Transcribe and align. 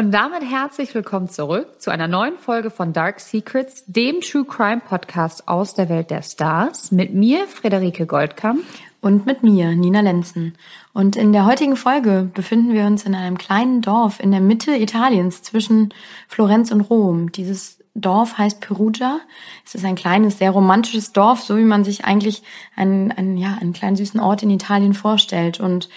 Und 0.00 0.12
damit 0.12 0.42
herzlich 0.50 0.94
willkommen 0.94 1.28
zurück 1.28 1.78
zu 1.78 1.90
einer 1.90 2.08
neuen 2.08 2.38
Folge 2.38 2.70
von 2.70 2.94
Dark 2.94 3.20
Secrets, 3.20 3.84
dem 3.86 4.22
True 4.22 4.46
Crime 4.46 4.80
Podcast 4.80 5.46
aus 5.46 5.74
der 5.74 5.90
Welt 5.90 6.10
der 6.10 6.22
Stars. 6.22 6.90
Mit 6.90 7.12
mir, 7.12 7.46
Frederike 7.46 8.06
Goldkamp. 8.06 8.62
Und 9.02 9.26
mit 9.26 9.42
mir, 9.42 9.76
Nina 9.76 10.00
Lenzen. 10.00 10.56
Und 10.94 11.16
in 11.16 11.34
der 11.34 11.44
heutigen 11.44 11.76
Folge 11.76 12.30
befinden 12.32 12.72
wir 12.72 12.86
uns 12.86 13.04
in 13.04 13.14
einem 13.14 13.36
kleinen 13.36 13.82
Dorf 13.82 14.20
in 14.20 14.30
der 14.30 14.40
Mitte 14.40 14.74
Italiens 14.74 15.42
zwischen 15.42 15.92
Florenz 16.28 16.72
und 16.72 16.80
Rom. 16.80 17.30
Dieses 17.30 17.78
Dorf 17.94 18.38
heißt 18.38 18.62
Perugia. 18.62 19.20
Es 19.66 19.74
ist 19.74 19.84
ein 19.84 19.96
kleines, 19.96 20.38
sehr 20.38 20.52
romantisches 20.52 21.12
Dorf, 21.12 21.42
so 21.42 21.58
wie 21.58 21.64
man 21.64 21.84
sich 21.84 22.06
eigentlich 22.06 22.42
einen, 22.74 23.12
einen, 23.12 23.36
ja, 23.36 23.58
einen 23.60 23.74
kleinen 23.74 23.96
süßen 23.96 24.18
Ort 24.18 24.42
in 24.42 24.48
Italien 24.48 24.94
vorstellt. 24.94 25.60
Und 25.60 25.90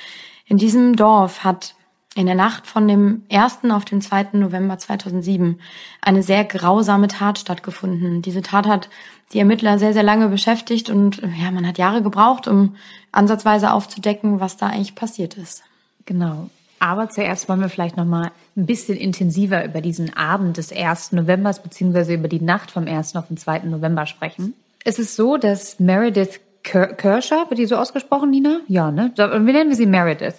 in 0.45 0.57
diesem 0.57 0.97
Dorf 0.97 1.45
hat 1.45 1.75
in 2.15 2.25
der 2.27 2.35
Nacht 2.35 2.67
von 2.67 2.87
dem 2.87 3.23
1. 3.31 3.59
auf 3.71 3.85
den 3.85 4.01
2. 4.01 4.29
November 4.33 4.77
2007 4.77 5.59
eine 6.01 6.21
sehr 6.21 6.43
grausame 6.43 7.07
Tat 7.07 7.39
stattgefunden. 7.39 8.21
Diese 8.21 8.41
Tat 8.41 8.67
hat 8.67 8.89
die 9.33 9.39
Ermittler 9.39 9.79
sehr, 9.79 9.93
sehr 9.93 10.03
lange 10.03 10.27
beschäftigt 10.27 10.89
und 10.89 11.21
ja, 11.41 11.49
man 11.49 11.67
hat 11.67 11.79
Jahre 11.79 12.03
gebraucht, 12.03 12.47
um 12.47 12.75
ansatzweise 13.11 13.71
aufzudecken, 13.71 14.39
was 14.39 14.57
da 14.57 14.67
eigentlich 14.67 14.93
passiert 14.93 15.35
ist. 15.35 15.63
Genau. 16.05 16.49
Aber 16.79 17.09
zuerst 17.09 17.47
wollen 17.49 17.61
wir 17.61 17.69
vielleicht 17.69 17.97
noch 17.97 18.05
mal 18.05 18.31
ein 18.57 18.65
bisschen 18.65 18.97
intensiver 18.97 19.63
über 19.63 19.81
diesen 19.81 20.15
Abend 20.15 20.57
des 20.57 20.71
1. 20.71 21.13
Novembers 21.13 21.63
beziehungsweise 21.63 22.13
über 22.13 22.27
die 22.27 22.41
Nacht 22.41 22.71
vom 22.71 22.87
1. 22.87 23.15
auf 23.15 23.27
den 23.27 23.37
2. 23.37 23.59
November 23.59 24.05
sprechen. 24.05 24.53
Es 24.83 24.99
ist 24.99 25.15
so, 25.15 25.37
dass 25.37 25.79
Meredith 25.79 26.41
Kershaw, 26.63 27.49
wird 27.49 27.57
die 27.57 27.65
so 27.65 27.75
ausgesprochen, 27.75 28.29
Nina? 28.29 28.61
Ja, 28.67 28.91
ne? 28.91 29.11
Wir 29.15 29.39
nennen 29.39 29.69
wir 29.69 29.75
sie 29.75 29.85
Meredith. 29.85 30.35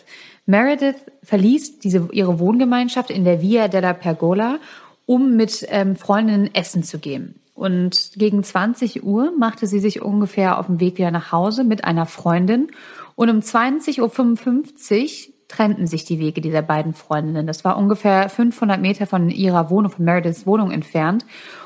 Meredith 0.47 0.97
verließ 1.23 1.79
diese, 1.79 2.09
ihre 2.13 2.39
Wohngemeinschaft 2.39 3.11
in 3.11 3.25
der 3.25 3.41
Via 3.41 3.69
della 3.69 3.93
Pergola, 3.93 4.59
um 5.07 5.37
mit 5.37 5.67
ähm, 5.71 5.97
Freundinnen 5.97 6.55
essen 6.55 6.83
zu 6.83 6.99
gehen. 6.99 7.41
Und 7.55 8.13
gegen 8.17 8.43
20 8.43 9.05
Uhr 9.05 9.33
machte 9.39 9.67
sie 9.67 9.79
sich 9.79 10.03
ungefähr 10.03 10.59
auf 10.59 10.67
dem 10.67 10.81
Weg 10.81 10.99
wieder 10.99 11.13
nach 11.13 11.31
Hause 11.31 11.65
mit 11.65 11.85
einer 11.85 12.07
Freundin. 12.07 12.69
Und 13.15 13.31
um 13.31 13.39
20.55 13.39 15.29
Uhr 15.29 15.35
trennten 15.47 15.87
sich 15.87 16.05
die 16.05 16.19
Wege 16.19 16.41
dieser 16.41 16.63
beiden 16.63 16.95
Freundinnen. 16.95 17.47
Das 17.47 17.65
war 17.65 17.77
ungefähr 17.77 18.29
500 18.29 18.81
Meter 18.81 19.07
von 19.07 19.31
ihrer 19.31 19.71
Wohnung, 19.71 19.93
von 19.93 20.05
Merediths 20.05 20.47
Wohnung 20.47 20.73
entfernt. 20.73 21.25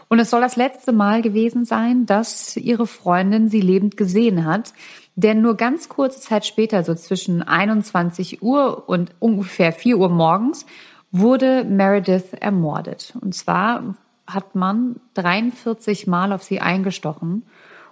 Und 0.09 0.19
es 0.19 0.31
soll 0.31 0.41
das 0.41 0.57
letzte 0.57 0.93
Mal 0.93 1.23
gewesen 1.23 1.65
sein, 1.65 2.07
dass 2.07 2.57
ihre 2.57 2.87
Freundin 2.87 3.49
sie 3.49 3.61
lebend 3.61 3.97
gesehen 3.97 4.45
hat. 4.45 4.73
Denn 5.17 5.43
nur 5.43 5.57
ganz 5.57 5.89
kurze 5.89 6.21
Zeit 6.21 6.47
später, 6.47 6.85
so 6.85 6.95
zwischen 6.95 7.43
21 7.43 8.43
Uhr 8.43 8.89
und 8.89 9.13
ungefähr 9.19 9.73
4 9.73 9.99
Uhr 9.99 10.09
morgens, 10.09 10.65
wurde 11.11 11.65
Meredith 11.65 12.35
ermordet. 12.41 13.15
Und 13.21 13.35
zwar 13.35 13.97
hat 14.27 14.55
man 14.55 14.97
43 15.15 16.07
Mal 16.07 16.33
auf 16.33 16.43
sie 16.43 16.61
eingestochen. 16.61 17.45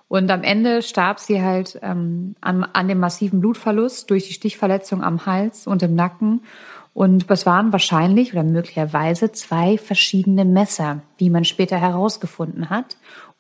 Und 0.09 0.31
am 0.31 0.43
Ende 0.43 0.83
starb 0.83 1.19
sie 1.19 1.43
halt 1.43 1.81
ähm, 1.83 2.37
an, 2.41 2.63
an 2.63 2.87
dem 2.87 3.01
massiven 3.01 3.41
Blutverlust 3.41 4.09
durch 4.11 4.29
die 4.29 4.35
Stichverletzung 4.35 5.03
am 5.03 5.27
Hals 5.27 5.67
und 5.67 5.83
im 5.83 5.97
Nacken. 5.97 6.43
Und 6.97 7.31
es 7.31 7.45
waren 7.45 7.73
wahrscheinlich 7.73 8.33
oder 8.33 8.43
möglicherweise 8.43 9.31
zwei 9.31 9.77
verschiedene 9.77 10.47
Messer, 10.47 11.03
wie 11.19 11.29
man 11.29 11.45
später 11.45 11.77
herausgefunden 11.77 12.71
hat. 12.71 12.97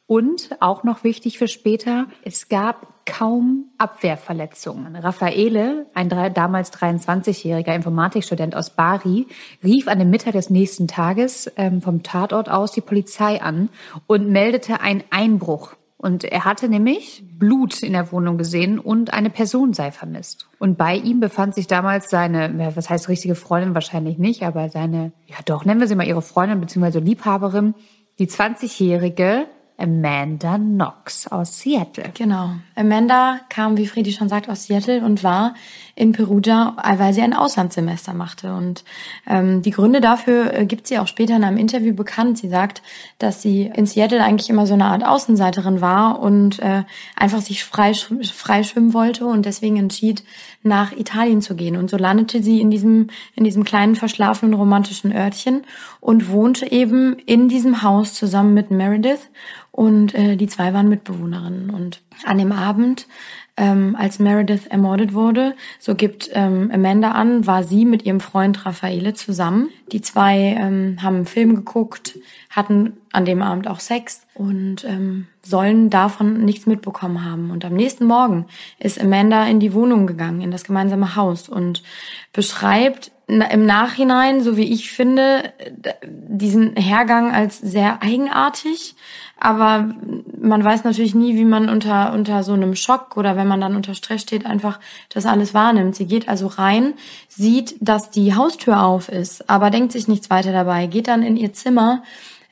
Und 0.07 0.51
auch 0.61 0.85
noch 0.85 1.05
wichtig 1.05 1.39
für 1.39 1.49
später, 1.49 2.05
es 2.23 2.51
gab 2.51 3.07
kaum 3.07 3.71
Abwehrverletzungen. 3.79 4.95
Raffaele, 4.95 5.87
ein 5.95 6.11
damals 6.35 6.71
23-jähriger 6.75 7.75
Informatikstudent 7.75 8.55
aus 8.55 8.69
Bari, 8.69 9.27
rief 9.65 9.89
an 9.89 10.01
dem 10.01 10.11
Mittag 10.11 10.35
des 10.35 10.51
nächsten 10.51 10.87
Tages 10.87 11.51
ähm, 11.57 11.81
vom 11.81 12.03
Tatort 12.03 12.51
aus 12.51 12.73
die 12.73 12.83
Polizei 12.83 13.41
an 13.41 13.71
und 14.07 14.29
meldete 14.29 14.83
einen 14.83 15.03
Einbruch. 15.09 15.77
Und 15.99 16.25
er 16.25 16.45
hatte 16.45 16.69
nämlich 16.69 17.25
Blut 17.39 17.83
in 17.83 17.95
der 17.95 18.13
Wohnung 18.13 18.37
gesehen 18.37 18.79
und 18.79 19.15
eine 19.15 19.31
Person 19.31 19.73
sei 19.73 19.91
vermisst. 19.91 20.47
Und 20.59 20.77
bei 20.77 20.95
ihm 20.97 21.21
befand 21.21 21.55
sich 21.55 21.67
damals 21.67 22.11
seine, 22.11 22.73
was 22.77 22.91
heißt 22.91 23.09
richtige 23.09 23.35
Freundin 23.35 23.75
wahrscheinlich 23.75 24.19
nicht, 24.19 24.43
aber 24.43 24.69
seine, 24.69 25.13
ja 25.27 25.37
doch, 25.47 25.65
nennen 25.65 25.81
wir 25.81 25.89
sie 25.89 25.95
mal 25.95 26.07
ihre 26.07 26.23
Freundin 26.23 26.61
bzw. 26.61 26.99
Liebhaberin, 26.99 27.75
die 28.19 28.27
20-jährige 28.27 29.47
Amanda 29.79 30.57
Knox 30.57 31.29
aus 31.29 31.61
Seattle. 31.61 32.11
Genau. 32.15 32.51
Amanda 32.75 33.41
kam, 33.49 33.77
wie 33.77 33.87
Friedi 33.87 34.13
schon 34.13 34.29
sagt, 34.29 34.49
aus 34.49 34.65
Seattle 34.65 35.05
und 35.05 35.23
war 35.23 35.55
in 35.97 36.13
Perugia, 36.13 36.77
weil 36.99 37.15
sie 37.15 37.23
ein 37.23 37.33
Auslandssemester 37.33 38.13
machte. 38.13 38.55
Und 38.55 38.85
ähm, 39.27 39.63
die 39.63 39.71
Gründe 39.71 40.03
dafür 40.03 40.53
äh, 40.53 40.67
gibt 40.67 40.87
sie 40.87 40.99
auch 40.99 41.07
später 41.07 41.35
in 41.35 41.43
einem 41.43 41.57
Interview 41.57 41.95
bekannt. 41.95 42.37
Sie 42.37 42.51
sagt, 42.51 42.83
dass 43.19 43.41
sie 43.41 43.73
in 43.75 43.87
Seattle 43.87 44.23
eigentlich 44.23 44.51
immer 44.51 44.67
so 44.67 44.75
eine 44.75 44.85
Art 44.85 45.05
Außenseiterin 45.05 45.81
war 45.81 46.21
und 46.21 46.59
äh, 46.59 46.83
einfach 47.17 47.41
sich 47.41 47.65
frei, 47.65 47.95
frei 47.95 48.63
wollte 48.93 49.25
und 49.25 49.47
deswegen 49.47 49.79
entschied, 49.79 50.23
nach 50.63 50.93
Italien 50.93 51.41
zu 51.41 51.57
gehen. 51.57 51.77
Und 51.77 51.89
so 51.89 51.97
landete 51.97 52.43
sie 52.43 52.61
in 52.61 52.71
diesem, 52.71 53.09
in 53.35 53.45
diesem 53.45 53.65
kleinen, 53.65 53.97
verschlafenen, 53.97 54.53
romantischen 54.53 55.17
Örtchen 55.17 55.65
und 56.01 56.29
wohnte 56.31 56.71
eben 56.71 57.17
in 57.25 57.49
diesem 57.49 57.83
Haus 57.83 58.13
zusammen 58.13 58.53
mit 58.53 58.71
Meredith 58.71 59.31
und 59.77 60.15
äh, 60.15 60.37
die 60.37 60.47
zwei 60.47 60.73
waren 60.75 60.89
Mitbewohnerinnen. 60.89 61.71
Und 61.71 62.01
an 62.25 62.39
dem 62.39 62.53
Abend, 62.53 63.07
ähm, 63.57 63.97
als 63.99 64.19
Meredith 64.19 64.67
ermordet 64.69 65.15
wurde, 65.15 65.55
so 65.79 65.95
gibt 65.95 66.31
ähm, 66.35 66.71
Amanda 66.73 67.13
an, 67.13 67.47
war 67.47 67.65
sie 67.65 67.85
mit 67.85 68.05
ihrem 68.05 68.21
Freund 68.21 68.67
Raffaele 68.67 69.15
zusammen. 69.15 69.71
Die 69.93 70.03
zwei 70.03 70.57
ähm, 70.59 70.99
haben 71.03 71.17
einen 71.17 71.27
Film 71.27 71.55
geguckt, 71.55 72.19
hatten 72.51 72.99
an 73.13 73.25
dem 73.25 73.41
Abend 73.41 73.67
auch 73.67 73.81
Sex 73.81 74.27
und 74.35 74.85
ähm, 74.85 75.27
sollen 75.43 75.89
davon 75.89 76.45
nichts 76.45 76.67
mitbekommen 76.67 77.25
haben. 77.25 77.51
Und 77.51 77.65
am 77.65 77.75
nächsten 77.75 78.05
Morgen 78.05 78.47
ist 78.79 79.01
Amanda 79.01 79.47
in 79.47 79.61
die 79.61 79.73
Wohnung 79.73 80.07
gegangen, 80.07 80.43
in 80.43 80.51
das 80.51 80.65
gemeinsame 80.65 81.17
Haus 81.17 81.49
und 81.49 81.83
beschreibt 82.33 83.11
im 83.29 83.67
Nachhinein, 83.67 84.41
so 84.41 84.57
wie 84.57 84.73
ich 84.73 84.93
finde, 84.93 85.53
diesen 86.05 86.77
Hergang 86.77 87.33
als 87.33 87.59
sehr 87.59 88.01
eigenartig. 88.03 88.95
Aber 89.39 89.95
man 90.41 90.63
weiß 90.63 90.85
natürlich 90.85 91.15
nie, 91.15 91.35
wie 91.35 91.45
man 91.45 91.69
unter, 91.69 92.13
unter 92.13 92.45
so 92.45 92.53
einem 92.53 92.77
Schock 92.77 93.17
oder 93.17 93.37
wenn 93.37 93.49
man 93.49 93.61
dann 93.61 93.75
unter 93.75 93.95
Stress 93.95 94.23
steht, 94.23 94.47
einfach 94.47 94.79
das 95.09 95.27
alles 95.27 95.55
wahrnimmt. 95.55 95.97
Sie 95.97 96.07
geht 96.07 96.29
also 96.29 96.47
rein, 96.47 96.95
sieht, 97.29 97.75
dass 97.81 98.11
die 98.11 98.35
Haustür 98.35 98.83
auf 98.83 99.09
ist, 99.09 99.51
aber 99.51 99.71
denkt 99.71 99.93
sich 99.93 100.07
nichts 100.07 100.31
weiter 100.31 100.53
dabei, 100.53 100.87
geht 100.87 101.09
dann 101.09 101.23
in 101.23 101.37
ihr 101.37 101.53
Zimmer, 101.53 102.05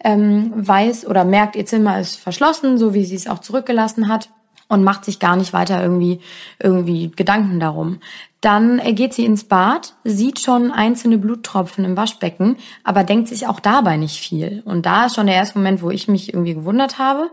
ähm, 0.03 0.53
weiß 0.55 1.06
oder 1.06 1.25
merkt, 1.25 1.56
ihr 1.56 1.67
Zimmer 1.67 2.01
ist 2.01 2.17
verschlossen, 2.17 2.79
so 2.79 2.93
wie 2.95 3.05
sie 3.05 3.15
es 3.15 3.29
auch 3.29 3.39
zurückgelassen 3.39 4.09
hat 4.09 4.29
und 4.69 4.85
macht 4.85 5.05
sich 5.05 5.19
gar 5.19 5.37
nicht 5.37 5.53
weiter 5.53 5.83
irgendwie, 5.83 6.21
irgendwie 6.59 7.11
Gedanken 7.15 7.61
darum. 7.61 8.01
Dann 8.41 8.81
geht 8.95 9.15
sie 9.15 9.25
ins 9.25 9.45
Bad, 9.45 9.95
sieht 10.05 10.41
schon 10.41 10.71
einzelne 10.71 11.19
Bluttropfen 11.19 11.85
im 11.85 11.97
Waschbecken, 11.97 12.57
aber 12.83 13.05
denkt 13.05 13.29
sich 13.29 13.47
auch 13.47 13.61
dabei 13.61 13.97
nicht 13.97 14.19
viel. 14.19 14.63
Und 14.65 14.87
da 14.87 15.07
ist 15.07 15.15
schon 15.15 15.27
der 15.27 15.37
erste 15.37 15.59
Moment, 15.59 15.83
wo 15.83 15.91
ich 15.91 16.09
mich 16.09 16.33
irgendwie 16.33 16.55
gewundert 16.55 16.99
habe. 16.99 17.31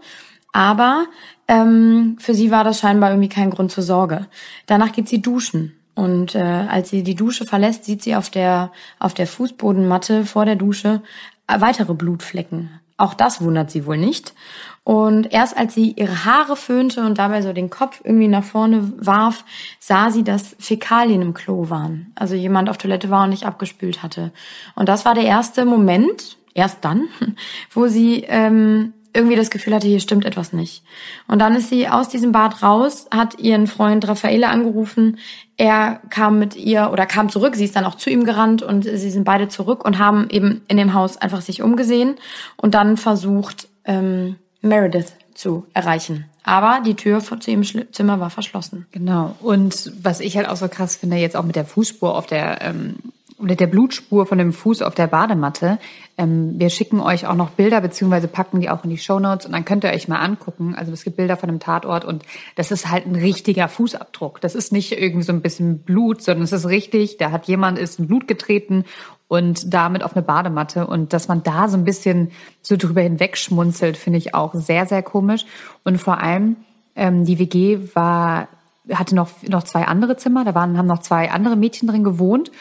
Aber 0.54 1.06
ähm, 1.48 2.18
für 2.20 2.34
sie 2.34 2.52
war 2.52 2.64
das 2.64 2.80
scheinbar 2.80 3.12
irgendwie 3.12 3.30
kein 3.30 3.50
Grund 3.50 3.72
zur 3.72 3.84
Sorge. 3.84 4.28
Danach 4.66 4.92
geht 4.92 5.08
sie 5.08 5.22
duschen. 5.22 5.76
Und 5.96 6.36
äh, 6.36 6.40
als 6.40 6.90
sie 6.90 7.04
die 7.04 7.16
Dusche 7.16 7.46
verlässt, 7.46 7.86
sieht 7.86 8.02
sie 8.02 8.16
auf 8.16 8.30
der, 8.30 8.72
auf 9.00 9.14
der 9.14 9.28
Fußbodenmatte 9.28 10.26
vor 10.26 10.46
der 10.46 10.56
Dusche 10.56 11.02
weitere 11.48 11.94
Blutflecken. 11.94 12.81
Auch 13.02 13.16
das 13.16 13.42
wundert 13.42 13.72
sie 13.72 13.88
wohl 13.88 13.98
nicht. 13.98 14.36
Und 14.84 15.34
erst 15.34 15.58
als 15.58 15.74
sie 15.74 15.94
ihre 15.98 16.24
Haare 16.24 16.56
föhnte 16.56 17.04
und 17.04 17.18
dabei 17.18 17.42
so 17.42 17.52
den 17.52 17.72
Kopf 17.72 18.00
irgendwie 18.04 18.28
nach 18.28 18.44
vorne 18.44 18.94
warf, 18.98 19.44
sah 19.80 20.12
sie, 20.12 20.24
dass 20.24 20.56
Fäkalien 20.60 21.24
im 21.24 21.34
Klo 21.34 21.72
waren. 21.72 22.12
Also 22.14 22.36
jemand 22.36 22.70
auf 22.70 22.78
Toilette 22.78 23.10
war 23.10 23.24
und 23.24 23.32
nicht 23.32 23.48
abgespült 23.48 24.04
hatte. 24.04 24.32
Und 24.76 24.88
das 24.88 25.04
war 25.04 25.16
der 25.16 25.24
erste 25.24 25.66
Moment, 25.66 26.38
erst 26.54 26.86
dann, 26.86 27.08
wo 27.72 27.88
sie 27.88 28.24
ähm, 28.28 28.94
irgendwie 29.14 29.36
das 29.36 29.50
Gefühl 29.50 29.76
hatte, 29.76 29.88
hier 29.88 30.00
stimmt 30.00 30.26
etwas 30.26 30.54
nicht. 30.54 30.84
Und 31.28 31.40
dann 31.40 31.56
ist 31.56 31.70
sie 31.70 31.88
aus 31.88 32.10
diesem 32.10 32.32
Bad 32.32 32.64
raus, 32.64 33.08
hat 33.12 33.40
ihren 33.40 33.68
Freund 33.68 34.08
Raffaele 34.08 34.50
angerufen. 34.50 35.18
Er 35.58 36.00
kam 36.10 36.40
mit 36.40 36.56
ihr 36.56 36.90
oder 36.92 37.06
kam 37.06 37.30
zurück. 37.30 37.56
Sie 37.56 37.66
ist 37.66 37.76
dann 37.76 37.86
auch 37.86 37.96
zu 37.96 38.10
ihm 38.10 38.24
gerannt 38.24 38.62
und 38.62 38.84
sie 38.84 39.12
sind 39.12 39.26
beide 39.26 39.48
zurück 39.50 39.84
und 39.86 40.00
haben 40.00 40.30
eben 40.30 40.62
in 40.68 40.78
dem 40.78 40.94
Haus 40.94 41.18
einfach 41.18 41.42
sich 41.42 41.62
umgesehen 41.62 42.16
und 42.58 42.74
dann 42.74 42.98
versucht, 42.98 43.68
ähm, 43.86 44.38
Meredith 44.62 45.14
zu 45.34 45.66
erreichen. 45.74 46.26
Aber 46.44 46.82
die 46.86 46.96
Tür 46.96 47.20
zu 47.20 47.52
ihrem 47.52 47.64
Zimmer 47.92 48.20
war 48.20 48.30
verschlossen. 48.30 48.88
Genau. 48.92 49.36
Und 49.42 49.92
was 50.02 50.20
ich 50.20 50.38
halt 50.38 50.48
auch 50.48 50.56
so 50.56 50.68
krass 50.68 50.96
finde, 50.96 51.18
jetzt 51.18 51.36
auch 51.36 51.44
mit 51.44 51.56
der 51.56 51.66
Fußspur 51.66 52.16
auf 52.16 52.26
der 52.26 52.62
ähm, 52.62 52.96
oder 53.42 53.56
der 53.56 53.68
Blutspur 53.68 54.26
von 54.26 54.38
dem 54.38 54.54
Fuß 54.54 54.82
auf 54.82 54.96
der 54.96 55.08
Badematte. 55.08 55.80
Ähm, 56.18 56.60
wir 56.60 56.70
schicken 56.70 57.00
euch 57.00 57.26
auch 57.28 57.36
noch 57.36 57.50
Bilder 57.52 57.82
beziehungsweise 57.82 58.28
packen 58.28 58.60
die 58.60 58.70
auch 58.70 58.84
in 58.84 58.90
die 58.90 58.98
Show 58.98 59.20
Notes 59.20 59.46
und 59.46 59.52
dann 59.54 59.66
könnt 59.66 59.84
ihr 59.84 59.92
euch 59.92 60.08
mal 60.08 60.20
angucken. 60.20 60.76
Also 60.76 60.92
es 60.92 61.04
gibt 61.04 61.18
Bilder 61.18 61.38
von 61.38 61.50
dem 61.50 61.60
Tatort 61.60 62.06
und 62.06 62.24
das 62.56 62.72
ist 62.72 62.90
halt 62.90 63.06
ein 63.06 63.16
richtiger 63.16 63.68
Fußabdruck. 63.68 64.42
Das 64.42 64.56
ist 64.56 64.72
nicht 64.72 64.92
irgendwie 64.92 65.24
so 65.24 65.34
ein 65.34 65.42
bisschen 65.42 65.80
Blut, 65.80 66.22
sondern 66.22 66.44
es 66.44 66.52
ist 66.52 66.68
richtig. 66.68 67.18
Da 67.18 67.32
hat 67.32 67.48
jemand 67.48 67.80
ist 67.80 68.00
in 68.00 68.08
Blut 68.08 68.28
getreten 68.28 68.86
und 69.32 69.74
damit 69.74 70.04
auf 70.04 70.14
eine 70.14 70.24
Badematte. 70.24 70.86
Und 70.86 71.14
dass 71.14 71.30
man 71.30 71.42
da 71.42 71.70
so 71.70 71.78
ein 71.78 71.86
bisschen 71.86 72.32
so 72.62 72.76
drüber 72.76 73.00
hinweg 73.00 73.38
schmunzelt, 73.38 73.96
finde 73.96 74.18
ich 74.18 74.36
auch 74.36 74.54
sehr, 74.54 74.86
sehr 74.86 75.02
komisch. 75.04 75.46
Und 75.86 76.00
vor 76.00 76.20
allem, 76.20 76.58
ähm, 76.98 77.24
die 77.24 77.40
WG 77.40 77.80
war, 77.94 78.50
hatte 78.92 79.16
noch, 79.16 79.30
noch 79.48 79.64
zwei 79.64 79.86
andere 79.86 80.18
Zimmer, 80.18 80.44
da 80.44 80.54
waren, 80.54 80.78
haben 80.78 80.86
noch 80.86 81.00
zwei 81.00 81.32
andere 81.32 81.56
Mädchen 81.56 81.88
drin 81.88 82.04
gewohnt. 82.04 82.52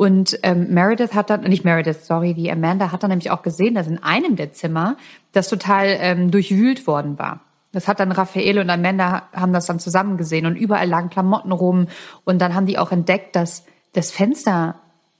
Und 0.00 0.38
ähm, 0.44 0.68
Meredith 0.70 1.12
hat 1.12 1.28
dann, 1.28 1.42
nicht 1.42 1.62
Meredith, 1.62 2.06
sorry, 2.06 2.32
die 2.32 2.50
Amanda 2.50 2.90
hat 2.90 3.02
dann 3.02 3.10
nämlich 3.10 3.30
auch 3.30 3.42
gesehen, 3.42 3.74
dass 3.74 3.86
in 3.86 4.02
einem 4.02 4.34
der 4.34 4.50
Zimmer 4.50 4.96
das 5.32 5.50
total 5.50 5.94
ähm, 6.00 6.30
durchwühlt 6.30 6.86
worden 6.86 7.18
war. 7.18 7.40
Das 7.72 7.86
hat 7.86 8.00
dann 8.00 8.10
Raffaele 8.10 8.62
und 8.62 8.70
Amanda 8.70 9.24
haben 9.34 9.52
das 9.52 9.66
dann 9.66 9.78
zusammen 9.78 10.16
gesehen 10.16 10.46
und 10.46 10.56
überall 10.56 10.88
lagen 10.88 11.10
Klamotten 11.10 11.52
rum. 11.52 11.88
Und 12.24 12.38
dann 12.40 12.54
haben 12.54 12.64
die 12.64 12.78
auch 12.78 12.92
entdeckt, 12.92 13.36
dass 13.36 13.66
das 13.92 14.10
Fenster 14.10 14.76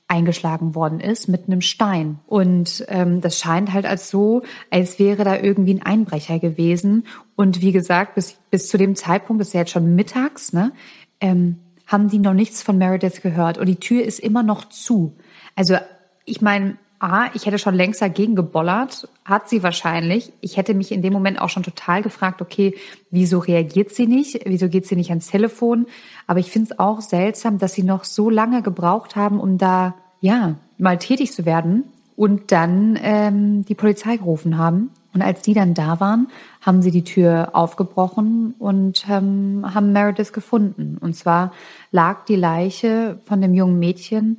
eingeschlagen 0.08 0.74
worden 0.74 1.00
ist 1.00 1.28
mit 1.28 1.46
einem 1.46 1.60
Stein. 1.60 2.18
Und 2.26 2.82
ähm, 2.88 3.20
das 3.20 3.38
scheint 3.38 3.74
halt 3.74 3.84
als 3.84 4.08
so, 4.08 4.44
als 4.70 4.98
wäre 4.98 5.24
da 5.24 5.36
irgendwie 5.36 5.74
ein 5.74 5.82
Einbrecher 5.82 6.38
gewesen. 6.38 7.06
Und 7.36 7.60
wie 7.60 7.72
gesagt, 7.72 8.14
bis, 8.14 8.38
bis 8.50 8.68
zu 8.68 8.78
dem 8.78 8.96
Zeitpunkt, 8.96 9.42
das 9.42 9.48
ist 9.48 9.52
ja 9.54 9.60
jetzt 9.60 9.72
schon 9.72 9.94
mittags, 9.94 10.54
ne, 10.54 10.72
ähm, 11.20 11.58
haben 11.90 12.08
die 12.08 12.20
noch 12.20 12.34
nichts 12.34 12.62
von 12.62 12.78
Meredith 12.78 13.20
gehört. 13.20 13.58
Und 13.58 13.66
die 13.66 13.80
Tür 13.80 14.04
ist 14.04 14.20
immer 14.20 14.44
noch 14.44 14.68
zu. 14.68 15.16
Also 15.56 15.76
ich 16.24 16.40
meine, 16.40 16.76
A, 17.00 17.34
ich 17.34 17.46
hätte 17.46 17.58
schon 17.58 17.74
längst 17.74 18.00
dagegen 18.00 18.36
gebollert, 18.36 19.08
hat 19.24 19.48
sie 19.48 19.62
wahrscheinlich. 19.62 20.32
Ich 20.40 20.56
hätte 20.56 20.74
mich 20.74 20.92
in 20.92 21.02
dem 21.02 21.12
Moment 21.12 21.40
auch 21.40 21.48
schon 21.48 21.62
total 21.62 22.02
gefragt, 22.02 22.40
okay, 22.42 22.74
wieso 23.10 23.38
reagiert 23.38 23.90
sie 23.90 24.06
nicht? 24.06 24.42
Wieso 24.44 24.68
geht 24.68 24.86
sie 24.86 24.96
nicht 24.96 25.10
ans 25.10 25.28
Telefon? 25.28 25.86
Aber 26.26 26.38
ich 26.38 26.50
finde 26.50 26.70
es 26.70 26.78
auch 26.78 27.00
seltsam, 27.00 27.58
dass 27.58 27.72
sie 27.72 27.82
noch 27.82 28.04
so 28.04 28.30
lange 28.30 28.62
gebraucht 28.62 29.16
haben, 29.16 29.40
um 29.40 29.58
da, 29.58 29.94
ja, 30.20 30.56
mal 30.78 30.98
tätig 30.98 31.32
zu 31.32 31.44
werden 31.44 31.84
und 32.16 32.52
dann 32.52 32.98
ähm, 33.02 33.64
die 33.64 33.74
Polizei 33.74 34.18
gerufen 34.18 34.58
haben. 34.58 34.90
Und 35.12 35.22
als 35.22 35.42
die 35.42 35.54
dann 35.54 35.74
da 35.74 36.00
waren, 36.00 36.28
haben 36.60 36.82
sie 36.82 36.90
die 36.90 37.04
Tür 37.04 37.50
aufgebrochen 37.52 38.54
und 38.58 39.06
ähm, 39.08 39.64
haben 39.74 39.92
Meredith 39.92 40.32
gefunden. 40.32 40.98
Und 41.00 41.16
zwar 41.16 41.52
lag 41.90 42.24
die 42.26 42.36
Leiche 42.36 43.18
von 43.24 43.40
dem 43.40 43.54
jungen 43.54 43.78
Mädchen 43.78 44.38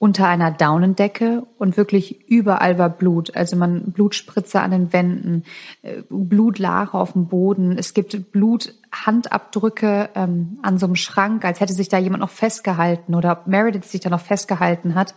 unter 0.00 0.26
einer 0.26 0.50
Daunendecke 0.50 1.46
und 1.58 1.76
wirklich 1.76 2.26
überall 2.26 2.78
war 2.78 2.88
Blut. 2.88 3.36
Also 3.36 3.56
man 3.56 3.92
Blutspritze 3.92 4.62
an 4.62 4.70
den 4.70 4.92
Wänden, 4.94 5.44
äh, 5.82 6.02
Blutlache 6.08 6.96
auf 6.96 7.12
dem 7.12 7.26
Boden. 7.26 7.76
Es 7.76 7.92
gibt 7.92 8.32
Bluthandabdrücke 8.32 10.08
ähm, 10.14 10.58
an 10.62 10.78
so 10.78 10.86
einem 10.86 10.96
Schrank, 10.96 11.44
als 11.44 11.60
hätte 11.60 11.74
sich 11.74 11.90
da 11.90 11.98
jemand 11.98 12.22
noch 12.22 12.30
festgehalten 12.30 13.14
oder 13.14 13.32
ob 13.32 13.46
Meredith 13.46 13.84
sich 13.90 14.00
da 14.00 14.08
noch 14.08 14.22
festgehalten 14.22 14.94
hat. 14.94 15.14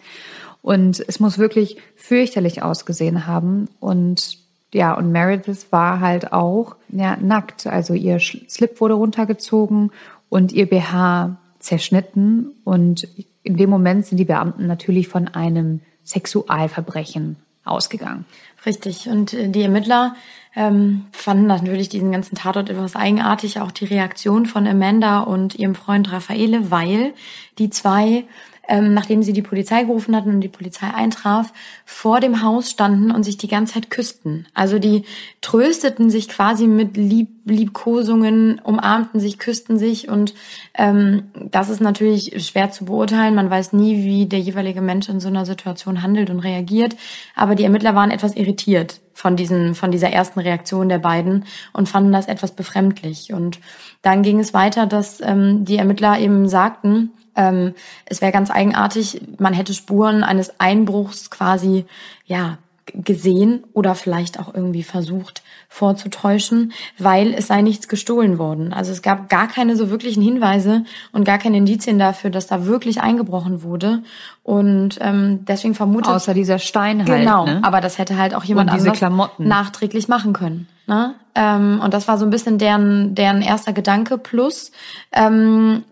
Und 0.62 1.02
es 1.08 1.22
muss 1.22 1.38
wirklich 1.38 1.78
fürchterlich 1.96 2.62
ausgesehen 2.62 3.26
haben. 3.26 3.70
Und 3.80 4.43
ja, 4.74 4.94
und 4.94 5.12
Meredith 5.12 5.72
war 5.72 6.00
halt 6.00 6.34
auch 6.34 6.76
ja, 6.90 7.18
nackt. 7.18 7.68
Also 7.68 7.94
ihr 7.94 8.20
Slip 8.20 8.80
wurde 8.82 8.96
runtergezogen 8.96 9.92
und 10.30 10.52
ihr 10.52 10.70
BH 10.70 11.38
zerschnitten. 11.60 12.52
Und 12.64 13.08
in 13.44 13.58
dem 13.58 13.70
Moment 13.70 14.06
sind 14.06 14.18
die 14.18 14.26
Beamten 14.26 14.68
natürlich 14.68 15.08
von 15.08 15.28
einem 15.28 15.82
Sexualverbrechen 16.04 17.38
ausgegangen. 17.64 18.26
Richtig. 18.66 19.08
Und 19.08 19.34
äh, 19.34 19.50
die 19.50 19.62
Ermittler 19.62 20.16
ähm, 20.56 21.06
fanden 21.12 21.48
natürlich 21.48 21.90
diesen 21.90 22.12
ganzen 22.12 22.36
Tatort 22.36 22.70
etwas 22.70 22.96
eigenartig, 22.96 23.60
auch 23.60 23.72
die 23.72 23.86
Reaktion 23.86 24.46
von 24.46 24.68
Amanda 24.68 25.20
und 25.20 25.56
ihrem 25.56 25.76
Freund 25.76 26.12
Raffaele, 26.12 26.72
weil 26.72 27.14
die 27.58 27.70
zwei 27.70 28.26
ähm, 28.68 28.94
nachdem 28.94 29.24
sie 29.24 29.34
die 29.34 29.42
Polizei 29.42 29.84
gerufen 29.84 30.16
hatten 30.16 30.30
und 30.30 30.42
die 30.42 30.48
Polizei 30.48 30.88
eintraf, 30.88 31.52
vor 31.86 32.20
dem 32.20 32.42
Haus 32.42 32.70
standen 32.70 33.12
und 33.12 33.24
sich 33.24 33.38
die 33.38 33.48
ganze 33.48 33.74
Zeit 33.74 33.90
küssten. 33.90 34.48
Also 34.54 34.80
die 34.80 35.04
trösteten 35.42 36.10
sich 36.10 36.30
quasi 36.30 36.68
mit 36.68 36.98
Lieb 36.98 37.30
Liebkosungen, 37.46 38.60
umarmten 38.60 39.20
sich, 39.20 39.38
küssten 39.38 39.78
sich 39.78 40.08
und 40.08 40.34
ähm, 40.76 41.24
das 41.52 41.70
ist 41.70 41.82
natürlich 41.82 42.48
schwer 42.48 42.72
zu 42.72 42.86
beurteilen. 42.86 43.36
Man 43.36 43.50
weiß 43.50 43.74
nie, 43.74 44.06
wie 44.06 44.28
der 44.28 44.40
jeweilige 44.40 44.82
Mensch 44.82 45.10
in 45.10 45.20
so 45.20 45.28
einer 45.28 45.46
Situation 45.46 46.02
handelt 46.02 46.30
und 46.30 46.40
reagiert. 46.40 46.96
Aber 47.36 47.56
die 47.56 47.66
Ermittler 47.66 47.96
waren 47.96 48.12
etwas 48.12 48.36
irritiert 48.36 49.02
von 49.14 49.36
diesen, 49.36 49.76
von 49.76 49.92
dieser 49.92 50.10
ersten 50.10 50.40
Reaktion 50.40 50.90
der 50.90 51.00
beiden 51.00 51.46
und 51.74 51.90
fanden 51.90 52.14
das 52.14 52.28
etwas 52.28 52.52
befremdlich. 52.52 53.34
Und 53.34 53.60
dann 54.02 54.24
ging 54.24 54.40
es 54.40 54.54
weiter, 54.54 54.86
dass 54.86 55.20
ähm, 55.22 55.66
die 55.66 55.78
Ermittler 55.78 56.20
eben 56.20 56.48
sagten, 56.48 57.12
ähm, 57.36 57.74
es 58.06 58.22
wäre 58.22 58.32
ganz 58.32 58.52
eigenartig, 58.52 59.22
man 59.40 59.54
hätte 59.54 59.74
Spuren 59.74 60.24
eines 60.24 60.60
Einbruchs 60.60 61.30
quasi, 61.30 61.86
ja, 62.26 62.58
gesehen 62.94 63.64
oder 63.74 63.96
vielleicht 63.96 64.40
auch 64.40 64.54
irgendwie 64.54 64.84
versucht 64.84 65.42
vorzutäuschen, 65.74 66.72
weil 67.00 67.34
es 67.34 67.48
sei 67.48 67.64
nichts 67.64 67.88
gestohlen 67.88 68.38
worden. 68.38 68.74
Also 68.74 68.92
es 68.92 69.02
gab 69.02 69.28
gar 69.28 69.48
keine 69.48 69.76
so 69.76 69.90
wirklichen 69.90 70.22
Hinweise 70.22 70.84
und 71.14 71.24
gar 71.24 71.40
keine 71.40 71.58
Indizien 71.58 71.98
dafür, 71.98 72.30
dass 72.30 72.46
da 72.46 72.68
wirklich 72.68 73.02
eingebrochen 73.02 73.64
wurde. 73.64 74.04
Und 74.44 75.00
ähm, 75.02 75.46
deswegen 75.46 75.74
vermutet 75.74 76.14
außer 76.14 76.36
dieser 76.36 76.60
Stein 76.60 77.00
halt. 77.00 77.22
Genau, 77.22 77.46
ne? 77.46 77.60
aber 77.64 77.82
das 77.82 77.98
hätte 77.98 78.20
halt 78.20 78.36
auch 78.36 78.44
jemand 78.44 78.70
anderes 78.70 79.00
Klamotten. 79.00 79.48
nachträglich 79.48 80.08
machen 80.08 80.34
können. 80.34 80.68
Ne? 80.86 81.16
Ähm, 81.34 81.82
und 81.84 81.92
das 81.92 82.08
war 82.08 82.20
so 82.20 82.26
ein 82.26 82.30
bisschen 82.30 82.60
deren, 82.60 83.16
deren 83.16 83.42
erster 83.42 83.74
Gedanke. 83.74 84.20
Plus, 84.20 84.72
ähm, 85.12 85.86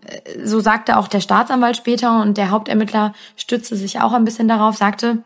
so 0.44 0.60
sagte 0.60 0.96
auch 0.96 1.08
der 1.08 1.20
Staatsanwalt 1.20 1.76
später 1.76 2.22
und 2.22 2.36
der 2.38 2.50
Hauptermittler 2.50 3.14
stützte 3.34 3.74
sich 3.74 4.00
auch 4.00 4.12
ein 4.12 4.24
bisschen 4.24 4.46
darauf, 4.46 4.76
sagte, 4.76 5.18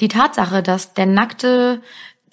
die 0.00 0.08
Tatsache, 0.08 0.64
dass 0.64 0.94
der 0.94 1.06
nackte, 1.06 1.80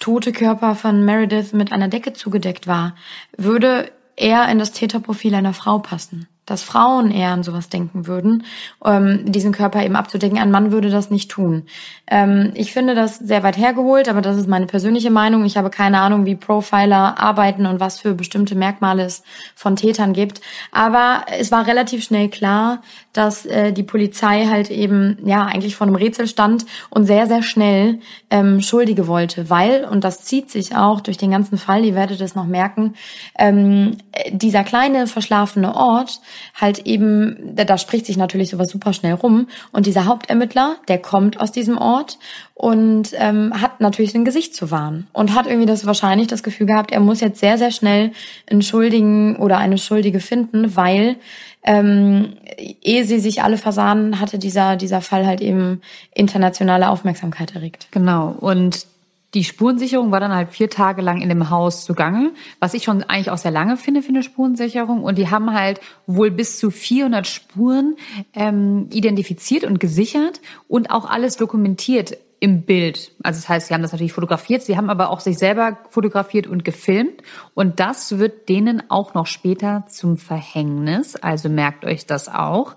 tote 0.02 0.32
Körper 0.32 0.74
von 0.74 1.04
Meredith 1.04 1.52
mit 1.52 1.70
einer 1.72 1.88
Decke 1.88 2.12
zugedeckt 2.12 2.66
war, 2.66 2.96
würde 3.36 3.90
eher 4.16 4.48
in 4.48 4.58
das 4.58 4.72
Täterprofil 4.72 5.34
einer 5.34 5.54
Frau 5.54 5.78
passen 5.78 6.26
dass 6.44 6.64
Frauen 6.64 7.12
eher 7.12 7.30
an 7.30 7.44
sowas 7.44 7.68
denken 7.68 8.06
würden, 8.08 8.44
ähm, 8.84 9.30
diesen 9.30 9.52
Körper 9.52 9.84
eben 9.84 9.94
abzudecken. 9.94 10.38
Ein 10.38 10.50
Mann 10.50 10.72
würde 10.72 10.90
das 10.90 11.10
nicht 11.10 11.30
tun. 11.30 11.64
Ähm, 12.08 12.50
ich 12.54 12.72
finde 12.72 12.96
das 12.96 13.18
sehr 13.18 13.44
weit 13.44 13.56
hergeholt, 13.56 14.08
aber 14.08 14.22
das 14.22 14.36
ist 14.36 14.48
meine 14.48 14.66
persönliche 14.66 15.10
Meinung. 15.10 15.44
Ich 15.44 15.56
habe 15.56 15.70
keine 15.70 16.00
Ahnung, 16.00 16.26
wie 16.26 16.34
Profiler 16.34 17.20
arbeiten 17.20 17.66
und 17.66 17.78
was 17.78 18.00
für 18.00 18.14
bestimmte 18.14 18.56
Merkmale 18.56 19.04
es 19.04 19.22
von 19.54 19.76
Tätern 19.76 20.14
gibt. 20.14 20.40
Aber 20.72 21.24
es 21.38 21.52
war 21.52 21.66
relativ 21.66 22.02
schnell 22.02 22.28
klar, 22.28 22.82
dass 23.12 23.46
äh, 23.46 23.72
die 23.72 23.84
Polizei 23.84 24.46
halt 24.46 24.68
eben 24.70 25.18
ja 25.24 25.44
eigentlich 25.44 25.76
vor 25.76 25.86
einem 25.86 25.96
Rätsel 25.96 26.26
stand 26.26 26.66
und 26.90 27.06
sehr, 27.06 27.28
sehr 27.28 27.44
schnell 27.44 28.00
ähm, 28.30 28.60
Schuldige 28.60 29.06
wollte, 29.06 29.48
weil, 29.48 29.84
und 29.84 30.02
das 30.02 30.24
zieht 30.24 30.50
sich 30.50 30.74
auch 30.74 31.00
durch 31.00 31.18
den 31.18 31.30
ganzen 31.30 31.56
Fall, 31.56 31.84
ihr 31.84 31.94
werdet 31.94 32.20
es 32.20 32.34
noch 32.34 32.46
merken, 32.46 32.94
ähm, 33.38 33.96
dieser 34.30 34.64
kleine 34.64 35.06
verschlafene 35.06 35.74
Ort 35.76 36.20
halt 36.54 36.86
eben, 36.86 37.54
da, 37.56 37.64
da 37.64 37.78
spricht 37.78 38.06
sich 38.06 38.16
natürlich 38.16 38.50
sowas 38.50 38.70
super 38.70 38.92
schnell 38.92 39.14
rum. 39.14 39.48
Und 39.72 39.86
dieser 39.86 40.06
Hauptermittler, 40.06 40.76
der 40.88 40.98
kommt 40.98 41.40
aus 41.40 41.52
diesem 41.52 41.78
Ort 41.78 42.18
und 42.54 43.10
ähm, 43.14 43.60
hat 43.60 43.80
natürlich 43.80 44.12
sein 44.12 44.24
Gesicht 44.24 44.54
zu 44.54 44.70
wahren 44.70 45.06
und 45.12 45.34
hat 45.34 45.46
irgendwie 45.46 45.66
das 45.66 45.86
wahrscheinlich 45.86 46.28
das 46.28 46.42
Gefühl 46.42 46.66
gehabt, 46.66 46.92
er 46.92 47.00
muss 47.00 47.20
jetzt 47.20 47.40
sehr, 47.40 47.58
sehr 47.58 47.70
schnell 47.70 48.12
einen 48.50 48.62
Schuldigen 48.62 49.36
oder 49.36 49.58
eine 49.58 49.78
Schuldige 49.78 50.20
finden, 50.20 50.76
weil 50.76 51.16
ähm, 51.64 52.34
ehe 52.82 53.04
sie 53.04 53.18
sich 53.20 53.42
alle 53.42 53.56
versahen, 53.56 54.20
hatte 54.20 54.38
dieser, 54.38 54.76
dieser 54.76 55.00
Fall 55.00 55.26
halt 55.26 55.40
eben 55.40 55.80
internationale 56.14 56.88
Aufmerksamkeit 56.88 57.54
erregt. 57.54 57.88
Genau. 57.90 58.34
Und 58.40 58.86
die 59.34 59.44
Spurensicherung 59.44 60.10
war 60.10 60.20
dann 60.20 60.34
halt 60.34 60.50
vier 60.50 60.68
Tage 60.68 61.00
lang 61.00 61.22
in 61.22 61.28
dem 61.28 61.48
Haus 61.48 61.84
zugange, 61.84 62.32
was 62.60 62.74
ich 62.74 62.84
schon 62.84 63.02
eigentlich 63.02 63.30
auch 63.30 63.38
sehr 63.38 63.50
lange 63.50 63.76
finde 63.76 64.02
für 64.02 64.10
eine 64.10 64.22
Spurensicherung. 64.22 65.02
Und 65.02 65.16
die 65.16 65.30
haben 65.30 65.54
halt 65.54 65.80
wohl 66.06 66.30
bis 66.30 66.58
zu 66.58 66.70
400 66.70 67.26
Spuren 67.26 67.96
ähm, 68.34 68.88
identifiziert 68.92 69.64
und 69.64 69.80
gesichert 69.80 70.40
und 70.68 70.90
auch 70.90 71.08
alles 71.08 71.36
dokumentiert 71.36 72.18
im 72.40 72.62
Bild. 72.62 73.12
Also 73.22 73.38
das 73.38 73.48
heißt, 73.48 73.68
sie 73.68 73.74
haben 73.74 73.82
das 73.82 73.92
natürlich 73.92 74.12
fotografiert, 74.12 74.62
sie 74.62 74.76
haben 74.76 74.90
aber 74.90 75.10
auch 75.10 75.20
sich 75.20 75.38
selber 75.38 75.78
fotografiert 75.88 76.46
und 76.46 76.64
gefilmt. 76.64 77.22
Und 77.54 77.80
das 77.80 78.18
wird 78.18 78.48
denen 78.48 78.82
auch 78.90 79.14
noch 79.14 79.26
später 79.26 79.84
zum 79.88 80.16
Verhängnis. 80.16 81.16
Also 81.16 81.48
merkt 81.48 81.84
euch 81.84 82.04
das 82.04 82.28
auch. 82.28 82.74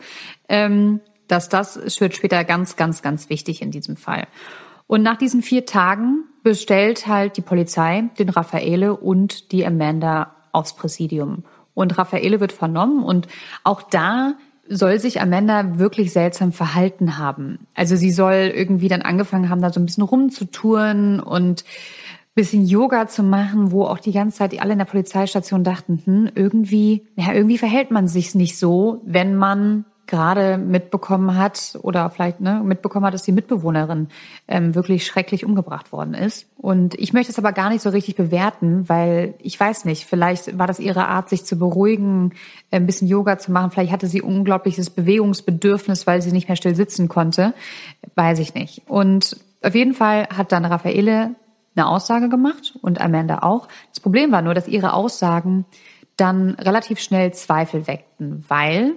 Ähm, 0.48 1.02
dass 1.28 1.50
das 1.50 2.00
wird 2.00 2.16
später 2.16 2.44
ganz, 2.44 2.76
ganz, 2.76 3.02
ganz 3.02 3.30
wichtig 3.30 3.64
in 3.64 3.72
diesem 3.72 3.98
Fall. 3.98 4.28
Und 4.88 5.02
nach 5.02 5.18
diesen 5.18 5.42
vier 5.42 5.66
Tagen 5.66 6.26
bestellt 6.46 7.08
halt 7.08 7.38
die 7.38 7.42
Polizei 7.42 8.04
den 8.20 8.30
Raffaele 8.30 8.96
und 8.96 9.52
die 9.52 9.66
Amanda 9.66 10.36
aufs 10.52 10.76
Präsidium. 10.76 11.44
Und 11.74 11.98
Raffaele 11.98 12.40
wird 12.40 12.52
vernommen 12.52 13.04
und 13.04 13.28
auch 13.64 13.82
da 13.82 14.36
soll 14.70 15.00
sich 15.00 15.20
Amanda 15.20 15.80
wirklich 15.80 16.14
seltsam 16.14 16.52
verhalten 16.52 17.18
haben. 17.18 17.66
Also 17.74 17.96
sie 17.96 18.12
soll 18.12 18.52
irgendwie 18.54 18.90
dann 18.90 19.02
angefangen 19.02 19.50
haben, 19.50 19.60
da 19.60 19.74
so 19.74 19.80
ein 19.80 19.88
bisschen 19.88 20.04
rumzutouren 20.04 21.20
und 21.20 21.66
bisschen 22.36 22.68
Yoga 22.68 23.08
zu 23.08 23.24
machen, 23.24 23.72
wo 23.72 23.86
auch 23.86 23.98
die 23.98 24.12
ganze 24.12 24.38
Zeit 24.38 24.62
alle 24.62 24.74
in 24.74 24.80
der 24.80 24.86
Polizeistation 24.86 25.64
dachten, 25.64 26.04
hm, 26.06 26.30
irgendwie, 26.36 27.08
ja, 27.16 27.34
irgendwie 27.34 27.58
verhält 27.58 27.90
man 27.90 28.08
sich 28.08 28.36
nicht 28.36 28.60
so, 28.60 29.02
wenn 29.04 29.36
man 29.36 29.86
gerade 30.08 30.58
mitbekommen 30.58 31.38
hat 31.38 31.78
oder 31.82 32.10
vielleicht 32.10 32.40
ne, 32.40 32.62
mitbekommen 32.64 33.06
hat, 33.06 33.14
dass 33.14 33.24
die 33.24 33.32
Mitbewohnerin 33.32 34.10
ähm, 34.48 34.76
wirklich 34.76 35.06
schrecklich 35.06 35.46
umgebracht 35.46 35.92
worden 35.92 36.14
ist. 36.14 36.48
Und 36.58 36.96
ich 36.96 37.14
möchte 37.14 37.32
es 37.32 37.40
aber 37.40 37.52
gar 37.52 37.70
nicht 37.70 37.82
so 37.82 37.90
richtig 37.90 38.16
bewerten, 38.16 38.88
weil 38.88 39.34
ich 39.40 39.60
weiß 39.60 39.86
nicht, 39.86 40.06
vielleicht 40.06 40.58
war 40.58 40.68
das 40.68 40.80
ihre 40.80 41.08
Art, 41.08 41.30
sich 41.30 41.46
zu 41.46 41.58
beruhigen, 41.58 42.34
ein 42.72 42.86
bisschen 42.86 43.08
Yoga 43.08 43.38
zu 43.38 43.52
machen. 43.52 43.72
Vielleicht 43.72 43.92
hatte 43.92 44.08
sie 44.08 44.22
unglaubliches 44.22 44.90
Bewegungsbedürfnis, 44.90 46.06
weil 46.06 46.22
sie 46.22 46.32
nicht 46.32 46.48
mehr 46.48 46.58
still 46.58 46.76
sitzen 46.76 47.08
konnte. 47.08 47.54
Weiß 48.16 48.40
ich 48.40 48.54
nicht. 48.54 48.84
Und 48.88 49.38
auf 49.64 49.74
jeden 49.74 49.94
Fall 49.94 50.28
hat 50.36 50.52
dann 50.52 50.66
Raffaele 50.66 51.36
eine 51.76 51.88
Aussage 51.88 52.30
gemacht 52.30 52.78
und 52.82 53.02
Amanda 53.02 53.40
auch. 53.40 53.68
Das 53.90 54.00
Problem 54.00 54.32
war 54.32 54.42
nur, 54.42 54.54
dass 54.54 54.68
ihre 54.68 54.94
Aussagen 54.94 55.66
dann 56.18 56.52
relativ 56.52 57.00
schnell 57.00 57.34
Zweifel 57.34 57.88
weckten, 57.88 58.46
weil 58.48 58.94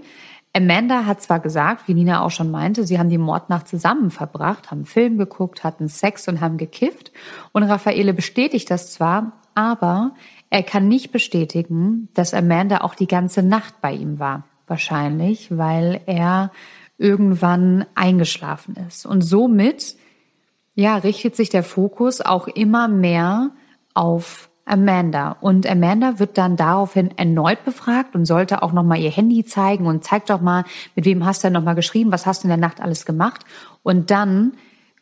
Amanda 0.58 1.06
hat 1.06 1.22
zwar 1.22 1.38
gesagt, 1.38 1.86
wie 1.86 1.94
Nina 1.94 2.22
auch 2.22 2.30
schon 2.30 2.50
meinte, 2.50 2.84
sie 2.84 2.98
haben 2.98 3.08
die 3.08 3.18
Mordnacht 3.18 3.68
zusammen 3.68 4.10
verbracht, 4.10 4.70
haben 4.70 4.84
Film 4.84 5.16
geguckt, 5.16 5.62
hatten 5.62 5.88
Sex 5.88 6.26
und 6.26 6.40
haben 6.40 6.56
gekifft. 6.56 7.12
Und 7.52 7.62
Raffaele 7.62 8.12
bestätigt 8.12 8.70
das 8.70 8.92
zwar, 8.92 9.32
aber 9.54 10.14
er 10.50 10.64
kann 10.64 10.88
nicht 10.88 11.12
bestätigen, 11.12 12.08
dass 12.14 12.34
Amanda 12.34 12.78
auch 12.78 12.94
die 12.94 13.06
ganze 13.06 13.42
Nacht 13.42 13.80
bei 13.80 13.92
ihm 13.92 14.18
war. 14.18 14.44
Wahrscheinlich, 14.66 15.56
weil 15.56 16.00
er 16.06 16.50
irgendwann 16.98 17.86
eingeschlafen 17.94 18.74
ist. 18.88 19.06
Und 19.06 19.22
somit, 19.22 19.96
ja, 20.74 20.96
richtet 20.96 21.36
sich 21.36 21.48
der 21.48 21.62
Fokus 21.62 22.20
auch 22.20 22.48
immer 22.48 22.88
mehr 22.88 23.50
auf 23.94 24.48
Amanda. 24.68 25.37
Und 25.40 25.68
Amanda 25.68 26.18
wird 26.18 26.38
dann 26.38 26.56
daraufhin 26.56 27.16
erneut 27.16 27.64
befragt 27.64 28.14
und 28.14 28.25
sollte 28.25 28.62
auch 28.62 28.72
nochmal 28.72 28.98
ihr 28.98 29.10
Handy 29.10 29.44
zeigen 29.44 29.87
und 29.87 30.04
zeigt 30.04 30.30
doch 30.30 30.40
mal, 30.40 30.64
mit 30.94 31.04
wem 31.04 31.25
hast 31.25 31.42
du 31.42 31.46
denn 31.46 31.54
nochmal 31.54 31.75
geschrieben, 31.75 32.12
was 32.12 32.26
hast 32.26 32.42
du 32.42 32.46
in 32.46 32.50
der 32.50 32.56
Nacht 32.56 32.80
alles 32.80 33.06
gemacht. 33.06 33.44
Und 33.82 34.10
dann 34.10 34.52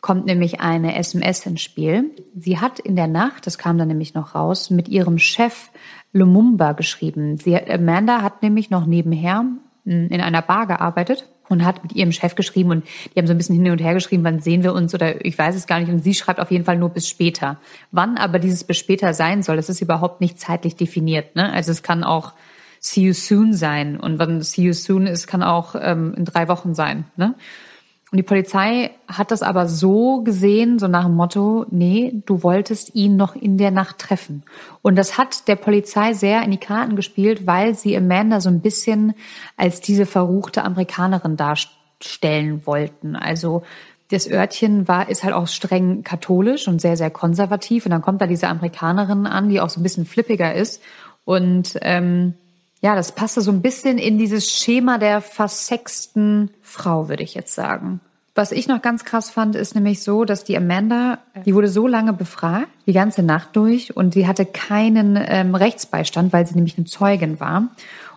kommt 0.00 0.26
nämlich 0.26 0.60
eine 0.60 0.96
SMS 0.96 1.46
ins 1.46 1.62
Spiel. 1.62 2.10
Sie 2.36 2.58
hat 2.58 2.78
in 2.78 2.96
der 2.96 3.08
Nacht, 3.08 3.46
das 3.46 3.58
kam 3.58 3.78
dann 3.78 3.88
nämlich 3.88 4.14
noch 4.14 4.34
raus, 4.34 4.70
mit 4.70 4.88
ihrem 4.88 5.18
Chef 5.18 5.70
Lumumba 6.12 6.72
geschrieben. 6.72 7.36
Sie, 7.38 7.56
Amanda 7.56 8.22
hat 8.22 8.42
nämlich 8.42 8.70
noch 8.70 8.86
nebenher 8.86 9.44
in 9.84 10.20
einer 10.20 10.42
Bar 10.42 10.66
gearbeitet 10.66 11.28
und 11.48 11.64
hat 11.64 11.82
mit 11.82 11.94
ihrem 11.94 12.12
Chef 12.12 12.34
geschrieben 12.34 12.70
und 12.70 12.86
die 13.14 13.18
haben 13.18 13.26
so 13.26 13.32
ein 13.32 13.38
bisschen 13.38 13.60
hin 13.60 13.70
und 13.70 13.80
her 13.80 13.94
geschrieben, 13.94 14.24
wann 14.24 14.40
sehen 14.40 14.62
wir 14.62 14.72
uns 14.72 14.94
oder 14.94 15.24
ich 15.24 15.38
weiß 15.38 15.54
es 15.54 15.66
gar 15.66 15.80
nicht 15.80 15.90
und 15.90 16.00
sie 16.00 16.14
schreibt 16.14 16.40
auf 16.40 16.50
jeden 16.50 16.64
Fall 16.64 16.76
nur 16.76 16.90
bis 16.90 17.08
später. 17.08 17.58
Wann 17.92 18.16
aber 18.16 18.38
dieses 18.38 18.64
bis 18.64 18.76
später 18.76 19.14
sein 19.14 19.42
soll, 19.42 19.56
das 19.56 19.68
ist 19.68 19.80
überhaupt 19.80 20.20
nicht 20.20 20.38
zeitlich 20.40 20.76
definiert. 20.76 21.36
Ne? 21.36 21.52
Also 21.52 21.72
es 21.72 21.82
kann 21.82 22.04
auch 22.04 22.32
see 22.80 23.02
you 23.02 23.12
soon 23.12 23.52
sein 23.52 23.98
und 23.98 24.18
wann 24.18 24.42
see 24.42 24.62
you 24.62 24.72
soon 24.72 25.06
ist, 25.06 25.26
kann 25.26 25.42
auch 25.42 25.74
ähm, 25.80 26.14
in 26.16 26.24
drei 26.24 26.48
Wochen 26.48 26.74
sein. 26.74 27.04
Ne? 27.16 27.34
Und 28.16 28.20
die 28.20 28.28
Polizei 28.28 28.92
hat 29.08 29.30
das 29.30 29.42
aber 29.42 29.68
so 29.68 30.22
gesehen, 30.22 30.78
so 30.78 30.88
nach 30.88 31.04
dem 31.04 31.16
Motto, 31.16 31.66
nee, 31.68 32.22
du 32.24 32.42
wolltest 32.42 32.94
ihn 32.94 33.16
noch 33.16 33.36
in 33.36 33.58
der 33.58 33.70
Nacht 33.70 33.98
treffen. 33.98 34.42
Und 34.80 34.96
das 34.96 35.18
hat 35.18 35.48
der 35.48 35.56
Polizei 35.56 36.14
sehr 36.14 36.42
in 36.42 36.50
die 36.50 36.56
Karten 36.56 36.96
gespielt, 36.96 37.46
weil 37.46 37.74
sie 37.74 37.94
Amanda 37.94 38.40
so 38.40 38.48
ein 38.48 38.62
bisschen 38.62 39.12
als 39.58 39.82
diese 39.82 40.06
verruchte 40.06 40.64
Amerikanerin 40.64 41.36
darstellen 41.36 42.64
wollten. 42.64 43.16
Also 43.16 43.64
das 44.10 44.30
Örtchen 44.30 44.88
war, 44.88 45.10
ist 45.10 45.22
halt 45.22 45.34
auch 45.34 45.46
streng 45.46 46.02
katholisch 46.02 46.68
und 46.68 46.80
sehr, 46.80 46.96
sehr 46.96 47.10
konservativ. 47.10 47.84
Und 47.84 47.90
dann 47.90 48.00
kommt 48.00 48.22
da 48.22 48.26
diese 48.26 48.48
Amerikanerin 48.48 49.26
an, 49.26 49.50
die 49.50 49.60
auch 49.60 49.68
so 49.68 49.78
ein 49.78 49.82
bisschen 49.82 50.06
flippiger 50.06 50.54
ist. 50.54 50.80
Und 51.26 51.76
ähm, 51.82 52.32
ja, 52.80 52.94
das 52.94 53.12
passte 53.12 53.42
so 53.42 53.50
ein 53.50 53.60
bisschen 53.60 53.98
in 53.98 54.16
dieses 54.16 54.50
Schema 54.50 54.96
der 54.96 55.20
versexten 55.20 56.48
Frau, 56.62 57.10
würde 57.10 57.22
ich 57.22 57.34
jetzt 57.34 57.54
sagen. 57.54 58.00
Was 58.36 58.52
ich 58.52 58.68
noch 58.68 58.82
ganz 58.82 59.04
krass 59.06 59.30
fand, 59.30 59.56
ist 59.56 59.74
nämlich 59.74 60.02
so, 60.02 60.26
dass 60.26 60.44
die 60.44 60.58
Amanda, 60.58 61.20
die 61.46 61.54
wurde 61.54 61.68
so 61.68 61.86
lange 61.86 62.12
befragt, 62.12 62.68
die 62.86 62.92
ganze 62.92 63.22
Nacht 63.22 63.56
durch, 63.56 63.96
und 63.96 64.12
sie 64.12 64.28
hatte 64.28 64.44
keinen 64.44 65.18
ähm, 65.26 65.54
Rechtsbeistand, 65.54 66.34
weil 66.34 66.46
sie 66.46 66.54
nämlich 66.54 66.76
eine 66.76 66.84
Zeugin 66.84 67.40
war 67.40 67.68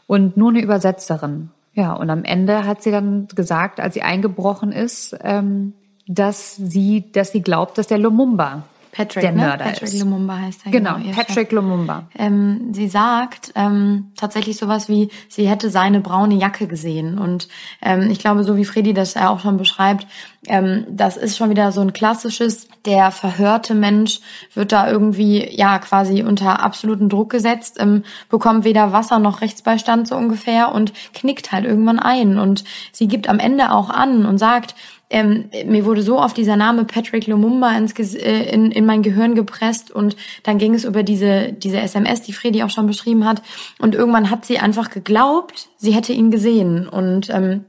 und 0.07 0.35
nur 0.35 0.49
eine 0.49 0.61
Übersetzerin. 0.61 1.51
Ja, 1.73 1.93
und 1.93 2.09
am 2.09 2.25
Ende 2.25 2.65
hat 2.65 2.83
sie 2.83 2.91
dann 2.91 3.29
gesagt, 3.33 3.79
als 3.79 3.93
sie 3.93 4.01
eingebrochen 4.01 4.73
ist, 4.73 5.17
ähm, 5.23 5.71
dass 6.05 6.57
sie, 6.57 7.09
dass 7.13 7.31
sie 7.31 7.41
glaubt, 7.41 7.77
dass 7.77 7.87
der 7.87 7.99
Lumumba 7.99 8.63
Patrick, 8.99 9.21
der 9.21 9.31
ne? 9.31 9.41
Mörder 9.43 9.63
Patrick 9.63 9.83
ist. 9.83 9.99
Lumumba 9.99 10.37
heißt 10.39 10.65
er. 10.65 10.71
Genau, 10.73 10.97
ihr 10.97 11.13
Patrick. 11.13 11.53
Lumumba. 11.53 12.09
Ähm, 12.17 12.73
sie 12.73 12.89
sagt 12.89 13.53
ähm, 13.55 14.11
tatsächlich 14.17 14.57
sowas 14.57 14.89
wie, 14.89 15.09
sie 15.29 15.47
hätte 15.47 15.69
seine 15.69 16.01
braune 16.01 16.35
Jacke 16.35 16.67
gesehen. 16.67 17.17
Und 17.17 17.47
ähm, 17.81 18.11
ich 18.11 18.19
glaube, 18.19 18.43
so 18.43 18.57
wie 18.57 18.65
Freddy 18.65 18.93
das 18.93 19.15
auch 19.15 19.39
schon 19.39 19.55
beschreibt, 19.55 20.05
ähm, 20.47 20.85
das 20.89 21.17
ist 21.17 21.37
schon 21.37 21.49
wieder 21.49 21.71
so 21.71 21.81
ein 21.81 21.91
klassisches, 21.91 22.67
der 22.85 23.11
verhörte 23.11 23.75
Mensch 23.75 24.21
wird 24.53 24.71
da 24.71 24.89
irgendwie 24.89 25.47
ja 25.53 25.79
quasi 25.79 26.23
unter 26.23 26.63
absoluten 26.63 27.09
Druck 27.09 27.29
gesetzt, 27.29 27.77
ähm, 27.79 28.03
bekommt 28.29 28.63
weder 28.63 28.93
Wasser 28.93 29.19
noch 29.19 29.41
Rechtsbeistand 29.41 30.07
so 30.07 30.15
ungefähr 30.15 30.71
und 30.71 30.93
knickt 31.13 31.51
halt 31.51 31.65
irgendwann 31.65 31.99
ein. 31.99 32.39
Und 32.39 32.63
sie 32.93 33.07
gibt 33.07 33.27
am 33.27 33.39
Ende 33.39 33.71
auch 33.71 33.89
an 33.89 34.25
und 34.25 34.37
sagt, 34.37 34.75
ähm, 35.09 35.49
mir 35.65 35.85
wurde 35.85 36.03
so 36.03 36.19
oft 36.19 36.37
dieser 36.37 36.55
Name 36.55 36.85
Patrick 36.85 37.27
Lumumba 37.27 37.71
ins, 37.71 37.93
äh, 38.15 38.43
in, 38.53 38.71
in 38.71 38.85
mein 38.85 39.01
Gehirn 39.01 39.35
gepresst 39.35 39.91
und 39.91 40.15
dann 40.43 40.57
ging 40.57 40.73
es 40.73 40.85
über 40.85 41.03
diese, 41.03 41.51
diese 41.51 41.81
SMS, 41.81 42.21
die 42.21 42.33
Freddy 42.33 42.63
auch 42.63 42.69
schon 42.69 42.87
beschrieben 42.87 43.25
hat. 43.25 43.41
Und 43.79 43.95
irgendwann 43.95 44.29
hat 44.29 44.45
sie 44.45 44.59
einfach 44.59 44.89
geglaubt, 44.91 45.67
sie 45.77 45.91
hätte 45.91 46.13
ihn 46.13 46.31
gesehen. 46.31 46.87
Und 46.87 47.29
ähm, 47.29 47.65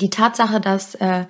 die 0.00 0.10
Tatsache, 0.10 0.60
dass 0.60 0.94
äh, 0.96 1.24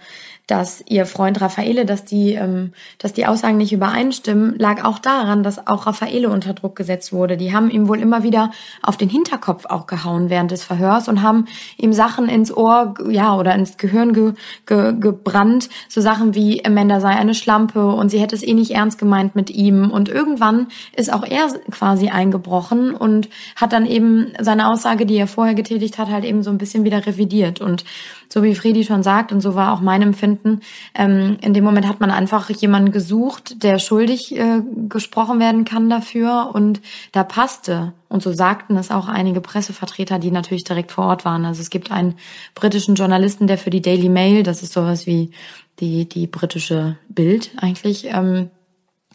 dass 0.47 0.83
ihr 0.89 1.07
Freund 1.07 1.41
Raffaele, 1.41 1.87
dass 1.87 2.05
die, 2.05 2.35
ähm, 2.35 2.73
dass 2.99 3.13
die 3.13 3.27
Aussagen 3.27 3.57
nicht 3.57 3.73
übereinstimmen, 3.73 4.59
lag 4.59 4.85
auch 4.85 4.99
daran, 4.99 5.43
dass 5.43 5.67
auch 5.67 5.87
Raffaele 5.87 6.29
unter 6.29 6.53
Druck 6.53 6.75
gesetzt 6.75 7.13
wurde. 7.13 7.37
Die 7.37 7.55
haben 7.55 7.71
ihm 7.71 7.89
wohl 7.89 8.01
immer 8.01 8.23
wieder 8.23 8.51
auf 8.83 8.97
den 8.97 9.09
Hinterkopf 9.09 9.67
auch 9.67 9.87
gehauen 9.87 10.31
während 10.31 10.51
des 10.51 10.65
Verhörs 10.65 11.09
und 11.09 11.23
haben 11.23 11.47
ihm 11.77 11.93
Sachen 11.93 12.29
ins 12.29 12.55
Ohr, 12.55 12.95
ja, 13.09 13.37
oder 13.37 13.55
ins 13.55 13.77
Gehirn 13.77 14.13
ge, 14.13 14.33
ge, 14.67 14.95
gebrannt. 14.99 15.69
So 15.89 16.01
Sachen 16.01 16.35
wie 16.35 16.65
Amanda 16.65 17.01
sei 17.01 17.11
eine 17.11 17.35
Schlampe 17.35 17.87
und 17.87 18.11
sie 18.11 18.19
hätte 18.19 18.35
es 18.35 18.43
eh 18.43 18.55
nicht 18.55 18.73
ernst 18.73 18.99
gemeint 18.99 19.37
mit 19.37 19.49
ihm. 19.51 19.91
Und 19.91 20.09
irgendwann 20.09 20.67
ist 20.97 21.13
auch 21.13 21.25
er 21.25 21.49
quasi 21.71 22.09
eingebrochen 22.09 22.95
und 22.95 23.29
hat 23.55 23.73
dann 23.73 23.87
eben 23.87 24.33
seine 24.41 24.69
Aussage, 24.69 25.07
die 25.07 25.17
er 25.17 25.29
vorher 25.29 25.55
getätigt 25.55 25.99
hat, 25.99 26.11
halt 26.11 26.25
eben 26.25 26.43
so 26.43 26.51
ein 26.51 26.59
bisschen 26.59 26.85
wieder 26.85 27.07
revidiert. 27.07 27.61
Und 27.61 27.85
so 28.33 28.43
wie 28.43 28.55
Fredi 28.55 28.83
schon 28.83 29.03
sagt, 29.03 29.31
und 29.31 29.43
so 29.43 29.55
war 29.55 29.75
auch 29.75 29.83
mein 29.83 30.01
Empfinden, 30.01 30.61
ähm, 30.95 31.37
in 31.43 31.53
dem 31.53 31.65
Moment 31.65 31.87
hat 31.87 32.01
man 32.01 32.11
einfach 32.11 32.49
jemanden 32.49 32.91
gesucht, 32.91 33.63
der 33.63 33.79
schuldig 33.79 34.35
äh, 34.35 34.63
gesprochen 34.89 35.39
werden 35.39 35.67
kann 35.67 35.91
dafür 35.91 36.51
und 36.55 36.81
da 37.13 37.25
passte. 37.25 37.93
Und 38.09 38.23
so 38.23 38.33
sagten 38.33 38.79
es 38.79 38.91
auch 38.91 39.07
einige 39.07 39.43
Pressevertreter, 39.43 40.19
die 40.19 40.31
natürlich 40.31 40.65
direkt 40.65 40.93
vor 40.93 41.05
Ort 41.05 41.27
waren. 41.27 41.45
Also 41.45 41.61
es 41.61 41.69
gibt 41.69 41.91
einen 41.91 42.15
britischen 42.55 42.95
Journalisten, 42.95 43.47
der 43.47 43.59
für 43.59 43.69
die 43.69 43.83
Daily 43.83 44.09
Mail, 44.09 44.43
das 44.43 44.63
ist 44.63 44.73
sowas 44.73 45.07
wie 45.07 45.33
die, 45.81 46.09
die 46.09 46.27
britische 46.27 46.97
Bild 47.11 47.51
eigentlich, 47.59 48.07
ähm, 48.07 48.49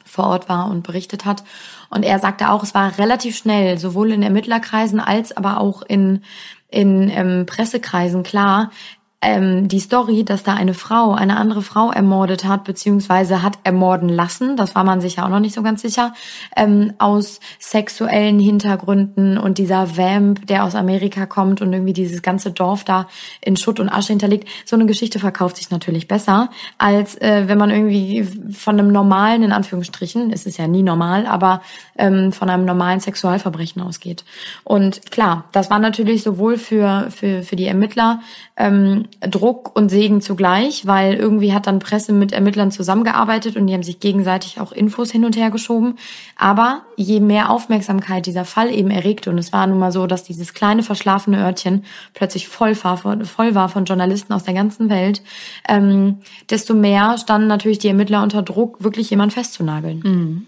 vor 0.05 0.27
Ort 0.27 0.47
war 0.47 0.69
und 0.69 0.83
berichtet 0.83 1.25
hat. 1.25 1.43
Und 1.89 2.03
er 2.03 2.19
sagte 2.19 2.49
auch, 2.49 2.61
es 2.63 2.75
war 2.75 2.97
relativ 2.99 3.35
schnell, 3.35 3.79
sowohl 3.79 4.11
in 4.11 4.23
Ermittlerkreisen 4.23 4.99
als 4.99 5.35
aber 5.35 5.59
auch 5.59 5.81
in, 5.81 6.21
in 6.69 7.09
ähm, 7.09 7.45
Pressekreisen 7.45 8.23
klar, 8.23 8.71
ähm, 9.19 9.67
die 9.67 9.79
Story, 9.79 10.23
dass 10.23 10.43
da 10.43 10.53
eine 10.53 10.75
Frau, 10.75 11.13
eine 11.13 11.37
andere 11.37 11.63
Frau 11.63 11.91
ermordet 11.91 12.45
hat, 12.45 12.63
beziehungsweise 12.65 13.41
hat 13.41 13.57
ermorden 13.63 14.09
lassen, 14.09 14.55
das 14.57 14.75
war 14.75 14.83
man 14.83 15.01
sich 15.01 15.15
ja 15.15 15.25
auch 15.25 15.29
noch 15.29 15.39
nicht 15.39 15.55
so 15.55 15.63
ganz 15.63 15.81
sicher, 15.81 16.13
ähm, 16.55 16.93
aus 16.99 17.39
sexuellen 17.57 18.39
Hintergründen 18.39 19.39
und 19.39 19.57
dieser 19.57 19.97
Vamp, 19.97 20.45
der 20.45 20.63
aus 20.63 20.75
Amerika 20.75 21.25
kommt 21.25 21.61
und 21.61 21.73
irgendwie 21.73 21.93
dieses 21.93 22.21
ganze 22.21 22.51
Dorf 22.51 22.83
da 22.83 23.07
in 23.41 23.57
Schutt 23.57 23.79
und 23.79 23.89
Asche 23.89 24.09
hinterlegt. 24.09 24.47
So 24.65 24.75
eine 24.75 24.85
Geschichte 24.85 25.17
verkauft 25.17 25.57
sich 25.57 25.71
natürlich 25.71 26.07
besser, 26.07 26.51
als 26.77 27.19
äh, 27.19 27.45
wenn 27.47 27.57
man 27.57 27.71
irgendwie 27.71 28.23
von 28.53 28.79
einem 28.79 28.91
normalen, 28.91 29.41
in 29.41 29.51
Anführungsstrichen, 29.51 30.31
es 30.31 30.45
ist 30.45 30.59
ja 30.59 30.67
nie 30.67 30.83
normal, 30.83 31.25
aber 31.25 31.63
ähm, 31.97 32.31
von 32.31 32.51
einem 32.51 32.65
normalen 32.65 32.99
Sexualverbrechen 32.99 33.81
ausgeht. 33.81 34.25
Und 34.63 35.09
klar, 35.09 35.45
das 35.53 35.71
war 35.71 35.79
natürlich 35.79 36.21
sowohl 36.21 36.57
für, 36.57 37.09
für, 37.09 37.41
für 37.41 37.55
die 37.55 37.65
Ermittler 37.65 38.19
ähm, 38.57 39.06
Druck 39.21 39.75
und 39.75 39.89
Segen 39.89 40.21
zugleich, 40.21 40.85
weil 40.85 41.15
irgendwie 41.15 41.53
hat 41.53 41.65
dann 41.67 41.79
Presse 41.79 42.13
mit 42.13 42.31
Ermittlern 42.31 42.71
zusammengearbeitet 42.71 43.55
und 43.55 43.67
die 43.67 43.73
haben 43.73 43.83
sich 43.83 43.99
gegenseitig 43.99 44.59
auch 44.59 44.71
Infos 44.71 45.11
hin 45.11 45.25
und 45.25 45.35
her 45.35 45.49
geschoben. 45.49 45.95
Aber 46.37 46.83
je 46.95 47.19
mehr 47.19 47.49
Aufmerksamkeit 47.49 48.25
dieser 48.25 48.45
Fall 48.45 48.71
eben 48.71 48.91
erregte, 48.91 49.29
und 49.29 49.37
es 49.37 49.51
war 49.51 49.65
nun 49.67 49.79
mal 49.79 49.91
so, 49.91 50.07
dass 50.07 50.23
dieses 50.23 50.53
kleine 50.53 50.83
verschlafene 50.83 51.43
Örtchen 51.43 51.83
plötzlich 52.13 52.47
voll 52.47 52.75
war, 52.83 52.97
von- 52.97 53.25
voll 53.25 53.55
war 53.55 53.69
von 53.69 53.85
Journalisten 53.85 54.33
aus 54.33 54.43
der 54.43 54.53
ganzen 54.53 54.89
Welt, 54.89 55.21
ähm, 55.67 56.17
desto 56.49 56.73
mehr 56.73 57.17
standen 57.17 57.47
natürlich 57.47 57.79
die 57.79 57.87
Ermittler 57.87 58.23
unter 58.23 58.43
Druck, 58.43 58.83
wirklich 58.83 59.09
jemanden 59.09 59.33
festzunageln. 59.33 60.47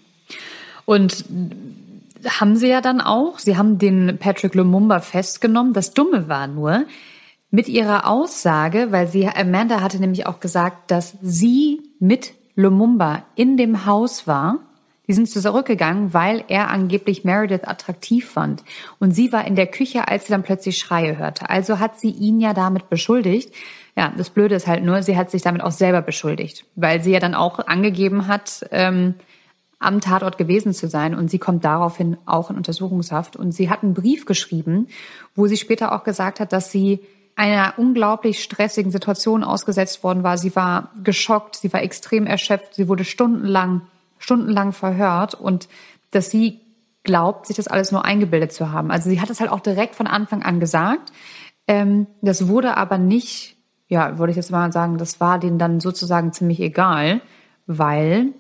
Und 0.86 1.25
haben 2.28 2.58
sie 2.58 2.68
ja 2.68 2.82
dann 2.82 3.00
auch. 3.00 3.39
Sie 3.39 3.58
haben 3.58 3.78
den 3.78 4.18
Patrick 4.20 4.54
Lumumba 4.54 5.00
festgenommen. 5.00 5.72
Das 5.74 5.94
Dumme 5.94 6.28
war 6.28 6.48
nur, 6.48 6.84
mit 7.51 7.68
ihrer 7.68 8.08
Aussage, 8.08 8.88
weil 8.91 9.08
sie, 9.08 9.27
Amanda 9.27 9.82
hatte 9.82 10.00
nämlich 10.00 10.27
auch 10.27 10.39
gesagt, 10.39 10.91
dass 10.91 11.18
sie 11.22 11.82
mit 12.00 12.34
Lumumba 12.56 13.24
in 13.36 13.58
dem 13.58 13.86
Haus 13.86 14.27
war. 14.27 14.60
Die 15.08 15.13
sind 15.13 15.27
zurückgegangen, 15.27 16.13
weil 16.13 16.44
er 16.50 16.70
angeblich 16.70 17.24
Meredith 17.24 17.68
attraktiv 17.68 18.29
fand. 18.29 18.63
Und 19.00 19.12
sie 19.12 19.32
war 19.32 19.48
in 19.48 19.56
der 19.56 19.65
Küche, 19.65 20.08
als 20.08 20.25
sie 20.25 20.32
dann 20.32 20.44
plötzlich 20.44 20.77
Schreie 20.77 21.18
hörte. 21.18 21.50
Also 21.50 21.79
hat 21.79 22.00
sie 22.00 22.12
ihn 22.12 22.39
ja 22.39 22.53
damit 22.53 22.89
beschuldigt. 22.89 23.51
Ja, 23.98 24.13
das 24.15 24.29
Blöde 24.29 24.53
ist 24.53 24.68
halt 24.68 24.84
nur, 24.84 25.01
sie 25.01 25.18
hat 25.18 25.32
sich 25.32 25.41
damit 25.41 25.63
auch 25.63 25.72
selber 25.72 26.03
beschuldigt, 26.03 26.65
weil 26.75 27.01
sie 27.01 27.12
ja 27.12 27.20
dann 27.20 27.34
auch 27.34 27.60
angegeben 27.65 28.27
hat, 28.27 28.68
ähm, 28.70 29.15
am 29.79 30.00
Tatort 30.00 30.38
gewesen 30.38 30.74
zu 30.74 30.88
sein. 30.88 31.15
Und 31.15 31.32
sie 31.32 31.39
kommt 31.39 31.65
daraufhin 31.65 32.18
auch 32.27 32.51
in 32.51 32.58
Untersuchungshaft. 32.58 33.36
Und 33.36 33.51
sie 33.51 33.72
hat 33.72 33.82
einen 33.82 33.96
Brief 33.96 34.25
geschrieben, 34.25 34.89
wo 35.34 35.48
sie 35.48 35.58
später 35.58 35.91
auch 35.91 36.03
gesagt 36.03 36.39
hat, 36.39 36.53
dass 36.53 36.72
sie 36.72 37.00
einer 37.39 37.75
unglaublich 37.77 38.43
stressigen 38.43 38.91
Situation 38.91 39.46
ausgesetzt 39.46 40.03
worden 40.03 40.24
war. 40.24 40.38
Sie 40.38 40.58
war 40.58 40.91
geschockt, 41.01 41.55
sie 41.55 41.72
war 41.72 41.81
extrem 41.81 42.27
erschöpft, 42.27 42.75
sie 42.75 42.89
wurde 42.89 43.05
stundenlang, 43.05 43.84
stundenlang 44.17 44.74
verhört 44.74 45.36
und 45.36 45.69
dass 46.12 46.29
sie 46.29 46.60
glaubt, 47.03 47.48
sich 47.48 47.55
das 47.55 47.69
alles 47.69 47.93
nur 47.93 48.03
eingebildet 48.03 48.51
zu 48.51 48.74
haben. 48.74 48.91
Also 48.91 49.10
sie 49.10 49.22
hat 49.22 49.29
es 49.29 49.39
halt 49.39 49.51
auch 49.51 49.62
direkt 49.62 49.96
von 49.96 50.05
Anfang 50.05 50.43
an 50.43 50.60
gesagt. 50.60 51.13
Ähm, 51.65 52.08
das 52.22 52.50
wurde 52.50 52.75
aber 52.75 52.98
nicht, 52.98 53.55
ja, 53.88 54.17
würde 54.17 54.31
ich 54.31 54.38
jetzt 54.38 54.51
mal 54.51 54.74
sagen, 54.74 54.98
das 54.98 55.22
war 55.22 55.39
denen 55.39 55.60
dann 55.60 55.79
sozusagen 55.79 56.34
ziemlich 56.34 56.60
egal, 56.60 57.22
weil 57.67 58.34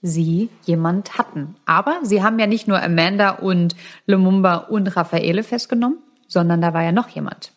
sie 0.00 0.48
jemand 0.62 1.18
hatten. 1.18 1.56
Aber 1.66 1.98
sie 2.02 2.22
haben 2.22 2.38
ja 2.38 2.46
nicht 2.46 2.68
nur 2.68 2.80
Amanda 2.80 3.30
und 3.30 3.74
Lumumba 4.06 4.54
und 4.54 4.96
Raffaele 4.96 5.42
festgenommen, 5.42 5.98
sondern 6.28 6.60
da 6.60 6.72
war 6.72 6.84
ja 6.84 6.92
noch 6.92 7.08
jemand. 7.08 7.50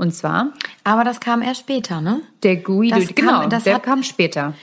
Und 0.00 0.14
zwar. 0.14 0.54
Aber 0.82 1.04
das 1.04 1.20
kam 1.20 1.42
erst 1.42 1.60
später, 1.60 2.00
ne? 2.00 2.22
Der 2.42 2.56
Guido, 2.56 2.98
das 2.98 3.14
genau, 3.14 3.40
kam, 3.40 3.50
das 3.50 3.64
der 3.64 3.74
hat, 3.74 3.82
kam 3.82 4.02
später. 4.02 4.54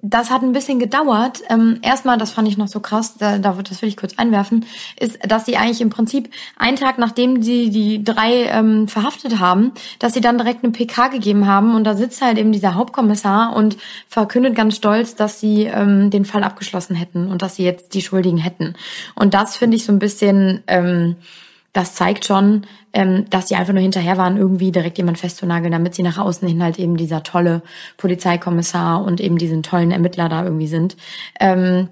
Das 0.00 0.30
hat 0.30 0.40
ein 0.40 0.54
bisschen 0.54 0.78
gedauert. 0.78 1.42
Ähm, 1.50 1.80
erstmal, 1.82 2.16
das 2.16 2.30
fand 2.30 2.48
ich 2.48 2.56
noch 2.56 2.68
so 2.68 2.80
krass, 2.80 3.18
da, 3.18 3.36
da 3.36 3.52
das 3.52 3.82
will 3.82 3.90
ich 3.90 3.98
kurz 3.98 4.14
einwerfen, 4.16 4.64
ist, 4.98 5.18
dass 5.28 5.44
sie 5.44 5.58
eigentlich 5.58 5.82
im 5.82 5.90
Prinzip 5.90 6.30
einen 6.56 6.78
Tag 6.78 6.96
nachdem 6.96 7.42
sie 7.42 7.68
die 7.68 8.02
drei 8.02 8.44
ähm, 8.44 8.88
verhaftet 8.88 9.38
haben, 9.38 9.72
dass 9.98 10.14
sie 10.14 10.22
dann 10.22 10.38
direkt 10.38 10.64
eine 10.64 10.72
PK 10.72 11.08
gegeben 11.08 11.46
haben 11.46 11.74
und 11.74 11.84
da 11.84 11.94
sitzt 11.94 12.22
halt 12.22 12.38
eben 12.38 12.52
dieser 12.52 12.74
Hauptkommissar 12.74 13.54
und 13.54 13.76
verkündet 14.08 14.54
ganz 14.54 14.76
stolz, 14.76 15.14
dass 15.14 15.40
sie 15.40 15.64
ähm, 15.64 16.08
den 16.08 16.24
Fall 16.24 16.42
abgeschlossen 16.42 16.96
hätten 16.96 17.28
und 17.28 17.42
dass 17.42 17.56
sie 17.56 17.64
jetzt 17.64 17.92
die 17.92 18.00
Schuldigen 18.00 18.38
hätten. 18.38 18.76
Und 19.14 19.34
das 19.34 19.58
finde 19.58 19.76
ich 19.76 19.84
so 19.84 19.92
ein 19.92 19.98
bisschen, 19.98 20.62
ähm, 20.68 21.16
das 21.74 21.94
zeigt 21.94 22.24
schon, 22.24 22.62
ähm, 22.94 23.26
dass 23.28 23.46
die 23.46 23.56
einfach 23.56 23.72
nur 23.72 23.82
hinterher 23.82 24.16
waren, 24.16 24.36
irgendwie 24.36 24.72
direkt 24.72 24.98
jemand 24.98 25.18
festzunageln, 25.18 25.72
damit 25.72 25.94
sie 25.94 26.02
nach 26.02 26.18
außen 26.18 26.46
hin 26.48 26.62
halt 26.62 26.78
eben 26.78 26.96
dieser 26.96 27.22
tolle 27.22 27.62
Polizeikommissar 27.96 29.04
und 29.04 29.20
eben 29.20 29.36
diesen 29.36 29.62
tollen 29.62 29.90
Ermittler 29.90 30.28
da 30.28 30.44
irgendwie 30.44 30.68
sind. 30.68 30.96
Ähm, 31.40 31.88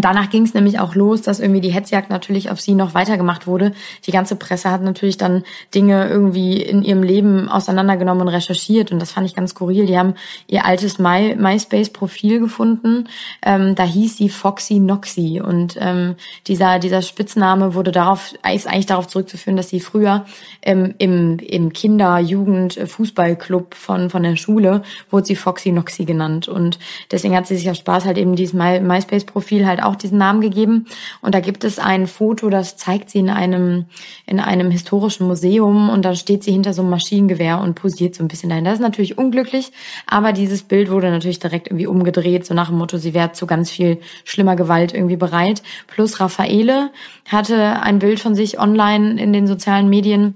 Danach 0.00 0.30
ging 0.30 0.44
es 0.44 0.54
nämlich 0.54 0.78
auch 0.80 0.94
los, 0.94 1.22
dass 1.22 1.40
irgendwie 1.40 1.60
die 1.60 1.72
Hetzjagd 1.72 2.10
natürlich 2.10 2.50
auf 2.50 2.60
sie 2.60 2.74
noch 2.74 2.94
weitergemacht 2.94 3.46
wurde. 3.46 3.72
Die 4.06 4.10
ganze 4.10 4.36
Presse 4.36 4.70
hat 4.70 4.82
natürlich 4.82 5.16
dann 5.16 5.44
Dinge 5.74 6.08
irgendwie 6.08 6.60
in 6.62 6.82
ihrem 6.82 7.02
Leben 7.02 7.48
auseinandergenommen 7.48 8.22
und 8.22 8.28
recherchiert 8.28 8.92
und 8.92 9.00
das 9.00 9.12
fand 9.12 9.26
ich 9.26 9.34
ganz 9.34 9.50
skurril. 9.50 9.86
Die 9.86 9.98
haben 9.98 10.14
ihr 10.46 10.64
altes 10.64 10.98
My 10.98 11.34
MySpace-Profil 11.36 12.40
gefunden. 12.40 13.08
Ähm, 13.42 13.74
da 13.74 13.84
hieß 13.84 14.16
sie 14.16 14.28
Foxy 14.28 14.78
Noxy 14.78 15.40
und 15.40 15.76
ähm, 15.80 16.16
dieser 16.46 16.78
dieser 16.78 17.02
Spitzname 17.02 17.74
wurde 17.74 17.92
darauf 17.92 18.34
ist 18.52 18.66
eigentlich 18.66 18.86
darauf 18.86 19.08
zurückzuführen, 19.08 19.56
dass 19.56 19.68
sie 19.68 19.80
früher 19.80 20.24
ähm, 20.62 20.94
im 20.98 21.38
im 21.38 21.72
Kinder-, 21.72 22.18
Jugend-, 22.18 22.78
Fußballclub 22.86 23.74
von 23.74 24.10
von 24.10 24.22
der 24.22 24.36
Schule 24.36 24.82
wurde 25.10 25.26
sie 25.26 25.36
Foxy 25.36 25.72
Noxy 25.72 26.04
genannt 26.04 26.48
und 26.48 26.78
deswegen 27.10 27.36
hat 27.36 27.46
sie 27.46 27.56
sich 27.56 27.70
aus 27.70 27.78
Spaß 27.78 28.04
halt 28.04 28.18
eben 28.18 28.36
dieses 28.36 28.54
My 28.54 28.80
MySpace-Profil 28.80 29.66
halt 29.66 29.82
auch 29.88 29.96
diesen 29.96 30.18
Namen 30.18 30.40
gegeben. 30.40 30.86
Und 31.20 31.34
da 31.34 31.40
gibt 31.40 31.64
es 31.64 31.78
ein 31.78 32.06
Foto, 32.06 32.50
das 32.50 32.76
zeigt 32.76 33.10
sie 33.10 33.18
in 33.18 33.30
einem, 33.30 33.86
in 34.26 34.40
einem 34.40 34.70
historischen 34.70 35.26
Museum 35.26 35.90
und 35.90 36.04
da 36.04 36.14
steht 36.14 36.44
sie 36.44 36.52
hinter 36.52 36.72
so 36.72 36.82
einem 36.82 36.90
Maschinengewehr 36.90 37.60
und 37.60 37.74
posiert 37.74 38.14
so 38.14 38.22
ein 38.22 38.28
bisschen 38.28 38.50
dahin. 38.50 38.64
Das 38.64 38.74
ist 38.74 38.80
natürlich 38.80 39.18
unglücklich, 39.18 39.72
aber 40.06 40.32
dieses 40.32 40.62
Bild 40.62 40.90
wurde 40.90 41.10
natürlich 41.10 41.38
direkt 41.38 41.68
irgendwie 41.68 41.86
umgedreht, 41.86 42.46
so 42.46 42.54
nach 42.54 42.68
dem 42.68 42.78
Motto, 42.78 42.98
sie 42.98 43.14
wäre 43.14 43.32
zu 43.32 43.46
ganz 43.46 43.70
viel 43.70 43.98
schlimmer 44.24 44.56
Gewalt 44.56 44.94
irgendwie 44.94 45.16
bereit. 45.16 45.62
Plus 45.86 46.20
Raffaele 46.20 46.90
hatte 47.28 47.80
ein 47.82 47.98
Bild 47.98 48.20
von 48.20 48.34
sich 48.34 48.58
online 48.58 49.20
in 49.20 49.32
den 49.32 49.46
sozialen 49.46 49.88
Medien 49.88 50.34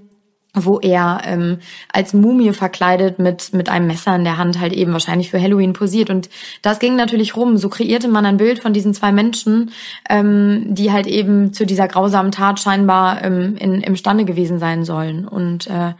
wo 0.53 0.79
er 0.79 1.21
ähm, 1.25 1.57
als 1.91 2.13
Mumie 2.13 2.53
verkleidet 2.53 3.17
mit 3.17 3.53
mit 3.53 3.69
einem 3.69 3.87
Messer 3.87 4.15
in 4.15 4.23
der 4.23 4.37
Hand 4.37 4.59
halt 4.59 4.73
eben 4.73 4.93
wahrscheinlich 4.93 5.31
für 5.31 5.41
Halloween 5.41 5.73
posiert. 5.73 6.09
Und 6.09 6.29
das 6.61 6.79
ging 6.79 6.95
natürlich 6.95 7.35
rum. 7.35 7.57
So 7.57 7.69
kreierte 7.69 8.07
man 8.07 8.25
ein 8.25 8.37
Bild 8.37 8.59
von 8.59 8.73
diesen 8.73 8.93
zwei 8.93 9.11
Menschen, 9.11 9.71
ähm, 10.09 10.65
die 10.67 10.91
halt 10.91 11.07
eben 11.07 11.53
zu 11.53 11.65
dieser 11.65 11.87
grausamen 11.87 12.31
Tat 12.31 12.59
scheinbar 12.59 13.23
ähm, 13.23 13.55
in, 13.57 13.81
imstande 13.81 14.25
gewesen 14.25 14.59
sein 14.59 14.85
sollen. 14.85 15.27
Und 15.27 15.67
äh, 15.67 15.93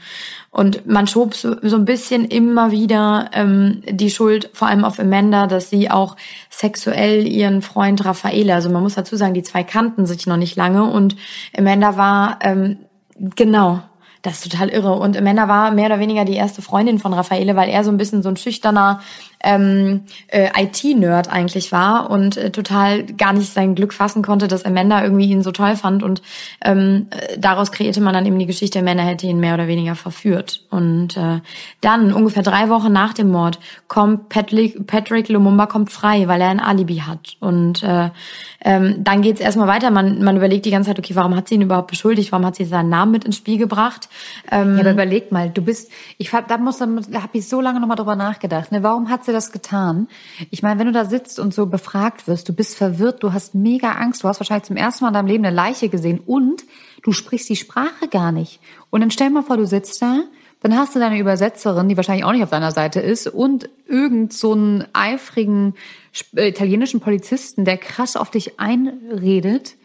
und 0.52 0.86
man 0.86 1.08
schob 1.08 1.34
so, 1.34 1.56
so 1.64 1.76
ein 1.78 1.86
bisschen 1.86 2.26
immer 2.26 2.70
wieder 2.70 3.32
ähm, 3.34 3.82
die 3.90 4.12
Schuld 4.12 4.52
vor 4.54 4.68
allem 4.68 4.86
auf 4.86 5.00
Amanda, 5.00 5.48
dass 5.48 5.72
sie 5.72 5.90
auch 5.90 6.16
sexuell 6.52 7.28
ihren 7.28 7.64
Freund 7.64 8.06
Raffaele, 8.06 8.54
also 8.54 8.70
man 8.70 8.84
muss 8.84 8.94
dazu 8.94 9.16
sagen, 9.16 9.34
die 9.34 9.42
zwei 9.42 9.64
kannten 9.64 10.06
sich 10.06 10.28
noch 10.28 10.38
nicht 10.38 10.56
lange. 10.56 10.84
Und 10.84 11.16
Amanda 11.58 11.98
war 11.98 12.38
ähm, 12.44 12.78
genau 13.18 13.82
das 14.24 14.36
ist 14.36 14.52
total 14.52 14.70
irre. 14.70 14.94
Und 14.94 15.16
Amanda 15.16 15.48
war 15.48 15.72
mehr 15.72 15.86
oder 15.88 16.00
weniger 16.00 16.26
die 16.26 16.36
erste 16.36 16.62
Freundin 16.62 16.98
von 16.98 17.14
Raffaele, 17.14 17.56
weil 17.56 17.70
er 17.70 17.84
so 17.84 17.92
ein 17.92 17.98
bisschen 17.98 18.24
so 18.24 18.30
ein 18.30 18.38
schüchterner 18.38 19.02
ähm, 19.44 20.02
äh, 20.28 20.50
IT-Nerd 20.58 21.32
eigentlich 21.32 21.72
war 21.72 22.10
und 22.10 22.38
äh, 22.38 22.50
total 22.50 23.04
gar 23.04 23.34
nicht 23.34 23.52
sein 23.52 23.76
Glück 23.76 23.94
fassen 23.94 24.24
konnte, 24.24 24.48
dass 24.48 24.66
Amanda 24.66 25.04
irgendwie 25.04 25.30
ihn 25.30 25.44
so 25.44 25.52
toll 25.52 25.76
fand. 25.76 26.02
Und 26.02 26.22
ähm, 26.64 27.08
äh, 27.10 27.38
daraus 27.38 27.72
kreierte 27.72 28.02
man 28.02 28.14
dann 28.14 28.26
eben 28.26 28.40
die 28.40 28.46
Geschichte, 28.46 28.80
Amanda 28.80 29.04
hätte 29.04 29.28
ihn 29.28 29.40
mehr 29.40 29.54
oder 29.54 29.68
weniger 29.68 29.96
verführt. 29.96 30.64
Und 30.70 31.18
äh, 31.18 31.42
dann, 31.82 32.14
ungefähr 32.14 32.44
drei 32.44 32.70
Wochen 32.70 32.92
nach 32.92 33.14
dem 33.14 33.30
Mord, 33.32 33.60
kommt 33.88 34.30
Patrick, 34.30 34.88
Patrick 34.88 35.28
Lumumba 35.28 35.66
kommt 35.66 35.92
frei, 35.92 36.28
weil 36.28 36.42
er 36.42 36.50
ein 36.50 36.62
Alibi 36.62 37.04
hat. 37.06 37.36
Und 37.42 37.84
äh, 37.84 38.10
ähm, 38.64 39.04
dann 39.04 39.22
geht's 39.22 39.42
erstmal 39.42 39.68
weiter. 39.68 39.92
Man, 39.92 40.24
man 40.24 40.38
überlegt 40.38 40.66
die 40.66 40.72
ganze 40.72 40.90
Zeit, 40.90 41.00
okay, 41.00 41.16
warum 41.16 41.36
hat 41.36 41.50
sie 41.50 41.56
ihn 41.56 41.62
überhaupt 41.62 41.90
beschuldigt? 41.90 42.32
Warum 42.32 42.46
hat 42.46 42.56
sie 42.56 42.66
seinen 42.66 42.90
Namen 42.90 43.12
mit 43.12 43.26
ins 43.26 43.36
Spiel 43.36 43.58
gebracht? 43.58 44.08
Ähm, 44.50 44.76
ja, 44.76 44.82
aber 44.82 44.92
überleg 44.92 45.32
mal, 45.34 45.50
du 45.50 45.62
bist, 45.62 45.92
ich 46.18 46.32
da 46.32 46.58
muss, 46.58 46.78
da 46.78 46.86
habe 47.22 47.38
ich 47.38 47.48
so 47.50 47.60
lange 47.60 47.82
nochmal 47.82 47.98
drüber 47.98 48.16
nachgedacht. 48.16 48.72
Ne? 48.72 48.84
Warum 48.84 49.10
hat 49.10 49.26
sie 49.26 49.33
das 49.34 49.52
getan? 49.52 50.08
Ich 50.52 50.64
meine, 50.64 50.80
wenn 50.80 50.88
du 50.88 50.94
da 50.94 51.06
sitzt 51.06 51.40
und 51.40 51.54
so 51.54 51.66
befragt 51.66 52.28
wirst, 52.28 52.48
du 52.48 52.54
bist 52.54 52.76
verwirrt, 52.78 53.24
du 53.24 53.34
hast 53.34 53.56
mega 53.56 53.92
Angst, 53.92 54.24
du 54.24 54.28
hast 54.28 54.40
wahrscheinlich 54.40 54.68
zum 54.68 54.78
ersten 54.78 55.04
Mal 55.04 55.10
in 55.10 55.14
deinem 55.16 55.28
Leben 55.28 55.46
eine 55.46 55.56
Leiche 55.56 55.90
gesehen 55.90 56.20
und 56.26 56.64
du 57.02 57.12
sprichst 57.12 57.50
die 57.50 57.56
Sprache 57.56 58.08
gar 58.10 58.32
nicht. 58.32 58.60
Und 58.90 59.02
dann 59.02 59.12
stell 59.12 59.30
mal 59.30 59.44
vor, 59.44 59.58
du 59.58 59.66
sitzt 59.66 60.02
da 60.02 60.24
dann 60.64 60.78
hast 60.78 60.96
du 60.96 61.00
deine 61.00 61.20
Übersetzerin, 61.20 61.90
die 61.90 61.98
wahrscheinlich 61.98 62.24
auch 62.24 62.32
nicht 62.32 62.42
auf 62.42 62.50
deiner 62.50 62.72
Seite 62.72 63.02
ist, 63.02 63.28
und 63.28 63.70
irgend 63.86 64.32
so 64.32 64.54
einen 64.54 64.86
eifrigen 64.94 65.76
äh, 66.36 66.48
italienischen 66.48 67.02
Polizisten, 67.02 67.66
der 67.66 67.78
krass 67.78 68.16
auf 68.16 68.32
dich 68.32 68.62
einredet. 68.62 69.76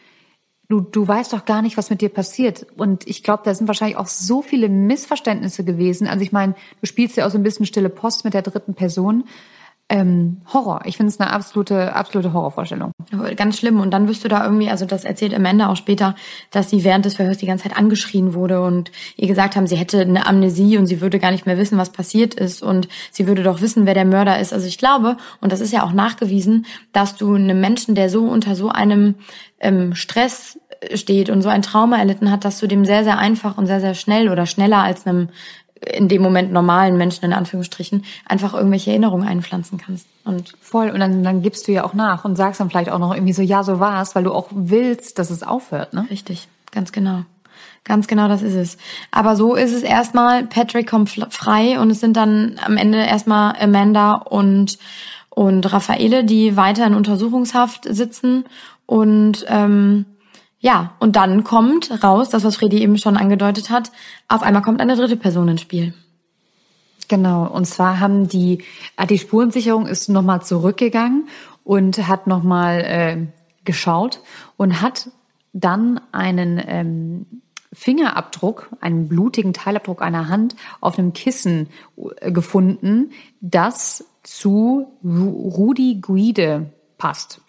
Du, 0.68 0.82
du 0.82 1.08
weißt 1.08 1.32
doch 1.32 1.46
gar 1.46 1.62
nicht, 1.62 1.78
was 1.78 1.88
mit 1.88 2.02
dir 2.02 2.10
passiert. 2.10 2.66
Und 2.76 3.06
ich 3.08 3.22
glaube, 3.22 3.42
da 3.44 3.54
sind 3.54 3.68
wahrscheinlich 3.68 3.96
auch 3.96 4.06
so 4.06 4.42
viele 4.42 4.68
Missverständnisse 4.68 5.64
gewesen. 5.64 6.06
Also 6.06 6.22
ich 6.22 6.30
meine, 6.30 6.54
du 6.80 6.86
spielst 6.86 7.16
ja 7.16 7.26
auch 7.26 7.30
so 7.30 7.38
ein 7.38 7.42
bisschen 7.42 7.64
stille 7.64 7.88
Post 7.88 8.24
mit 8.24 8.34
der 8.34 8.42
dritten 8.42 8.74
Person 8.74 9.24
ähm, 9.90 10.42
Horror. 10.52 10.82
Ich 10.84 10.98
finde 10.98 11.10
es 11.10 11.18
eine 11.18 11.30
absolute, 11.30 11.94
absolute 11.94 12.32
Horrorvorstellung. 12.34 12.92
Ganz 13.36 13.58
schlimm. 13.58 13.80
Und 13.80 13.90
dann 13.90 14.06
wirst 14.06 14.22
du 14.22 14.28
da 14.28 14.44
irgendwie, 14.44 14.68
also 14.68 14.84
das 14.84 15.04
erzählt 15.04 15.34
Amanda 15.34 15.68
auch 15.68 15.76
später, 15.76 16.14
dass 16.50 16.68
sie 16.68 16.84
während 16.84 17.06
des 17.06 17.16
Verhörs 17.16 17.38
die 17.38 17.46
ganze 17.46 17.64
Zeit 17.64 17.76
angeschrien 17.76 18.34
wurde 18.34 18.60
und 18.60 18.92
ihr 19.16 19.28
gesagt 19.28 19.56
haben, 19.56 19.66
sie 19.66 19.76
hätte 19.76 20.00
eine 20.00 20.26
Amnesie 20.26 20.76
und 20.76 20.86
sie 20.86 21.00
würde 21.00 21.18
gar 21.18 21.30
nicht 21.30 21.46
mehr 21.46 21.56
wissen, 21.56 21.78
was 21.78 21.90
passiert 21.90 22.34
ist 22.34 22.62
und 22.62 22.88
sie 23.10 23.26
würde 23.26 23.42
doch 23.42 23.62
wissen, 23.62 23.86
wer 23.86 23.94
der 23.94 24.04
Mörder 24.04 24.38
ist. 24.38 24.52
Also 24.52 24.66
ich 24.66 24.76
glaube, 24.76 25.16
und 25.40 25.52
das 25.52 25.60
ist 25.60 25.72
ja 25.72 25.84
auch 25.84 25.92
nachgewiesen, 25.92 26.66
dass 26.92 27.16
du 27.16 27.34
einem 27.34 27.60
Menschen, 27.60 27.94
der 27.94 28.10
so 28.10 28.24
unter 28.24 28.54
so 28.54 28.68
einem 28.68 29.14
ähm, 29.60 29.94
Stress 29.94 30.58
steht 30.94 31.30
und 31.30 31.42
so 31.42 31.48
ein 31.48 31.62
Trauma 31.62 31.98
erlitten 31.98 32.30
hat, 32.30 32.44
dass 32.44 32.58
du 32.58 32.66
dem 32.66 32.84
sehr, 32.84 33.04
sehr 33.04 33.18
einfach 33.18 33.58
und 33.58 33.66
sehr, 33.66 33.80
sehr 33.80 33.94
schnell 33.94 34.28
oder 34.28 34.46
schneller 34.46 34.82
als 34.82 35.06
einem 35.06 35.28
in 35.80 36.08
dem 36.08 36.22
Moment 36.22 36.52
normalen 36.52 36.96
Menschen 36.96 37.24
in 37.24 37.32
Anführungsstrichen 37.32 38.04
einfach 38.26 38.54
irgendwelche 38.54 38.90
Erinnerungen 38.90 39.28
einpflanzen 39.28 39.78
kannst. 39.78 40.06
Und 40.24 40.54
voll 40.60 40.90
und 40.90 41.00
dann, 41.00 41.22
dann 41.22 41.42
gibst 41.42 41.68
du 41.68 41.72
ja 41.72 41.84
auch 41.84 41.94
nach 41.94 42.24
und 42.24 42.36
sagst 42.36 42.60
dann 42.60 42.70
vielleicht 42.70 42.90
auch 42.90 42.98
noch 42.98 43.14
irgendwie 43.14 43.32
so 43.32 43.42
ja 43.42 43.62
so 43.62 43.80
war's, 43.80 44.14
weil 44.14 44.24
du 44.24 44.32
auch 44.32 44.48
willst, 44.50 45.18
dass 45.18 45.30
es 45.30 45.42
aufhört, 45.42 45.94
ne? 45.94 46.06
Richtig, 46.10 46.48
ganz 46.72 46.92
genau. 46.92 47.22
Ganz 47.84 48.06
genau, 48.06 48.28
das 48.28 48.42
ist 48.42 48.54
es. 48.54 48.76
Aber 49.10 49.34
so 49.34 49.54
ist 49.54 49.72
es 49.72 49.82
erstmal. 49.82 50.44
Patrick 50.44 50.88
kommt 50.88 51.10
frei 51.30 51.80
und 51.80 51.90
es 51.90 52.00
sind 52.00 52.16
dann 52.16 52.60
am 52.62 52.76
Ende 52.76 52.98
erstmal 52.98 53.54
Amanda 53.58 54.14
und 54.14 54.78
und 55.30 55.72
Raffaele, 55.72 56.24
die 56.24 56.56
weiter 56.56 56.84
in 56.84 56.94
Untersuchungshaft 56.94 57.86
sitzen 57.88 58.44
und 58.86 59.46
ähm, 59.48 60.04
ja, 60.60 60.94
und 60.98 61.16
dann 61.16 61.44
kommt 61.44 62.02
raus, 62.02 62.30
das, 62.30 62.44
was 62.44 62.56
Freddy 62.56 62.82
eben 62.82 62.98
schon 62.98 63.16
angedeutet 63.16 63.70
hat, 63.70 63.92
auf 64.26 64.42
einmal 64.42 64.62
kommt 64.62 64.80
eine 64.80 64.96
dritte 64.96 65.16
Person 65.16 65.48
ins 65.48 65.60
Spiel. 65.60 65.94
Genau, 67.08 67.46
und 67.46 67.64
zwar 67.64 68.00
haben 68.00 68.28
die, 68.28 68.62
ah, 68.96 69.06
die 69.06 69.18
Spurensicherung 69.18 69.86
ist 69.86 70.08
nochmal 70.08 70.42
zurückgegangen 70.42 71.28
und 71.64 72.06
hat 72.08 72.26
nochmal 72.26 72.80
äh, 72.80 73.26
geschaut 73.64 74.20
und 74.56 74.82
hat 74.82 75.10
dann 75.52 76.00
einen 76.12 76.62
ähm, 76.66 77.26
Fingerabdruck, 77.72 78.70
einen 78.80 79.08
blutigen 79.08 79.52
Teilabdruck 79.52 80.02
einer 80.02 80.28
Hand 80.28 80.56
auf 80.80 80.98
einem 80.98 81.12
Kissen 81.12 81.68
äh, 82.20 82.32
gefunden, 82.32 83.10
das 83.40 84.04
zu 84.22 84.92
Rudi 85.04 86.00
Guide 86.00 86.72
passt. 86.98 87.40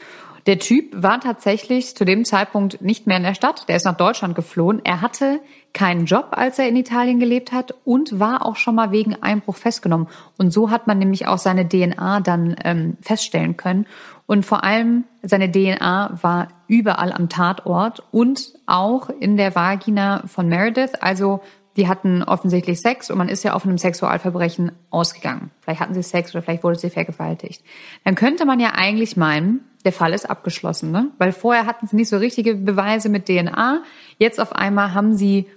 Der 0.50 0.58
Typ 0.58 1.04
war 1.04 1.20
tatsächlich 1.20 1.96
zu 1.96 2.06
dem 2.06 2.26
Zeitpunkt 2.26 2.82
nicht 2.82 3.06
mehr 3.06 3.18
in 3.18 3.24
der 3.24 3.36
Stadt. 3.36 3.70
Der 3.70 3.76
ist 3.76 3.86
nach 3.86 3.96
Deutschland 3.96 4.34
geflohen. 4.34 4.84
Er 4.84 5.00
hatte 5.00 5.42
keinen 5.76 6.06
Job, 6.06 6.30
als 6.32 6.58
er 6.58 6.68
in 6.68 6.76
Italien 6.76 7.20
gelebt 7.20 7.52
hat 7.52 7.76
und 7.86 8.20
war 8.20 8.44
auch 8.44 8.56
schon 8.56 8.74
mal 8.74 8.92
wegen 8.92 9.14
Einbruch 9.22 9.58
festgenommen. 9.58 10.08
Und 10.40 10.50
so 10.50 10.72
hat 10.72 10.88
man 10.88 10.98
nämlich 10.98 11.28
auch 11.28 11.38
seine 11.38 11.70
DNA 11.70 12.22
dann 12.22 12.56
ähm, 12.64 12.98
feststellen 13.00 13.58
können. 13.58 13.86
Und 14.26 14.44
vor 14.44 14.64
allem 14.64 15.04
seine 15.22 15.52
DNA 15.52 16.18
war 16.20 16.48
überall 16.68 17.14
am 17.14 17.30
Tatort 17.30 18.02
und 18.10 18.54
auch 18.66 19.12
in 19.12 19.38
der 19.38 19.54
Vagina 19.54 20.24
von 20.26 20.50
Meredith. 20.50 20.96
Also 21.00 21.42
die 21.80 21.88
hatten 21.88 22.24
offensichtlich 22.24 22.82
Sex 22.82 23.10
und 23.10 23.18
man 23.18 23.30
ist 23.30 23.44
ja 23.44 23.54
auf 23.54 23.66
einem 23.66 23.78
Sexualverbrechen 23.78 24.74
ausgegangen. 24.90 25.50
Vielleicht 25.62 25.80
hatten 25.80 25.94
sie 25.94 26.04
Sex 26.04 26.36
oder 26.36 26.42
vielleicht 26.42 26.64
wurde 26.64 26.78
sie 26.78 26.90
vergewaltigt. 26.90 27.64
Dann 28.04 28.16
könnte 28.16 28.46
man 28.46 28.60
ja 28.60 28.74
eigentlich 28.76 29.16
meinen, 29.16 29.62
der 29.86 29.94
Fall 29.94 30.14
ist 30.14 30.30
abgeschlossen, 30.30 30.92
ne? 30.92 31.10
Weil 31.18 31.32
vorher 31.32 31.66
hatten 31.66 31.88
sie 31.88 31.96
nicht 31.96 32.10
so 32.10 32.18
richtige 32.18 32.56
Beweise 32.56 33.08
mit 33.08 33.28
DNA. 33.28 33.82
Jetzt 34.18 34.42
auf 34.42 34.52
einmal 34.52 34.94
haben 34.94 35.16
sie 35.16 35.48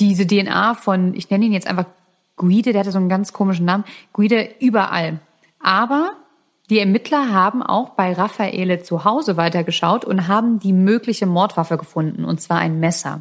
diese 0.00 0.26
DNA 0.26 0.74
von, 0.74 1.14
ich 1.14 1.28
nenne 1.28 1.44
ihn 1.44 1.52
jetzt 1.52 1.66
einfach 1.66 1.84
Guide, 2.36 2.72
der 2.72 2.80
hatte 2.80 2.92
so 2.92 2.98
einen 2.98 3.10
ganz 3.10 3.34
komischen 3.34 3.66
Namen, 3.66 3.84
Guide 4.14 4.48
überall. 4.60 5.20
Aber 5.62 6.12
die 6.70 6.78
Ermittler 6.78 7.34
haben 7.34 7.62
auch 7.62 7.90
bei 7.90 8.14
Raffaele 8.14 8.80
zu 8.80 9.04
Hause 9.04 9.36
weitergeschaut 9.36 10.06
und 10.06 10.26
haben 10.26 10.58
die 10.58 10.72
mögliche 10.72 11.26
Mordwaffe 11.26 11.76
gefunden, 11.76 12.24
und 12.24 12.40
zwar 12.40 12.58
ein 12.58 12.80
Messer. 12.80 13.20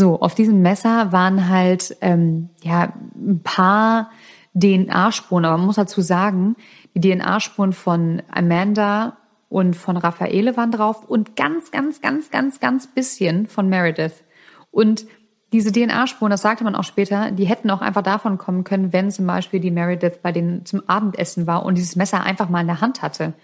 So, 0.00 0.18
auf 0.18 0.34
diesem 0.34 0.62
Messer 0.62 1.12
waren 1.12 1.50
halt 1.50 1.94
ähm, 2.00 2.48
ja 2.62 2.94
ein 3.14 3.42
paar 3.42 4.10
DNA-Spuren, 4.54 5.44
aber 5.44 5.58
man 5.58 5.66
muss 5.66 5.76
dazu 5.76 6.00
sagen, 6.00 6.56
die 6.94 7.02
DNA-Spuren 7.02 7.74
von 7.74 8.22
Amanda 8.30 9.18
und 9.50 9.76
von 9.76 9.98
Raffaele 9.98 10.56
waren 10.56 10.70
drauf 10.70 11.04
und 11.04 11.36
ganz, 11.36 11.70
ganz, 11.70 12.00
ganz, 12.00 12.30
ganz, 12.30 12.60
ganz 12.60 12.86
bisschen 12.86 13.46
von 13.46 13.68
Meredith. 13.68 14.24
Und 14.70 15.04
diese 15.52 15.70
DNA-Spuren, 15.70 16.30
das 16.30 16.40
sagte 16.40 16.64
man 16.64 16.76
auch 16.76 16.84
später, 16.84 17.30
die 17.30 17.44
hätten 17.44 17.70
auch 17.70 17.82
einfach 17.82 18.02
davon 18.02 18.38
kommen 18.38 18.64
können, 18.64 18.94
wenn 18.94 19.10
zum 19.10 19.26
Beispiel 19.26 19.60
die 19.60 19.70
Meredith 19.70 20.22
bei 20.22 20.32
denen 20.32 20.64
zum 20.64 20.82
Abendessen 20.88 21.46
war 21.46 21.66
und 21.66 21.76
dieses 21.76 21.94
Messer 21.94 22.22
einfach 22.22 22.48
mal 22.48 22.62
in 22.62 22.68
der 22.68 22.80
Hand 22.80 23.02
hatte. 23.02 23.34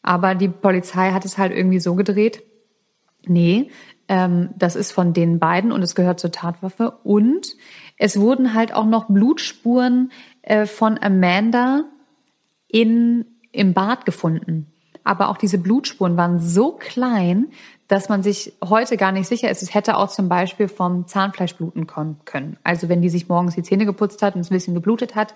Aber 0.00 0.36
die 0.36 0.48
Polizei 0.48 1.10
hat 1.10 1.24
es 1.24 1.38
halt 1.38 1.52
irgendwie 1.52 1.80
so 1.80 1.96
gedreht, 1.96 2.44
nee, 3.26 3.70
ähm, 4.08 4.50
das 4.56 4.76
ist 4.76 4.92
von 4.92 5.12
den 5.12 5.38
beiden 5.38 5.72
und 5.72 5.82
es 5.82 5.94
gehört 5.94 6.20
zur 6.20 6.32
Tatwaffe. 6.32 6.90
Und 7.02 7.56
es 7.96 8.18
wurden 8.18 8.54
halt 8.54 8.74
auch 8.74 8.86
noch 8.86 9.06
Blutspuren 9.06 10.12
äh, 10.42 10.66
von 10.66 10.98
Amanda 11.00 11.84
in, 12.68 13.24
im 13.52 13.74
Bad 13.74 14.04
gefunden. 14.04 14.66
Aber 15.04 15.28
auch 15.28 15.36
diese 15.36 15.58
Blutspuren 15.58 16.16
waren 16.16 16.38
so 16.38 16.72
klein, 16.72 17.48
dass 17.88 18.08
man 18.08 18.22
sich 18.22 18.54
heute 18.64 18.96
gar 18.96 19.12
nicht 19.12 19.26
sicher 19.28 19.50
ist. 19.50 19.62
Es 19.62 19.74
hätte 19.74 19.96
auch 19.96 20.08
zum 20.08 20.28
Beispiel 20.28 20.68
vom 20.68 21.06
Zahnfleischbluten 21.06 21.86
kommen 21.86 22.20
können. 22.24 22.56
Also 22.62 22.88
wenn 22.88 23.02
die 23.02 23.10
sich 23.10 23.28
morgens 23.28 23.54
die 23.54 23.62
Zähne 23.62 23.84
geputzt 23.84 24.22
hat 24.22 24.34
und 24.34 24.40
es 24.40 24.50
ein 24.50 24.54
bisschen 24.54 24.74
geblutet 24.74 25.14
hat, 25.14 25.34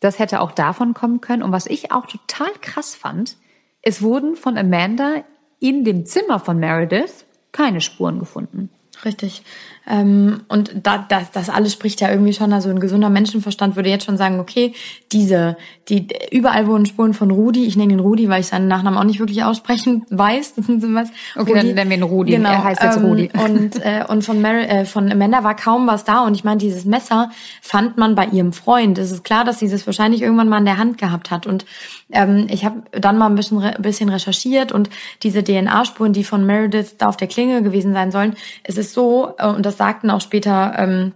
das 0.00 0.18
hätte 0.18 0.40
auch 0.40 0.52
davon 0.52 0.92
kommen 0.94 1.20
können. 1.20 1.42
Und 1.42 1.52
was 1.52 1.66
ich 1.66 1.92
auch 1.92 2.06
total 2.06 2.50
krass 2.60 2.94
fand, 2.94 3.36
es 3.80 4.02
wurden 4.02 4.36
von 4.36 4.58
Amanda 4.58 5.24
in 5.64 5.82
dem 5.82 6.04
Zimmer 6.04 6.40
von 6.40 6.58
Meredith 6.58 7.24
keine 7.50 7.80
Spuren 7.80 8.18
gefunden. 8.18 8.68
Richtig. 9.02 9.42
Ähm, 9.86 10.40
und 10.48 10.72
da, 10.82 11.04
das, 11.08 11.30
das 11.30 11.50
alles 11.50 11.72
spricht 11.72 12.00
ja 12.00 12.10
irgendwie 12.10 12.32
schon, 12.32 12.52
also 12.52 12.70
ein 12.70 12.80
gesunder 12.80 13.10
Menschenverstand 13.10 13.76
würde 13.76 13.90
jetzt 13.90 14.06
schon 14.06 14.16
sagen, 14.16 14.40
okay, 14.40 14.72
diese, 15.12 15.56
die, 15.88 16.08
überall 16.30 16.66
wurden 16.66 16.86
Spuren 16.86 17.12
von 17.12 17.30
Rudi, 17.30 17.66
ich 17.66 17.76
nenne 17.76 17.92
ihn 17.92 18.00
Rudi, 18.00 18.28
weil 18.28 18.40
ich 18.40 18.46
seinen 18.46 18.66
Nachnamen 18.66 18.98
auch 18.98 19.04
nicht 19.04 19.18
wirklich 19.18 19.44
aussprechen 19.44 20.06
weiß. 20.10 20.54
was. 20.56 21.10
Okay, 21.36 21.52
Rudi. 21.52 21.52
dann 21.52 21.74
nennen 21.74 21.90
wir 21.90 21.96
ihn 21.98 22.02
Rudi. 22.02 22.32
Genau, 22.32 22.50
er 22.50 22.64
heißt 22.64 22.82
jetzt 22.82 22.96
ähm, 22.96 23.04
Rudi. 23.04 23.30
Und, 23.44 23.76
äh, 23.84 24.04
und 24.08 24.24
von, 24.24 24.40
Mary, 24.40 24.64
äh, 24.64 24.84
von 24.84 25.10
Amanda 25.10 25.44
war 25.44 25.54
kaum 25.54 25.86
was 25.86 26.04
da 26.04 26.24
und 26.24 26.34
ich 26.34 26.44
meine, 26.44 26.58
dieses 26.58 26.84
Messer 26.84 27.30
fand 27.60 27.98
man 27.98 28.14
bei 28.14 28.26
ihrem 28.26 28.52
Freund. 28.52 28.98
Es 28.98 29.10
ist 29.10 29.24
klar, 29.24 29.44
dass 29.44 29.58
sie 29.58 29.68
das 29.68 29.86
wahrscheinlich 29.86 30.22
irgendwann 30.22 30.48
mal 30.48 30.58
in 30.58 30.64
der 30.64 30.78
Hand 30.78 30.98
gehabt 30.98 31.30
hat 31.30 31.46
und 31.46 31.66
ähm, 32.12 32.46
ich 32.48 32.64
habe 32.64 32.82
dann 32.92 33.18
mal 33.18 33.26
ein 33.26 33.34
bisschen, 33.34 33.60
ein 33.60 33.82
bisschen 33.82 34.08
recherchiert 34.08 34.72
und 34.72 34.88
diese 35.22 35.42
DNA-Spuren, 35.42 36.12
die 36.12 36.24
von 36.24 36.46
Meredith 36.46 36.96
da 36.98 37.08
auf 37.08 37.16
der 37.16 37.28
Klinge 37.28 37.62
gewesen 37.62 37.92
sein 37.92 38.10
sollen, 38.10 38.34
es 38.62 38.78
ist 38.78 38.94
so, 38.94 39.34
äh, 39.38 39.46
und 39.48 39.64
das 39.74 39.78
sagten 39.78 40.10
auch 40.10 40.20
später 40.20 40.74
ähm, 40.78 41.12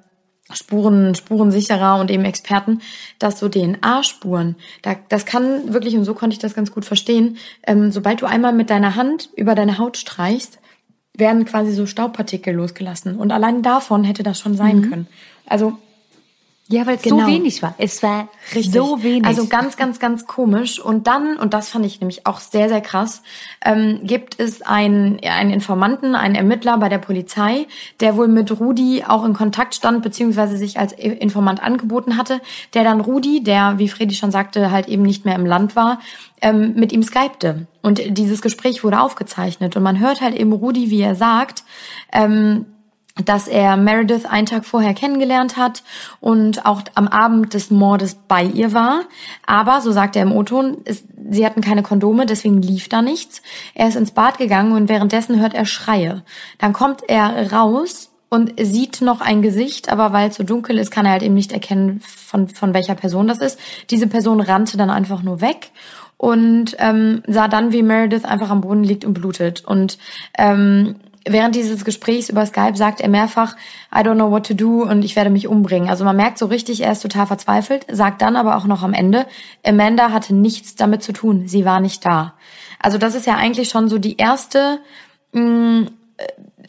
Spuren, 0.52 1.14
Spurensicherer 1.14 2.00
und 2.00 2.10
eben 2.10 2.24
Experten, 2.24 2.80
dass 3.18 3.38
so 3.38 3.48
DNA-Spuren, 3.48 4.56
da, 4.82 4.96
das 5.08 5.26
kann 5.26 5.72
wirklich, 5.72 5.96
und 5.96 6.04
so 6.04 6.14
konnte 6.14 6.34
ich 6.34 6.40
das 6.40 6.54
ganz 6.54 6.72
gut 6.72 6.84
verstehen, 6.84 7.36
ähm, 7.66 7.92
sobald 7.92 8.22
du 8.22 8.26
einmal 8.26 8.52
mit 8.52 8.70
deiner 8.70 8.96
Hand 8.96 9.28
über 9.36 9.54
deine 9.54 9.78
Haut 9.78 9.96
streichst, 9.96 10.58
werden 11.14 11.44
quasi 11.44 11.72
so 11.72 11.86
Staubpartikel 11.86 12.54
losgelassen. 12.54 13.16
Und 13.16 13.30
allein 13.30 13.62
davon 13.62 14.04
hätte 14.04 14.22
das 14.22 14.40
schon 14.40 14.56
sein 14.56 14.78
mhm. 14.78 14.90
können. 14.90 15.08
Also 15.46 15.78
ja, 16.70 16.86
weil 16.86 16.96
es 16.96 17.02
genau. 17.02 17.20
so 17.20 17.26
wenig 17.26 17.62
war. 17.62 17.74
Es 17.78 18.02
war 18.02 18.28
Richtig. 18.54 18.74
so 18.74 19.02
wenig. 19.02 19.24
Also 19.24 19.46
ganz, 19.46 19.78
ganz, 19.78 19.98
ganz 19.98 20.26
komisch. 20.26 20.78
Und 20.78 21.06
dann, 21.06 21.38
und 21.38 21.54
das 21.54 21.70
fand 21.70 21.86
ich 21.86 21.98
nämlich 22.00 22.26
auch 22.26 22.40
sehr, 22.40 22.68
sehr 22.68 22.82
krass, 22.82 23.22
ähm, 23.64 24.00
gibt 24.02 24.38
es 24.38 24.60
einen, 24.60 25.18
einen 25.22 25.50
Informanten, 25.50 26.14
einen 26.14 26.34
Ermittler 26.34 26.76
bei 26.76 26.90
der 26.90 26.98
Polizei, 26.98 27.66
der 28.00 28.16
wohl 28.16 28.28
mit 28.28 28.60
Rudi 28.60 29.02
auch 29.08 29.24
in 29.24 29.32
Kontakt 29.32 29.76
stand, 29.76 30.02
beziehungsweise 30.02 30.58
sich 30.58 30.78
als 30.78 30.92
Informant 30.92 31.62
angeboten 31.62 32.18
hatte, 32.18 32.42
der 32.74 32.84
dann 32.84 33.00
Rudi, 33.00 33.42
der, 33.42 33.78
wie 33.78 33.88
Fredi 33.88 34.14
schon 34.14 34.30
sagte, 34.30 34.70
halt 34.70 34.88
eben 34.88 35.04
nicht 35.04 35.24
mehr 35.24 35.36
im 35.36 35.46
Land 35.46 35.74
war, 35.74 36.00
ähm, 36.42 36.74
mit 36.74 36.92
ihm 36.92 37.02
skypte. 37.02 37.66
Und 37.80 38.18
dieses 38.18 38.42
Gespräch 38.42 38.84
wurde 38.84 39.00
aufgezeichnet. 39.00 39.74
Und 39.74 39.82
man 39.82 40.00
hört 40.00 40.20
halt 40.20 40.34
eben 40.34 40.52
Rudi, 40.52 40.90
wie 40.90 41.00
er 41.00 41.14
sagt, 41.14 41.64
ähm, 42.12 42.66
dass 43.24 43.48
er 43.48 43.76
Meredith 43.76 44.26
einen 44.26 44.46
Tag 44.46 44.64
vorher 44.64 44.94
kennengelernt 44.94 45.56
hat 45.56 45.82
und 46.20 46.64
auch 46.66 46.82
am 46.94 47.08
Abend 47.08 47.54
des 47.54 47.70
Mordes 47.70 48.16
bei 48.28 48.44
ihr 48.44 48.72
war. 48.72 49.02
Aber, 49.46 49.80
so 49.80 49.92
sagt 49.92 50.16
er 50.16 50.22
im 50.22 50.32
O-Ton, 50.32 50.78
sie 51.30 51.44
hatten 51.44 51.60
keine 51.60 51.82
Kondome, 51.82 52.26
deswegen 52.26 52.62
lief 52.62 52.88
da 52.88 53.02
nichts. 53.02 53.42
Er 53.74 53.88
ist 53.88 53.96
ins 53.96 54.12
Bad 54.12 54.38
gegangen 54.38 54.72
und 54.72 54.88
währenddessen 54.88 55.40
hört 55.40 55.54
er 55.54 55.66
Schreie. 55.66 56.22
Dann 56.58 56.72
kommt 56.72 57.02
er 57.08 57.52
raus 57.52 58.10
und 58.30 58.52
sieht 58.60 59.00
noch 59.00 59.20
ein 59.20 59.42
Gesicht, 59.42 59.90
aber 59.90 60.12
weil 60.12 60.28
es 60.28 60.36
so 60.36 60.42
dunkel 60.42 60.78
ist, 60.78 60.90
kann 60.90 61.06
er 61.06 61.12
halt 61.12 61.22
eben 61.22 61.34
nicht 61.34 61.52
erkennen, 61.52 62.00
von, 62.00 62.48
von 62.48 62.74
welcher 62.74 62.94
Person 62.94 63.26
das 63.26 63.38
ist. 63.38 63.58
Diese 63.90 64.06
Person 64.06 64.40
rannte 64.40 64.76
dann 64.76 64.90
einfach 64.90 65.22
nur 65.22 65.40
weg 65.40 65.70
und 66.18 66.76
ähm, 66.78 67.22
sah 67.26 67.48
dann, 67.48 67.72
wie 67.72 67.82
Meredith 67.82 68.24
einfach 68.24 68.50
am 68.50 68.60
Boden 68.60 68.84
liegt 68.84 69.04
und 69.04 69.14
blutet. 69.14 69.64
Und 69.64 69.98
ähm, 70.36 70.96
während 71.26 71.54
dieses 71.54 71.84
Gesprächs 71.84 72.28
über 72.28 72.44
Skype 72.46 72.76
sagt 72.76 73.00
er 73.00 73.08
mehrfach, 73.08 73.56
I 73.94 73.98
don't 73.98 74.14
know 74.14 74.30
what 74.30 74.46
to 74.46 74.54
do 74.54 74.82
und 74.82 75.04
ich 75.04 75.16
werde 75.16 75.30
mich 75.30 75.48
umbringen. 75.48 75.88
Also 75.88 76.04
man 76.04 76.16
merkt 76.16 76.38
so 76.38 76.46
richtig, 76.46 76.82
er 76.82 76.92
ist 76.92 77.02
total 77.02 77.26
verzweifelt, 77.26 77.86
sagt 77.90 78.22
dann 78.22 78.36
aber 78.36 78.56
auch 78.56 78.64
noch 78.64 78.82
am 78.82 78.94
Ende, 78.94 79.26
Amanda 79.64 80.10
hatte 80.10 80.34
nichts 80.34 80.74
damit 80.74 81.02
zu 81.02 81.12
tun, 81.12 81.48
sie 81.48 81.64
war 81.64 81.80
nicht 81.80 82.04
da. 82.04 82.34
Also 82.78 82.98
das 82.98 83.14
ist 83.14 83.26
ja 83.26 83.36
eigentlich 83.36 83.68
schon 83.68 83.88
so 83.88 83.98
die 83.98 84.16
erste 84.16 84.80
mh, 85.32 85.42
mm, 85.42 85.90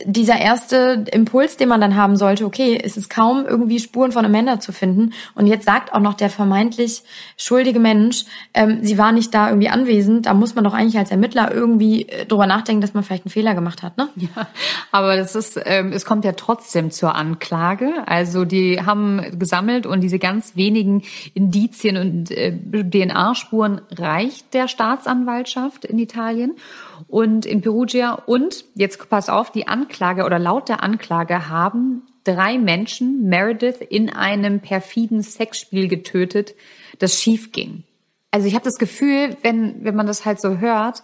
dieser 0.06 0.40
erste 0.40 1.06
Impuls, 1.12 1.58
den 1.58 1.70
man 1.70 1.82
dann 1.82 1.96
haben 1.96 2.16
sollte, 2.16 2.46
okay, 2.46 2.80
es 2.82 2.98
ist 2.98 3.10
kaum 3.10 3.46
irgendwie 3.46 3.80
Spuren 3.80 4.12
von 4.12 4.26
Amanda 4.26 4.60
zu 4.60 4.72
finden. 4.72 5.14
Und 5.36 5.48
jetzt 5.48 5.66
sagt 5.66 5.94
auch 5.94 6.00
noch 6.00 6.14
der 6.14 6.30
vermeintlich 6.30 7.04
schuldige 7.38 7.80
Mensch, 7.80 8.26
ähm, 8.54 8.80
sie 8.82 8.98
war 8.98 9.12
nicht 9.12 9.34
da 9.34 9.50
irgendwie 9.50 9.70
anwesend. 9.70 10.26
Da 10.26 10.34
muss 10.34 10.56
man 10.56 10.64
doch 10.64 10.74
eigentlich 10.74 10.98
als 10.98 11.12
Ermittler 11.12 11.54
irgendwie 11.54 12.08
äh, 12.08 12.26
drüber 12.26 12.48
nachdenken, 12.48 12.82
dass 12.82 12.94
man 12.94 13.04
vielleicht 13.04 13.26
einen 13.26 13.32
Fehler 13.32 13.56
gemacht 13.56 13.84
hat, 13.84 13.98
ne? 13.98 14.10
Ja, 14.16 14.48
aber 14.92 15.16
das 15.16 15.36
ist, 15.36 15.60
ähm, 15.64 15.92
es 15.94 16.06
kommt 16.06 16.26
ja 16.26 16.34
trotzdem 16.34 16.92
zur 16.92 17.16
Anklage. 17.16 18.04
Also 18.06 18.46
die 18.46 18.82
haben 18.82 19.40
gesammelt 19.40 19.86
und 19.86 20.02
diese 20.02 20.20
ganz 20.20 20.56
wenigen 20.56 21.04
Indizien 21.34 21.98
und 21.98 22.32
äh, 22.32 22.52
DNA-Spuren 22.52 23.82
reicht 23.92 24.54
der 24.54 24.68
Staatsanwaltschaft 24.68 25.86
in 25.86 26.00
Italien 26.00 26.56
und 27.08 27.46
in 27.46 27.62
Perugia. 27.62 28.14
Und 28.14 28.66
jetzt 28.76 29.10
pass 29.10 29.30
auf, 29.30 29.52
die 29.52 29.68
Anklage 29.68 29.89
oder 30.26 30.40
laut 30.40 30.70
der 30.70 30.84
Anklage 30.84 31.50
haben 31.50 32.04
drei 32.24 32.58
Menschen 32.58 33.28
Meredith 33.28 33.82
in 33.82 34.10
einem 34.10 34.60
perfiden 34.60 35.24
Sexspiel 35.24 35.88
getötet, 35.88 36.56
das 37.00 37.22
schief 37.22 37.52
ging. 37.52 37.84
Also 38.32 38.48
ich 38.48 38.54
habe 38.54 38.66
das 38.66 38.78
Gefühl, 38.78 39.38
wenn, 39.42 39.84
wenn 39.84 39.96
man 39.96 40.08
das 40.08 40.26
halt 40.26 40.40
so 40.40 40.58
hört, 40.60 41.04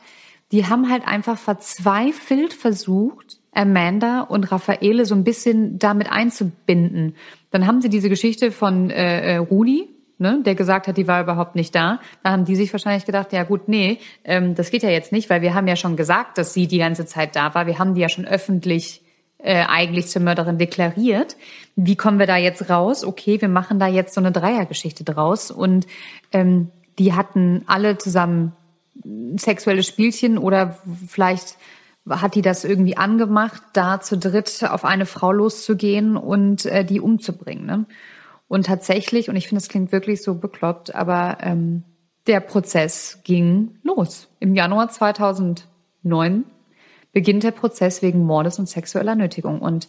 die 0.51 0.67
haben 0.67 0.89
halt 0.89 1.07
einfach 1.07 1.37
verzweifelt 1.37 2.53
versucht, 2.53 3.39
Amanda 3.51 4.21
und 4.21 4.51
Raffaele 4.51 5.05
so 5.05 5.15
ein 5.15 5.23
bisschen 5.23 5.79
damit 5.79 6.11
einzubinden. 6.11 7.15
Dann 7.51 7.65
haben 7.65 7.81
sie 7.81 7.89
diese 7.89 8.09
Geschichte 8.09 8.51
von 8.51 8.89
äh, 8.89 9.33
äh 9.33 9.37
Rudi, 9.37 9.87
ne, 10.17 10.41
der 10.45 10.55
gesagt 10.55 10.87
hat, 10.87 10.97
die 10.97 11.07
war 11.07 11.21
überhaupt 11.21 11.55
nicht 11.55 11.75
da. 11.75 11.99
Da 12.23 12.31
haben 12.31 12.45
die 12.45 12.55
sich 12.55 12.71
wahrscheinlich 12.73 13.05
gedacht, 13.05 13.33
ja 13.33 13.43
gut, 13.43 13.67
nee, 13.67 13.99
ähm, 14.23 14.55
das 14.55 14.71
geht 14.71 14.83
ja 14.83 14.89
jetzt 14.89 15.11
nicht, 15.11 15.29
weil 15.29 15.41
wir 15.41 15.53
haben 15.53 15.67
ja 15.67 15.75
schon 15.75 15.95
gesagt, 15.95 16.37
dass 16.37 16.53
sie 16.53 16.67
die 16.67 16.77
ganze 16.77 17.05
Zeit 17.05 17.35
da 17.35 17.53
war. 17.53 17.67
Wir 17.67 17.79
haben 17.79 17.95
die 17.95 18.01
ja 18.01 18.09
schon 18.09 18.25
öffentlich 18.25 19.01
äh, 19.37 19.65
eigentlich 19.67 20.07
zur 20.07 20.21
Mörderin 20.21 20.57
deklariert. 20.57 21.35
Wie 21.75 21.95
kommen 21.95 22.19
wir 22.19 22.27
da 22.27 22.37
jetzt 22.37 22.69
raus? 22.69 23.03
Okay, 23.03 23.41
wir 23.41 23.49
machen 23.49 23.79
da 23.79 23.87
jetzt 23.87 24.13
so 24.13 24.21
eine 24.21 24.31
Dreiergeschichte 24.31 25.03
draus. 25.03 25.51
Und 25.51 25.85
ähm, 26.31 26.71
die 26.97 27.13
hatten 27.13 27.63
alle 27.67 27.97
zusammen 27.97 28.53
sexuelle 29.35 29.83
Spielchen 29.83 30.37
oder 30.37 30.79
vielleicht 31.07 31.57
hat 32.09 32.35
die 32.35 32.41
das 32.41 32.63
irgendwie 32.63 32.97
angemacht, 32.97 33.61
da 33.73 33.99
zu 33.99 34.17
dritt 34.17 34.63
auf 34.69 34.85
eine 34.85 35.05
Frau 35.05 35.31
loszugehen 35.31 36.17
und 36.17 36.65
äh, 36.65 36.85
die 36.85 36.99
umzubringen. 36.99 37.65
Ne? 37.65 37.85
Und 38.47 38.67
tatsächlich, 38.67 39.29
und 39.29 39.35
ich 39.35 39.47
finde, 39.47 39.61
es 39.61 39.69
klingt 39.69 39.91
wirklich 39.91 40.21
so 40.21 40.35
bekloppt, 40.35 40.93
aber 40.93 41.37
ähm, 41.41 41.83
der 42.27 42.39
Prozess 42.39 43.19
ging 43.23 43.79
los. 43.83 44.27
Im 44.39 44.55
Januar 44.55 44.89
2009 44.89 46.45
beginnt 47.11 47.43
der 47.43 47.51
Prozess 47.51 48.01
wegen 48.01 48.23
Mordes 48.23 48.59
und 48.59 48.67
sexueller 48.67 49.15
Nötigung. 49.15 49.61
Und 49.61 49.87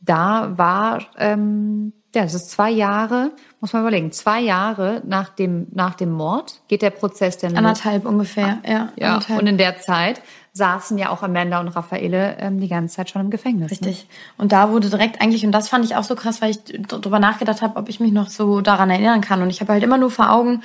da 0.00 0.56
war, 0.56 1.06
ähm, 1.16 1.92
ja, 2.14 2.22
das 2.22 2.34
ist 2.34 2.50
zwei 2.50 2.70
Jahre, 2.70 3.32
muss 3.60 3.72
man 3.72 3.82
überlegen, 3.82 4.12
zwei 4.12 4.40
Jahre 4.40 5.02
nach 5.06 5.30
dem, 5.30 5.68
nach 5.72 5.94
dem 5.94 6.10
Mord 6.10 6.60
geht 6.68 6.82
der 6.82 6.90
Prozess 6.90 7.38
dann 7.38 7.56
Anderthalb 7.56 8.04
los. 8.04 8.12
ungefähr, 8.12 8.58
ja. 8.64 8.92
Ja, 8.96 9.14
anderthalb. 9.14 9.40
und 9.40 9.46
in 9.46 9.58
der 9.58 9.78
Zeit 9.78 10.20
saßen 10.56 10.96
ja 10.96 11.10
auch 11.10 11.22
Amanda 11.22 11.60
und 11.60 11.68
Raffaele 11.68 12.36
ähm, 12.40 12.60
die 12.60 12.68
ganze 12.68 12.96
Zeit 12.96 13.10
schon 13.10 13.20
im 13.20 13.30
Gefängnis. 13.30 13.70
Ne? 13.70 13.70
Richtig. 13.70 14.04
Ne? 14.04 14.14
Und 14.38 14.52
da 14.52 14.70
wurde 14.70 14.88
direkt 14.88 15.20
eigentlich, 15.20 15.44
und 15.44 15.52
das 15.52 15.68
fand 15.68 15.84
ich 15.84 15.96
auch 15.96 16.04
so 16.04 16.14
krass, 16.14 16.40
weil 16.40 16.50
ich 16.50 16.58
darüber 16.88 17.18
nachgedacht 17.18 17.60
habe, 17.60 17.76
ob 17.76 17.90
ich 17.90 18.00
mich 18.00 18.12
noch 18.12 18.28
so 18.28 18.62
daran 18.62 18.88
erinnern 18.88 19.20
kann. 19.20 19.42
Und 19.42 19.50
ich 19.50 19.60
habe 19.60 19.74
halt 19.74 19.82
immer 19.82 19.98
nur 19.98 20.10
vor 20.10 20.32
Augen, 20.32 20.62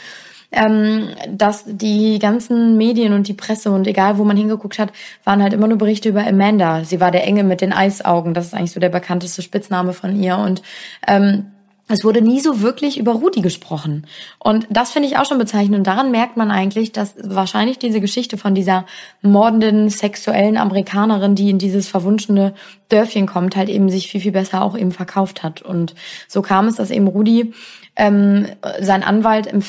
ähm, 0.54 1.10
dass 1.30 1.64
die 1.66 2.20
ganzen 2.20 2.78
Medien 2.78 3.14
und 3.14 3.28
die 3.28 3.34
Presse 3.34 3.72
und 3.72 3.88
egal 3.88 4.18
wo 4.18 4.24
man 4.24 4.38
hingeguckt 4.38 4.80
hat, 4.80 4.92
waren 5.24 5.42
halt 5.44 5.54
immer 5.54 5.68
nur 5.68 5.78
Berichte 5.78 6.10
über 6.10 6.26
Amanda. 6.26 6.84
Sie 6.84 7.00
war 7.00 7.12
der 7.12 7.26
Engel 7.26 7.44
mit 7.44 7.62
den 7.62 7.74
Eisaugen. 7.74 8.34
Das 8.34 8.48
ist 8.48 8.54
eigentlich 8.54 8.72
so 8.72 8.80
der 8.80 8.90
bekannteste 8.90 9.42
Spitzname 9.42 9.94
von 9.94 10.16
ihr. 10.16 10.38
Und 10.38 10.62
ähm, 11.06 11.51
es 11.92 12.04
wurde 12.04 12.22
nie 12.22 12.40
so 12.40 12.62
wirklich 12.62 12.98
über 12.98 13.14
Rudi 13.14 13.42
gesprochen. 13.42 14.08
Und 14.40 14.68
das 14.70 14.92
finde 14.92 15.08
ich 15.08 15.18
auch 15.18 15.26
schon 15.26 15.38
bezeichnend. 15.38 15.78
Und 15.78 15.88
daran 15.88 16.12
merkt 16.12 16.38
man 16.38 16.52
eigentlich, 16.52 16.92
dass 16.92 17.16
wahrscheinlich 17.22 17.80
diese 17.80 18.02
Geschichte 18.02 18.38
von 18.38 18.56
dieser 18.56 18.86
mordenden, 19.22 19.90
sexuellen 19.90 20.58
Amerikanerin, 20.58 21.36
die 21.36 21.50
in 21.50 21.60
dieses 21.60 21.88
verwunschene 21.88 22.54
Dörfchen 22.92 23.28
kommt, 23.28 23.56
halt 23.56 23.70
eben 23.70 23.90
sich 23.90 24.08
viel, 24.08 24.22
viel 24.22 24.32
besser 24.32 24.62
auch 24.64 24.78
eben 24.78 24.92
verkauft 24.92 25.44
hat. 25.44 25.62
Und 25.62 25.96
so 26.28 26.42
kam 26.42 26.68
es, 26.68 26.76
dass 26.76 26.92
eben 26.92 27.08
Rudi 27.08 27.54
ähm, 27.98 28.48
sein 28.80 29.04
Anwalt 29.04 29.48
äh, 29.48 29.60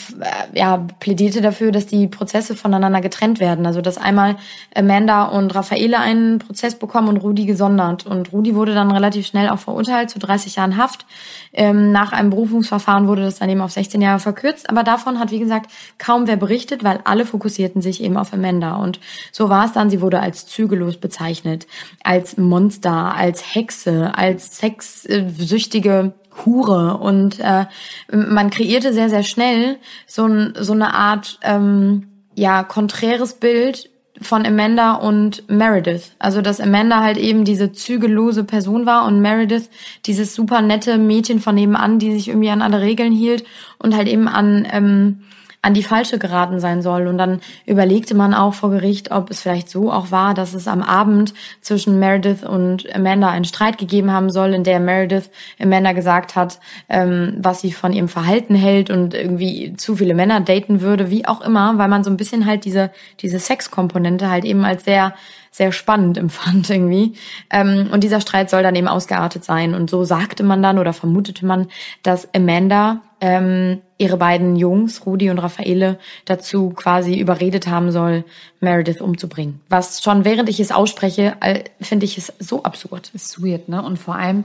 ja, 0.55 0.87
plädierte 1.01 1.41
dafür, 1.41 1.73
dass 1.73 1.87
die 1.87 2.07
Prozesse 2.07 2.55
voneinander 2.55 3.01
getrennt 3.01 3.41
werden. 3.41 3.67
Also 3.67 3.81
dass 3.81 3.99
einmal 3.99 4.37
Amanda 4.75 5.25
und 5.25 5.55
Raffaele 5.55 5.99
einen 5.99 6.39
Prozess 6.39 6.77
bekommen 6.77 7.09
und 7.09 7.17
Rudi 7.17 7.47
gesondert. 7.47 8.07
Und 8.07 8.33
Rudi 8.33 8.55
wurde 8.55 8.75
dann 8.75 8.93
relativ 8.93 9.27
schnell 9.27 9.49
auch 9.49 9.59
verurteilt 9.59 10.11
zu 10.11 10.21
30 10.21 10.57
Jahren 10.57 10.77
Haft. 10.77 11.05
Ähm, 11.53 11.91
nach 11.91 12.13
einem 12.13 12.31
Berufungsverfahren 12.31 13.09
wurde 13.09 13.23
das 13.23 13.39
dann 13.41 13.51
eben 13.51 13.61
auf 13.61 13.73
16 13.73 14.01
Jahre 14.01 14.21
verkürzt. 14.21 14.71
Aber 14.71 14.85
davon 14.85 15.19
hat, 15.19 15.33
wie 15.33 15.41
gesagt, 15.41 15.71
kaum 15.99 16.29
wer 16.29 16.37
berichtet, 16.37 16.85
weil 16.85 17.01
alle 17.05 17.27
fokussierten 17.27 17.83
sich 17.83 18.03
eben 18.03 18.17
auf 18.17 18.33
Amanda. 18.33 18.77
Und 18.77 19.01
so 19.33 19.49
war 19.49 19.67
es 19.67 19.73
dann. 19.73 19.91
Sie 19.91 20.01
wurde 20.01 20.21
als 20.21 20.47
zügellos 20.47 20.97
bezeichnet, 20.97 21.67
als 22.05 22.37
Monster, 22.37 23.12
als 23.15 23.55
Hexe, 23.55 24.13
als 24.17 24.59
sexsüchtige 24.59 26.13
Hure. 26.45 26.99
Und 26.99 27.41
äh, 27.41 27.67
man 28.11 28.51
kreierte 28.51 28.93
sehr, 28.93 29.11
sehr 29.11 29.23
schnell 29.23 29.79
so, 30.07 30.27
ein, 30.27 30.55
so 30.59 30.73
eine 30.73 30.95
Art 30.95 31.39
ähm, 31.43 32.09
ja, 32.35 32.63
konträres 32.63 33.35
Bild 33.35 33.91
von 34.21 34.47
Amanda 34.47 34.95
und 34.95 35.49
Meredith. 35.49 36.13
Also 36.19 36.43
dass 36.43 36.61
Amanda 36.61 37.01
halt 37.01 37.17
eben 37.17 37.45
diese 37.45 37.73
zügellose 37.73 38.45
Person 38.45 38.87
war 38.87 39.07
und 39.07 39.21
Meredith 39.21 39.69
dieses 40.07 40.35
super 40.35 40.63
nette 40.63 40.99
Mädchen 40.99 41.41
von 41.41 41.55
nebenan, 41.55 41.99
die 41.99 42.13
sich 42.13 42.29
irgendwie 42.29 42.51
an 42.51 42.63
alle 42.63 42.81
Regeln 42.81 43.13
hielt 43.13 43.45
und 43.79 43.97
halt 43.97 44.09
eben 44.09 44.29
an 44.29 44.67
ähm, 44.71 45.23
an 45.63 45.75
die 45.75 45.85
falsche 45.85 46.19
geraten 46.19 46.59
sein 46.59 46.83
soll. 46.83 47.07
Und 47.07 47.19
dann 47.19 47.41
überlegte 47.67 48.15
man 48.15 48.35
auch 48.35 48.53
vor 48.53 48.71
Gericht, 48.71 49.13
ob 49.13 49.31
es 49.31 49.41
vielleicht 49.41 49.71
so 49.71 49.93
auch 49.93 50.11
war, 50.11 50.35
dass 50.35 50.55
es 50.55 50.67
am 50.67 50.83
Abend 50.83 51.33
zwischen 51.61 52.01
Meredith 52.01 52.43
und 52.45 52.93
Amanda 52.95 53.31
einen 53.31 53.45
Streit 53.45 53.79
gegeben 53.79 54.13
haben 54.13 54.29
soll, 54.31 54.55
in 54.55 54.65
der 54.65 54.81
Meredith 54.81 55.31
Amanda 55.61 55.93
gesagt 55.93 56.35
hat, 56.35 56.59
ähm, 56.89 57.35
was 57.39 57.61
sie 57.61 57.73
von 57.73 57.93
ihrem 57.93 58.09
Verhalten 58.09 58.57
hält 58.57 58.91
und 58.91 59.15
irgendwie 59.15 59.75
zu 59.77 59.97
viele 59.97 60.15
Männer 60.15 60.41
daten 60.41 60.81
würde, 60.81 61.11
wie 61.11 61.27
auch 61.27 61.41
immer, 61.41 61.79
weil 61.79 61.89
man 61.89 62.03
so 62.03 62.11
ein 62.11 62.17
bisschen 62.17 62.45
halt 62.45 62.65
diese, 62.65 62.91
diese 63.21 63.39
Sexkomponente 63.39 64.29
halt 64.29 64.45
eben 64.45 64.65
als 64.65 64.85
sehr 64.85 65.15
sehr 65.55 65.71
spannend 65.71 66.17
empfand 66.19 66.69
irgendwie. 66.71 67.13
Ähm, 67.51 67.91
und 67.93 68.03
dieser 68.03 68.21
Streit 68.21 68.51
soll 68.51 68.63
dann 68.63 68.75
eben 68.75 68.89
ausgeartet 68.89 69.45
sein. 69.45 69.75
Und 69.75 69.91
so 69.91 70.03
sagte 70.03 70.43
man 70.43 70.63
dann 70.63 70.79
oder 70.79 70.95
vermutete 70.95 71.47
man, 71.47 71.69
dass 72.03 72.27
Amanda 72.35 73.03
ähm, 73.23 73.81
ihre 73.99 74.17
beiden 74.17 74.57
Jungs, 74.57 75.07
Rudi 75.07 75.31
und 75.31 75.39
Raffaele, 75.39 75.99
dazu 76.25 76.71
quasi 76.71 77.19
überredet 77.19 77.69
haben 77.69 77.93
soll, 77.93 78.25
Meredith 78.61 79.01
umzubringen. 79.01 79.61
Was 79.69 80.03
schon 80.03 80.25
während 80.25 80.49
ich 80.49 80.59
es 80.59 80.73
ausspreche, 80.73 81.37
finde 81.81 82.05
ich 82.05 82.19
es 82.19 82.33
so 82.41 82.65
absurd. 82.65 83.13
Ist 83.15 83.41
weird, 83.41 83.69
ne? 83.69 83.81
Und 83.81 84.01
vor 84.01 84.17
allem 84.17 84.45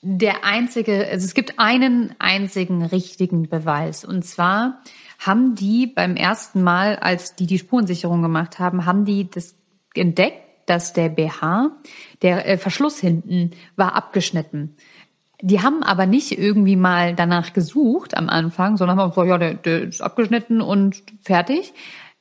der 0.00 0.42
einzige, 0.44 1.06
also 1.06 1.24
es 1.24 1.34
gibt 1.34 1.58
einen 1.58 2.14
einzigen 2.18 2.82
richtigen 2.82 3.46
Beweis. 3.48 4.06
Und 4.06 4.24
zwar 4.24 4.80
haben 5.18 5.54
die 5.54 5.86
beim 5.86 6.16
ersten 6.16 6.62
Mal, 6.62 6.96
als 6.96 7.34
die 7.34 7.46
die 7.46 7.58
Spurensicherung 7.58 8.22
gemacht 8.22 8.58
haben, 8.58 8.86
haben 8.86 9.04
die 9.04 9.30
das 9.30 9.54
entdeckt, 9.94 10.40
dass 10.66 10.94
der 10.94 11.10
BH, 11.10 11.72
der 12.22 12.48
äh, 12.48 12.56
Verschluss 12.56 12.98
hinten, 12.98 13.50
war 13.76 13.94
abgeschnitten. 13.94 14.76
Die 15.42 15.62
haben 15.62 15.82
aber 15.82 16.06
nicht 16.06 16.38
irgendwie 16.38 16.76
mal 16.76 17.14
danach 17.14 17.52
gesucht 17.52 18.16
am 18.16 18.28
Anfang, 18.28 18.76
sondern 18.76 18.98
haben 18.98 19.10
gesagt, 19.10 19.28
ja, 19.28 19.38
der, 19.38 19.54
der 19.54 19.82
ist 19.82 20.00
abgeschnitten 20.00 20.60
und 20.60 21.02
fertig. 21.22 21.74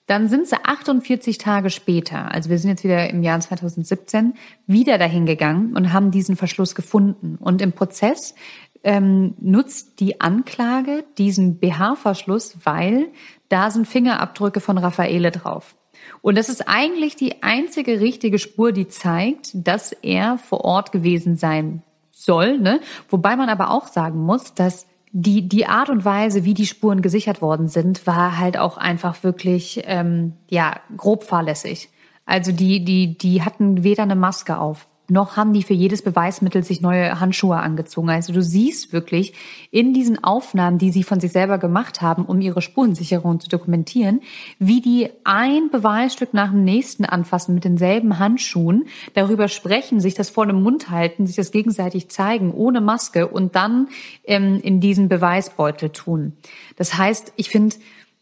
Dann 0.05 0.27
sind 0.27 0.47
sie 0.47 0.57
48 0.61 1.37
Tage 1.37 1.69
später, 1.69 2.29
also 2.31 2.49
wir 2.49 2.59
sind 2.59 2.71
jetzt 2.71 2.83
wieder 2.83 3.09
im 3.09 3.23
Jahr 3.23 3.39
2017, 3.39 4.33
wieder 4.67 4.97
dahin 4.97 5.25
gegangen 5.25 5.77
und 5.77 5.93
haben 5.93 6.11
diesen 6.11 6.35
Verschluss 6.35 6.75
gefunden. 6.75 7.37
Und 7.39 7.61
im 7.61 7.71
Prozess 7.71 8.35
ähm, 8.83 9.33
nutzt 9.39 10.01
die 10.01 10.19
Anklage 10.19 11.05
diesen 11.17 11.57
BH-Verschluss, 11.57 12.57
weil 12.65 13.07
da 13.47 13.71
sind 13.71 13.87
Fingerabdrücke 13.87 14.59
von 14.59 14.77
Raffaele 14.77 15.31
drauf. 15.31 15.75
Und 16.21 16.37
das 16.37 16.49
ist 16.49 16.67
eigentlich 16.67 17.15
die 17.15 17.41
einzige 17.41 18.01
richtige 18.01 18.39
Spur, 18.39 18.73
die 18.73 18.89
zeigt, 18.89 19.51
dass 19.53 19.93
er 19.93 20.37
vor 20.37 20.65
Ort 20.65 20.91
gewesen 20.91 21.37
sein 21.37 21.81
soll. 22.23 22.59
Ne? 22.59 22.79
Wobei 23.09 23.35
man 23.35 23.49
aber 23.49 23.71
auch 23.71 23.87
sagen 23.87 24.19
muss, 24.19 24.53
dass 24.53 24.87
die, 25.11 25.47
die 25.47 25.67
Art 25.67 25.89
und 25.89 26.05
Weise, 26.05 26.43
wie 26.43 26.55
die 26.55 26.65
Spuren 26.65 27.01
gesichert 27.01 27.41
worden 27.41 27.67
sind, 27.67 28.07
war 28.07 28.39
halt 28.39 28.57
auch 28.57 28.77
einfach 28.77 29.23
wirklich 29.23 29.83
ähm, 29.85 30.33
ja 30.49 30.79
grob 30.97 31.23
fahrlässig. 31.23 31.89
Also 32.25 32.51
die, 32.51 32.83
die, 32.83 33.17
die 33.17 33.43
hatten 33.43 33.83
weder 33.83 34.03
eine 34.03 34.15
Maske 34.15 34.57
auf, 34.57 34.87
noch 35.09 35.35
haben 35.35 35.53
die 35.53 35.63
für 35.63 35.73
jedes 35.73 36.01
Beweismittel 36.01 36.63
sich 36.63 36.81
neue 36.81 37.19
Handschuhe 37.19 37.57
angezogen. 37.57 38.09
Also 38.09 38.31
du 38.31 38.41
siehst 38.41 38.93
wirklich 38.93 39.33
in 39.69 39.93
diesen 39.93 40.23
Aufnahmen, 40.23 40.77
die 40.77 40.91
sie 40.91 41.03
von 41.03 41.19
sich 41.19 41.31
selber 41.31 41.57
gemacht 41.57 42.01
haben, 42.01 42.25
um 42.25 42.39
ihre 42.39 42.61
Spurensicherung 42.61 43.39
zu 43.39 43.49
dokumentieren, 43.49 44.21
wie 44.59 44.81
die 44.81 45.09
ein 45.23 45.69
Beweisstück 45.69 46.33
nach 46.33 46.51
dem 46.51 46.63
nächsten 46.63 47.05
anfassen 47.05 47.53
mit 47.53 47.65
denselben 47.65 48.17
Handschuhen, 48.17 48.85
darüber 49.13 49.49
sprechen, 49.49 49.99
sich 49.99 50.13
das 50.13 50.29
vor 50.29 50.45
dem 50.45 50.61
Mund 50.63 50.89
halten, 50.89 51.27
sich 51.27 51.35
das 51.35 51.51
gegenseitig 51.51 52.09
zeigen, 52.09 52.53
ohne 52.53 52.79
Maske 52.79 53.27
und 53.27 53.55
dann 53.55 53.89
ähm, 54.23 54.59
in 54.63 54.79
diesen 54.79 55.09
Beweisbeutel 55.09 55.89
tun. 55.89 56.33
Das 56.77 56.97
heißt, 56.97 57.33
ich 57.35 57.49
finde, 57.49 57.75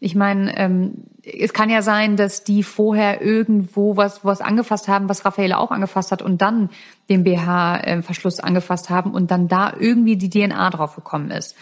ich 0.04 0.16
meine, 0.16 0.58
ähm, 0.58 1.04
es 1.24 1.54
kann 1.54 1.70
ja 1.70 1.84
sein, 1.84 2.18
dass 2.18 2.44
die 2.44 2.64
vorher 2.64 3.22
irgendwo 3.22 3.98
was, 3.98 4.26
was 4.26 4.42
angefasst 4.42 4.88
haben, 4.88 5.08
was 5.08 5.26
Raffaele 5.26 5.60
auch 5.60 5.70
angefasst 5.70 6.12
hat 6.12 6.24
und 6.24 6.42
dann 6.42 6.72
den 7.08 7.24
BH-Verschluss 7.24 8.40
angefasst 8.40 8.90
haben 8.90 9.12
und 9.12 9.30
dann 9.30 9.48
da 9.48 9.72
irgendwie 9.80 10.18
die 10.18 10.32
DNA 10.32 10.72
drauf 10.72 10.96
gekommen 10.96 11.30
ist. 11.30 11.56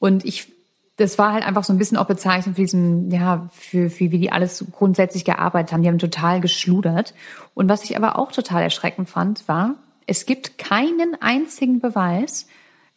Und 0.00 0.24
ich, 0.24 0.52
das 0.96 1.16
war 1.16 1.32
halt 1.32 1.46
einfach 1.46 1.62
so 1.62 1.72
ein 1.72 1.78
bisschen 1.78 1.96
auch 1.96 2.06
bezeichnend 2.06 2.56
für 2.56 2.62
diesen, 2.62 3.08
ja, 3.12 3.48
für, 3.52 3.88
für 3.88 4.10
wie 4.10 4.18
die 4.18 4.32
alles 4.32 4.64
grundsätzlich 4.72 5.24
gearbeitet 5.24 5.72
haben. 5.72 5.82
Die 5.82 5.88
haben 5.88 5.98
total 5.98 6.40
geschludert. 6.40 7.14
Und 7.54 7.68
was 7.68 7.84
ich 7.84 7.96
aber 7.96 8.18
auch 8.18 8.32
total 8.32 8.64
erschreckend 8.64 9.08
fand, 9.08 9.46
war, 9.46 9.76
es 10.08 10.26
gibt 10.26 10.58
keinen 10.58 11.16
einzigen 11.20 11.78
Beweis, 11.78 12.48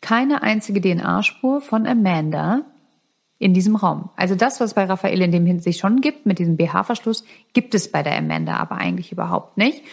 keine 0.01 0.41
einzige 0.41 0.81
DNA-Spur 0.81 1.61
von 1.61 1.85
Amanda, 1.85 2.63
in 3.43 3.53
diesem 3.53 3.75
Raum. 3.75 4.09
Also 4.15 4.35
das, 4.35 4.61
was 4.61 4.73
bei 4.73 4.85
Raphael 4.85 5.21
in 5.21 5.31
dem 5.31 5.45
Hinsicht 5.45 5.79
schon 5.79 5.99
gibt, 5.99 6.25
mit 6.25 6.39
diesem 6.39 6.55
BH-Verschluss, 6.55 7.25
gibt 7.51 7.75
es 7.75 7.91
bei 7.91 8.01
der 8.01 8.17
Amanda 8.17 8.55
aber 8.55 8.77
eigentlich 8.77 9.11
überhaupt 9.11 9.57
nicht. 9.57 9.83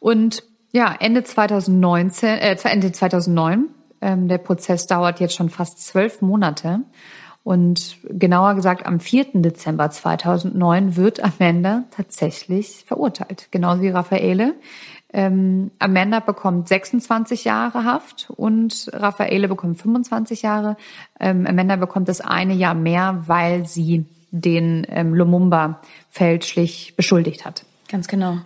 Und 0.00 0.42
ja, 0.72 0.94
Ende 0.98 1.22
2019, 1.22 2.28
äh, 2.30 2.56
Ende 2.64 2.92
2009, 2.92 3.66
ähm, 4.00 4.28
der 4.28 4.38
Prozess 4.38 4.86
dauert 4.86 5.20
jetzt 5.20 5.34
schon 5.34 5.50
fast 5.50 5.84
zwölf 5.84 6.22
Monate. 6.22 6.80
Und 7.42 7.98
genauer 8.08 8.54
gesagt, 8.54 8.86
am 8.86 9.00
4. 9.00 9.42
Dezember 9.42 9.90
2009 9.90 10.96
wird 10.96 11.22
Amanda 11.22 11.84
tatsächlich 11.90 12.84
verurteilt. 12.86 13.48
Genauso 13.50 13.82
wie 13.82 13.90
Raffaele. 13.90 14.54
Ähm, 15.16 15.70
Amanda 15.78 16.18
bekommt 16.18 16.66
26 16.66 17.44
Jahre 17.44 17.84
Haft 17.84 18.30
und 18.34 18.90
Raffaele 18.92 19.46
bekommt 19.46 19.80
25 19.80 20.42
Jahre. 20.42 20.76
Ähm, 21.20 21.46
Amanda 21.46 21.76
bekommt 21.76 22.08
das 22.08 22.20
eine 22.20 22.52
Jahr 22.52 22.74
mehr, 22.74 23.22
weil 23.26 23.64
sie 23.64 24.06
den 24.32 24.84
ähm, 24.90 25.14
Lumumba 25.14 25.80
fälschlich 26.10 26.94
beschuldigt 26.96 27.44
hat. 27.44 27.64
Ganz 27.88 28.08
genau. 28.08 28.38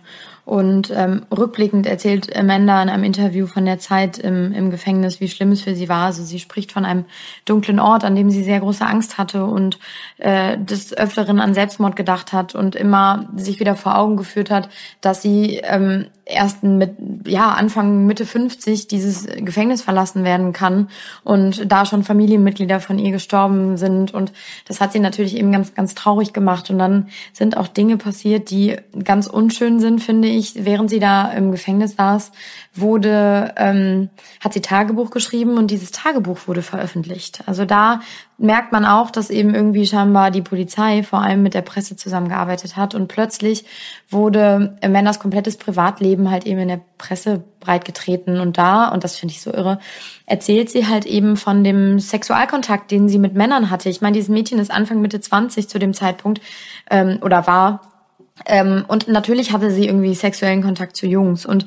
Und 0.45 0.91
ähm, 0.95 1.25
rückblickend 1.35 1.87
erzählt 1.87 2.35
Amanda 2.35 2.81
in 2.83 2.89
einem 2.89 3.03
Interview 3.03 3.47
von 3.47 3.65
der 3.65 3.79
Zeit 3.79 4.17
im, 4.17 4.51
im 4.51 4.69
Gefängnis, 4.69 5.19
wie 5.19 5.27
schlimm 5.27 5.51
es 5.51 5.61
für 5.61 5.75
sie 5.75 5.89
war. 5.89 6.05
Also 6.05 6.23
sie 6.23 6.39
spricht 6.39 6.71
von 6.71 6.85
einem 6.85 7.05
dunklen 7.45 7.79
Ort, 7.79 8.03
an 8.03 8.15
dem 8.15 8.29
sie 8.29 8.43
sehr 8.43 8.59
große 8.59 8.85
Angst 8.85 9.17
hatte 9.17 9.45
und 9.45 9.79
äh, 10.17 10.57
des 10.57 10.95
Öfteren 10.95 11.39
an 11.39 11.53
Selbstmord 11.53 11.95
gedacht 11.95 12.33
hat 12.33 12.53
und 12.53 12.75
immer 12.75 13.29
sich 13.35 13.59
wieder 13.59 13.75
vor 13.75 13.97
Augen 13.97 14.17
geführt 14.17 14.51
hat, 14.51 14.69
dass 15.01 15.21
sie 15.21 15.61
ähm, 15.63 16.07
erst 16.29 16.63
mit 16.63 16.95
ja 17.25 17.49
Anfang 17.49 18.05
Mitte 18.05 18.25
50 18.25 18.87
dieses 18.87 19.25
Gefängnis 19.25 19.81
verlassen 19.81 20.23
werden 20.23 20.53
kann 20.53 20.89
und 21.23 21.71
da 21.71 21.85
schon 21.85 22.03
Familienmitglieder 22.03 22.79
von 22.79 22.99
ihr 22.99 23.11
gestorben 23.11 23.77
sind. 23.77 24.13
Und 24.13 24.31
das 24.67 24.79
hat 24.79 24.93
sie 24.93 24.99
natürlich 24.99 25.35
eben 25.35 25.51
ganz 25.51 25.73
ganz 25.73 25.95
traurig 25.95 26.33
gemacht. 26.33 26.69
Und 26.69 26.79
dann 26.79 27.09
sind 27.33 27.57
auch 27.57 27.67
Dinge 27.67 27.97
passiert, 27.97 28.49
die 28.49 28.77
ganz 29.03 29.27
unschön 29.27 29.79
sind, 29.79 30.01
finde 30.01 30.27
ich, 30.27 30.65
während 30.65 30.89
sie 30.89 30.99
da 30.99 31.31
im 31.31 31.51
Gefängnis 31.51 31.95
saß, 31.95 32.31
wurde, 32.73 33.53
ähm, 33.57 34.09
hat 34.39 34.53
sie 34.53 34.61
Tagebuch 34.61 35.09
geschrieben 35.09 35.57
und 35.57 35.71
dieses 35.71 35.91
Tagebuch 35.91 36.47
wurde 36.47 36.61
veröffentlicht. 36.61 37.43
Also 37.45 37.65
da 37.65 38.01
merkt 38.39 38.71
man 38.71 38.85
auch, 38.85 39.11
dass 39.11 39.29
eben 39.29 39.53
irgendwie 39.53 39.85
scheinbar 39.85 40.31
die 40.31 40.41
Polizei 40.41 41.03
vor 41.03 41.21
allem 41.21 41.43
mit 41.43 41.53
der 41.53 41.61
Presse 41.61 41.95
zusammengearbeitet 41.95 42.77
hat 42.77 42.95
und 42.95 43.07
plötzlich 43.07 43.65
wurde 44.09 44.77
Amandas 44.81 45.19
komplettes 45.19 45.57
Privatleben 45.57 46.31
halt 46.31 46.45
eben 46.45 46.59
in 46.59 46.69
der 46.69 46.81
Presse 46.97 47.43
breitgetreten 47.59 48.39
und 48.39 48.57
da, 48.57 48.87
und 48.89 49.03
das 49.03 49.17
finde 49.17 49.33
ich 49.33 49.41
so 49.41 49.53
irre, 49.53 49.79
erzählt 50.25 50.69
sie 50.69 50.87
halt 50.87 51.05
eben 51.05 51.37
von 51.37 51.63
dem 51.63 51.99
Sexualkontakt, 51.99 52.91
den 52.91 53.09
sie 53.09 53.19
mit 53.19 53.35
Männern 53.35 53.69
hatte. 53.69 53.89
Ich 53.89 54.01
meine, 54.01 54.13
dieses 54.13 54.29
Mädchen 54.29 54.59
ist 54.59 54.71
Anfang 54.71 55.01
Mitte 55.01 55.19
20 55.19 55.67
zu 55.67 55.77
dem 55.77 55.93
Zeitpunkt 55.93 56.41
ähm, 56.89 57.19
oder 57.21 57.45
war 57.45 57.81
ähm, 58.45 58.85
und 58.87 59.07
natürlich 59.07 59.51
hatte 59.51 59.71
sie 59.71 59.85
irgendwie 59.85 60.15
sexuellen 60.15 60.63
Kontakt 60.63 60.95
zu 60.95 61.07
Jungs. 61.07 61.45
Und 61.45 61.65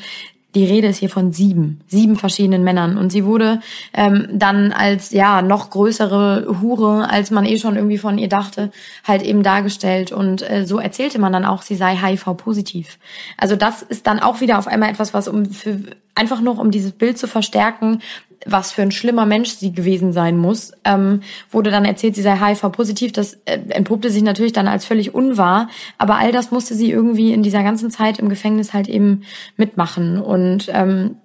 die 0.54 0.64
Rede 0.64 0.88
ist 0.88 0.98
hier 0.98 1.08
von 1.08 1.32
sieben, 1.32 1.80
sieben 1.88 2.16
verschiedenen 2.16 2.62
Männern. 2.62 2.98
Und 2.98 3.10
sie 3.10 3.24
wurde 3.24 3.60
ähm, 3.94 4.28
dann 4.32 4.72
als 4.72 5.10
ja 5.10 5.40
noch 5.42 5.70
größere 5.70 6.58
Hure, 6.60 7.08
als 7.10 7.30
man 7.30 7.46
eh 7.46 7.58
schon 7.58 7.76
irgendwie 7.76 7.98
von 7.98 8.18
ihr 8.18 8.28
dachte, 8.28 8.70
halt 9.04 9.22
eben 9.22 9.42
dargestellt. 9.42 10.12
Und 10.12 10.48
äh, 10.48 10.66
so 10.66 10.78
erzählte 10.78 11.18
man 11.18 11.32
dann 11.32 11.44
auch, 11.44 11.62
sie 11.62 11.76
sei 11.76 11.96
HIV-positiv. 11.96 12.98
Also 13.38 13.56
das 13.56 13.82
ist 13.82 14.06
dann 14.06 14.20
auch 14.20 14.40
wieder 14.40 14.58
auf 14.58 14.66
einmal 14.66 14.90
etwas, 14.90 15.14
was 15.14 15.28
um 15.28 15.46
für 15.46 15.80
einfach 16.14 16.40
noch 16.40 16.58
um 16.58 16.70
dieses 16.70 16.92
Bild 16.92 17.18
zu 17.18 17.26
verstärken, 17.26 18.00
was 18.46 18.72
für 18.72 18.82
ein 18.82 18.90
schlimmer 18.90 19.26
Mensch 19.26 19.50
sie 19.50 19.72
gewesen 19.72 20.12
sein 20.12 20.36
muss, 20.36 20.72
ähm, 20.84 21.20
wurde 21.50 21.70
dann 21.70 21.84
erzählt, 21.84 22.14
sie 22.14 22.22
sei 22.22 22.36
HIV-positiv. 22.36 23.12
Das 23.12 23.34
äh, 23.44 23.58
entpuppte 23.68 24.10
sich 24.10 24.22
natürlich 24.22 24.52
dann 24.52 24.68
als 24.68 24.84
völlig 24.84 25.14
unwahr. 25.14 25.68
Aber 25.98 26.16
all 26.16 26.32
das 26.32 26.50
musste 26.50 26.74
sie 26.74 26.90
irgendwie 26.90 27.32
in 27.32 27.42
dieser 27.42 27.62
ganzen 27.62 27.90
Zeit 27.90 28.18
im 28.18 28.28
Gefängnis 28.28 28.72
halt 28.72 28.88
eben 28.88 29.22
mitmachen. 29.56 30.18
Und 30.18 30.68
ähm, 30.72 31.16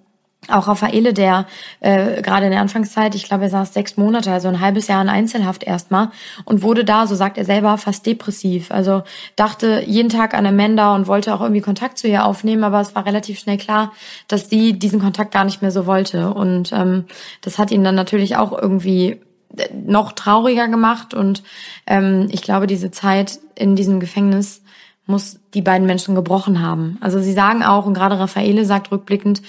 auch 0.46 0.68
Raffaele, 0.68 1.12
der 1.12 1.46
äh, 1.80 2.22
gerade 2.22 2.46
in 2.46 2.52
der 2.52 2.60
Anfangszeit, 2.60 3.14
ich 3.14 3.24
glaube, 3.24 3.44
er 3.44 3.50
saß 3.50 3.74
sechs 3.74 3.96
Monate, 3.96 4.30
also 4.30 4.48
ein 4.48 4.60
halbes 4.60 4.86
Jahr 4.86 5.02
in 5.02 5.08
Einzelhaft 5.08 5.64
erstmal 5.64 6.10
und 6.44 6.62
wurde 6.62 6.84
da, 6.84 7.06
so 7.06 7.14
sagt 7.14 7.36
er 7.36 7.44
selber, 7.44 7.76
fast 7.76 8.06
depressiv. 8.06 8.70
Also 8.70 9.02
dachte 9.36 9.82
jeden 9.86 10.08
Tag 10.08 10.34
an 10.34 10.46
Amanda 10.46 10.94
und 10.94 11.06
wollte 11.06 11.34
auch 11.34 11.40
irgendwie 11.40 11.60
Kontakt 11.60 11.98
zu 11.98 12.08
ihr 12.08 12.24
aufnehmen, 12.24 12.64
aber 12.64 12.80
es 12.80 12.94
war 12.94 13.04
relativ 13.04 13.38
schnell 13.38 13.58
klar, 13.58 13.92
dass 14.26 14.48
sie 14.48 14.78
diesen 14.78 15.00
Kontakt 15.00 15.32
gar 15.32 15.44
nicht 15.44 15.60
mehr 15.60 15.72
so 15.72 15.86
wollte. 15.86 16.32
Und 16.32 16.72
ähm, 16.72 17.04
das 17.42 17.58
hat 17.58 17.70
ihn 17.70 17.84
dann 17.84 17.94
natürlich 17.94 18.36
auch 18.36 18.56
irgendwie 18.56 19.20
äh, 19.56 19.68
noch 19.74 20.12
trauriger 20.12 20.68
gemacht. 20.68 21.12
Und 21.12 21.42
ähm, 21.86 22.28
ich 22.30 22.42
glaube, 22.42 22.66
diese 22.66 22.90
Zeit 22.90 23.38
in 23.54 23.76
diesem 23.76 24.00
Gefängnis 24.00 24.62
muss 25.04 25.40
die 25.54 25.62
beiden 25.62 25.86
Menschen 25.86 26.14
gebrochen 26.14 26.62
haben. 26.62 26.98
Also 27.00 27.18
sie 27.18 27.32
sagen 27.32 27.62
auch, 27.62 27.86
und 27.86 27.94
gerade 27.94 28.18
Raffaele 28.18 28.64
sagt 28.64 28.92
rückblickend, 28.92 29.42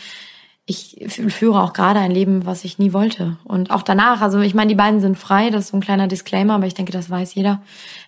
ich 0.70 0.96
führe 1.10 1.62
auch 1.62 1.74
gerade 1.74 2.00
ein 2.00 2.12
Leben, 2.12 2.46
was 2.46 2.64
ich 2.64 2.78
nie 2.78 2.94
wollte. 2.94 3.38
Und 3.44 3.72
auch 3.72 3.82
danach, 3.82 4.22
also 4.22 4.40
ich 4.40 4.54
meine, 4.54 4.70
die 4.70 4.76
beiden 4.76 5.00
sind 5.00 5.18
frei, 5.18 5.50
das 5.50 5.66
ist 5.66 5.68
so 5.70 5.78
ein 5.78 5.82
kleiner 5.82 6.08
Disclaimer, 6.08 6.54
aber 6.54 6.68
ich 6.68 6.76
denke, 6.76 6.92
das 6.92 7.10
weiß 7.10 7.34
jeder. 7.34 7.62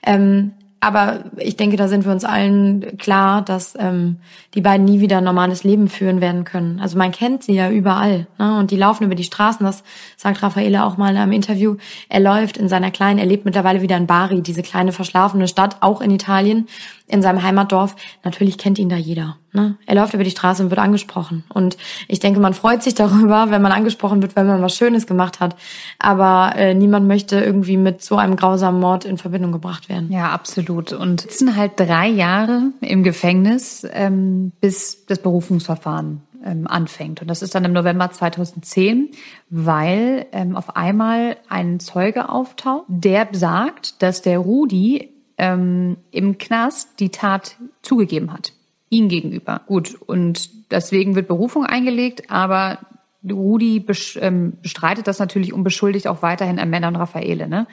Ähm, 0.04 0.52
aber 0.80 1.26
ich 1.38 1.58
denke, 1.58 1.78
da 1.78 1.88
sind 1.88 2.06
wir 2.06 2.12
uns 2.12 2.24
allen 2.24 2.98
klar, 2.98 3.44
dass 3.44 3.76
ähm, 3.78 4.18
die 4.54 4.62
beiden 4.62 4.86
nie 4.86 5.00
wieder 5.00 5.20
ein 5.20 5.24
normales 5.24 5.64
Leben 5.64 5.88
führen 5.88 6.22
werden 6.22 6.44
können. 6.44 6.80
Also 6.80 6.98
man 6.98 7.12
kennt 7.12 7.44
sie 7.44 7.54
ja 7.54 7.70
überall. 7.70 8.28
Ne? 8.38 8.58
Und 8.60 8.72
die 8.72 8.78
laufen 8.78 9.06
über 9.06 9.16
die 9.16 9.24
Straßen, 9.24 9.64
das 9.64 9.84
sagt 10.18 10.42
Raffaele 10.42 10.84
auch 10.84 10.98
mal 10.98 11.12
in 11.12 11.18
einem 11.18 11.34
Interview. 11.34 11.78
Er 12.10 12.20
läuft 12.20 12.58
in 12.58 12.68
seiner 12.68 12.92
kleinen, 12.92 13.20
er 13.20 13.28
lebt 13.28 13.46
mittlerweile 13.46 13.82
wieder 13.82 13.98
in 13.98 14.08
Bari, 14.08 14.42
diese 14.42 14.64
kleine 14.64 14.92
verschlafene 14.92 15.48
Stadt, 15.48 15.78
auch 15.82 16.02
in 16.02 16.12
Italien 16.12 16.68
in 17.08 17.22
seinem 17.22 17.44
Heimatdorf, 17.44 17.96
natürlich 18.24 18.58
kennt 18.58 18.80
ihn 18.80 18.90
da 18.90 18.96
jeder. 18.96 19.38
Ne? 19.54 19.76
Er 19.86 19.96
läuft 19.96 20.14
über 20.14 20.24
die 20.24 20.32
Straße 20.32 20.64
und 20.64 20.70
wird 20.70 20.80
angesprochen. 20.80 21.44
Und 21.54 21.78
ich 22.08 22.20
denke, 22.20 22.40
man 22.40 22.54
freut 22.54 22.84
sich 22.84 22.96
darüber, 22.96 23.52
wenn 23.52 23.62
man 23.62 23.72
angesprochen 23.72 24.22
wird, 24.22 24.36
wenn 24.36 24.48
man 24.48 24.62
was 24.62 24.76
Schönes 24.76 25.08
gemacht 25.08 25.40
hat. 25.40 25.56
Aber 26.00 26.54
äh, 26.56 26.74
niemand 26.74 27.08
möchte 27.08 27.40
irgendwie 27.40 27.78
mit 27.78 28.02
so 28.02 28.16
einem 28.16 28.36
grausamen 28.36 28.80
Mord 28.80 29.04
in 29.06 29.18
Verbindung 29.18 29.52
gebracht 29.52 29.90
werden. 29.90 30.12
Ja, 30.12 30.32
absolut. 30.32 30.94
Und 30.94 31.26
es 31.26 31.40
sind 31.40 31.56
halt 31.56 31.74
drei 31.76 32.08
Jahre 32.08 32.72
im 32.80 33.04
Gefängnis, 33.04 33.86
ähm, 33.92 34.52
bis 34.62 35.06
das 35.06 35.20
Berufungsverfahren 35.20 36.22
ähm, 36.46 36.68
anfängt. 36.68 37.22
Und 37.22 37.28
das 37.28 37.42
ist 37.42 37.54
dann 37.54 37.66
im 37.66 37.74
November 37.74 38.10
2010, 38.10 39.10
weil 39.50 40.28
ähm, 40.32 40.56
auf 40.56 40.76
einmal 40.76 41.38
ein 41.50 41.80
Zeuge 41.80 42.30
auftaucht, 42.30 42.86
der 42.88 43.28
sagt, 43.32 44.02
dass 44.02 44.22
der 44.22 44.40
Rudi 44.40 45.10
ähm, 45.38 45.98
im 46.12 46.38
Knast 46.38 47.00
die 47.00 47.10
Tat 47.10 47.58
zugegeben 47.82 48.32
hat. 48.32 48.54
Ihm 48.92 49.10
gegenüber. 49.10 49.62
Gut, 49.66 49.96
und 50.06 50.72
deswegen 50.72 51.16
wird 51.16 51.28
Berufung 51.28 51.66
eingelegt, 51.66 52.30
aber 52.30 52.80
Rudi 53.28 53.86
ähm, 54.20 54.54
bestreitet 54.62 55.08
das 55.08 55.20
natürlich 55.20 55.54
und 55.54 55.64
beschuldigt 55.64 56.08
auch 56.08 56.22
weiterhin 56.22 56.60
Amanda 56.60 56.88
und 56.88 56.96
Raffaele. 56.98 57.48
Ne? 57.48 57.68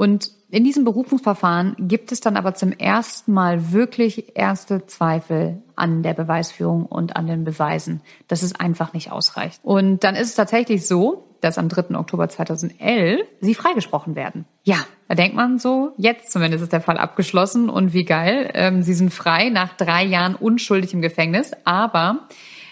Und 0.00 0.30
in 0.50 0.64
diesem 0.64 0.86
Berufungsverfahren 0.86 1.76
gibt 1.76 2.10
es 2.10 2.20
dann 2.20 2.38
aber 2.38 2.54
zum 2.54 2.72
ersten 2.72 3.34
Mal 3.34 3.70
wirklich 3.70 4.34
erste 4.34 4.86
Zweifel 4.86 5.60
an 5.76 6.02
der 6.02 6.14
Beweisführung 6.14 6.86
und 6.86 7.16
an 7.16 7.26
den 7.26 7.44
Beweisen, 7.44 8.00
dass 8.26 8.42
es 8.42 8.54
einfach 8.54 8.94
nicht 8.94 9.12
ausreicht. 9.12 9.60
Und 9.62 10.02
dann 10.02 10.14
ist 10.14 10.28
es 10.28 10.34
tatsächlich 10.36 10.86
so, 10.86 11.26
dass 11.42 11.58
am 11.58 11.68
3. 11.68 11.98
Oktober 11.98 12.30
2011 12.30 13.20
sie 13.42 13.54
freigesprochen 13.54 14.16
werden. 14.16 14.46
Ja, 14.62 14.78
da 15.08 15.16
denkt 15.16 15.36
man 15.36 15.58
so, 15.58 15.92
jetzt 15.98 16.32
zumindest 16.32 16.62
ist 16.62 16.72
der 16.72 16.80
Fall 16.80 16.96
abgeschlossen 16.96 17.68
und 17.68 17.92
wie 17.92 18.06
geil, 18.06 18.50
ähm, 18.54 18.82
sie 18.82 18.94
sind 18.94 19.12
frei 19.12 19.50
nach 19.50 19.74
drei 19.74 20.02
Jahren 20.02 20.34
unschuldig 20.34 20.94
im 20.94 21.02
Gefängnis, 21.02 21.52
aber 21.64 22.26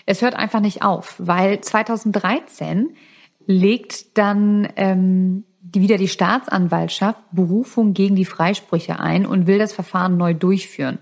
es 0.06 0.22
hört 0.22 0.34
einfach 0.34 0.60
nicht 0.60 0.80
auf, 0.80 1.16
weil 1.18 1.60
2013 1.60 2.96
legt 3.44 4.16
dann 4.16 4.66
ähm, 4.76 5.44
wieder 5.74 5.98
die 5.98 6.08
Staatsanwaltschaft 6.08 7.20
Berufung 7.32 7.94
gegen 7.94 8.16
die 8.16 8.24
Freisprüche 8.24 9.00
ein 9.00 9.26
und 9.26 9.46
will 9.46 9.58
das 9.58 9.72
Verfahren 9.72 10.16
neu 10.16 10.34
durchführen. 10.34 10.98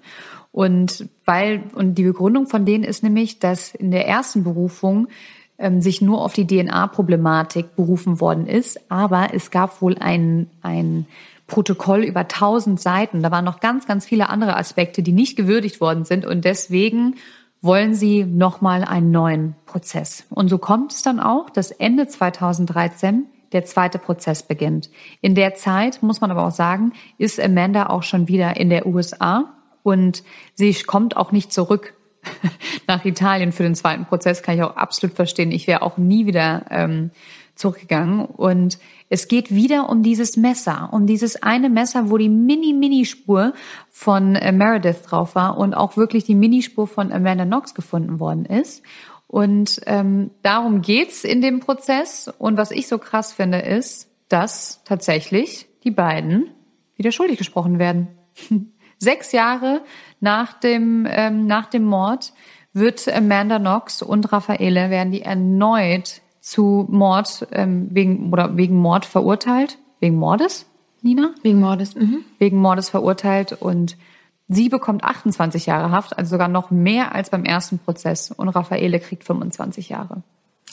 Und 0.53 1.09
weil, 1.25 1.65
und 1.75 1.97
die 1.97 2.05
Begründung 2.05 2.47
von 2.47 2.65
denen 2.65 2.85
ist 2.85 3.03
nämlich, 3.03 3.39
dass 3.39 3.75
in 3.75 3.91
der 3.91 4.09
ersten 4.09 4.43
Berufung 4.43 5.09
ähm, 5.59 5.81
sich 5.81 6.01
nur 6.01 6.23
auf 6.23 6.33
die 6.33 6.47
DNA-Problematik 6.47 7.77
berufen 7.77 8.21
worden 8.21 8.47
ist. 8.47 8.91
Aber 8.91 9.35
es 9.35 9.51
gab 9.51 9.83
wohl 9.83 9.99
ein, 9.99 10.49
ein 10.63 11.07
Protokoll 11.47 12.05
über 12.05 12.27
tausend 12.29 12.81
Seiten. 12.81 13.23
Da 13.23 13.31
waren 13.31 13.45
noch 13.45 13.61
ganz, 13.61 13.87
ganz 13.87 14.07
viele 14.07 14.29
andere 14.31 14.57
Aspekte, 14.57 15.03
die 15.03 15.13
nicht 15.13 15.37
gewürdigt 15.37 15.81
worden 15.81 16.05
sind. 16.05 16.27
Und 16.27 16.45
deswegen 16.45 17.17
wollen 17.61 17.95
sie 17.95 18.25
nochmal 18.25 18.85
einen 18.85 19.11
neuen 19.11 19.57
Prozess. 19.67 20.25
Und 20.31 20.49
so 20.49 20.59
kommt 20.59 20.93
es 20.93 21.03
dann 21.03 21.21
auch, 21.21 21.51
dass 21.51 21.71
Ende 21.71 22.07
2013 22.07 23.27
der 23.53 23.65
zweite 23.65 23.99
Prozess 23.99 24.43
beginnt. 24.43 24.91
In 25.21 25.35
der 25.35 25.55
Zeit, 25.55 26.03
muss 26.03 26.21
man 26.21 26.31
aber 26.31 26.47
auch 26.47 26.53
sagen, 26.53 26.93
ist 27.19 27.41
Amanda 27.41 27.89
auch 27.89 28.03
schon 28.03 28.29
wieder 28.29 28.57
in 28.57 28.71
der 28.71 28.87
USA 28.87 29.53
und 29.83 30.23
sie 30.55 30.73
kommt 30.75 31.17
auch 31.17 31.33
nicht 31.33 31.53
zurück 31.53 31.95
nach 32.89 33.05
Italien 33.05 33.53
für 33.53 33.63
den 33.63 33.75
zweiten 33.75 34.05
Prozess, 34.05 34.43
kann 34.43 34.57
ich 34.57 34.63
auch 34.63 34.77
absolut 34.77 35.15
verstehen. 35.15 35.53
Ich 35.53 35.67
wäre 35.67 35.83
auch 35.83 35.97
nie 35.97 36.27
wieder 36.27 36.67
ähm, 36.71 37.11
zurückgegangen. 37.57 38.25
Und 38.25 38.79
es 39.09 39.29
geht 39.29 39.53
wieder 39.55 39.89
um 39.89 40.03
dieses 40.03 40.37
Messer, 40.37 40.91
um 40.93 41.07
dieses 41.07 41.43
eine 41.43 41.69
Messer, 41.69 42.11
wo 42.11 42.19
die 42.19 42.29
Mini-Mini-Spur 42.29 43.55
von 43.91 44.37
äh, 44.37 44.53
Meredith 44.53 45.03
drauf 45.03 45.35
war 45.35 45.59
und 45.59 45.75
auch 45.75 45.97
wirklich 45.97 46.25
die 46.25 46.35
Minispur 46.35 46.87
von 46.87 47.13
Amanda 47.13 47.45
Knox 47.45 47.75
gefunden 47.75 48.21
worden 48.21 48.45
ist. 48.45 48.83
Und 49.27 49.81
ähm, 49.87 50.31
darum 50.43 50.83
geht's 50.83 51.25
in 51.25 51.41
dem 51.41 51.61
Prozess. 51.61 52.33
Und 52.39 52.57
was 52.57 52.71
ich 52.71 52.87
so 52.89 52.99
krass 52.99 53.33
finde, 53.33 53.59
ist, 53.59 54.09
dass 54.29 54.83
tatsächlich 54.85 55.67
die 55.85 55.91
beiden 55.91 56.51
wieder 56.97 57.13
schuldig 57.13 57.39
gesprochen 57.39 57.79
werden. 57.79 58.09
Sechs 58.99 59.33
Jahre 59.33 59.83
nach 60.21 60.59
dem, 60.59 61.07
ähm, 61.11 61.47
nach 61.47 61.67
dem 61.67 61.85
Mord 61.85 62.33
wird 62.73 63.09
Amanda 63.09 63.59
Knox 63.59 64.03
und 64.03 64.33
Raffaele 64.33 64.91
werden 64.91 65.13
die 65.13 65.23
erneut 65.23 66.21
zu 66.41 66.87
Mord 66.89 67.47
ähm, 67.53 67.89
wegen 67.91 68.33
oder 68.33 68.57
wegen 68.57 68.77
Mord 68.77 69.05
verurteilt, 69.05 69.79
wegen 70.01 70.17
Mordes, 70.17 70.67
Nina? 71.03 71.35
Wegen 71.43 71.61
Mordes. 71.61 71.95
Mhm. 71.95 72.25
Wegen 72.39 72.59
Mordes 72.59 72.91
verurteilt 72.91 73.53
und 73.53 73.97
sie 74.49 74.69
bekommt 74.69 75.05
28 75.05 75.67
Jahre 75.67 75.91
Haft, 75.91 76.17
also 76.17 76.31
sogar 76.31 76.49
noch 76.49 76.71
mehr 76.71 77.15
als 77.15 77.31
beim 77.31 77.45
ersten 77.45 77.79
Prozess 77.79 78.31
und 78.31 78.49
Raffaele 78.49 79.01
kriegt 79.01 79.25
25 79.25 79.89
Jahre. 79.89 80.23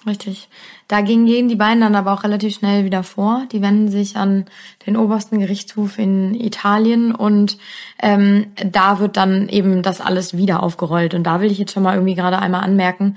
Richtig. 0.05 0.49
Dagegen 0.89 1.25
gehen 1.25 1.47
die 1.47 1.55
beiden 1.55 1.79
dann 1.79 1.95
aber 1.95 2.11
auch 2.11 2.23
relativ 2.23 2.55
schnell 2.55 2.83
wieder 2.83 3.03
vor. 3.03 3.45
Die 3.51 3.61
wenden 3.61 3.87
sich 3.87 4.17
an 4.17 4.45
den 4.85 4.97
obersten 4.97 5.39
Gerichtshof 5.39 5.97
in 5.97 6.35
Italien 6.35 7.15
und 7.15 7.57
ähm, 8.01 8.47
da 8.65 8.99
wird 8.99 9.15
dann 9.15 9.47
eben 9.47 9.81
das 9.81 10.01
alles 10.01 10.35
wieder 10.35 10.61
aufgerollt. 10.61 11.13
Und 11.13 11.23
da 11.23 11.39
will 11.39 11.51
ich 11.51 11.57
jetzt 11.57 11.71
schon 11.71 11.83
mal 11.83 11.95
irgendwie 11.95 12.15
gerade 12.15 12.39
einmal 12.39 12.63
anmerken, 12.63 13.15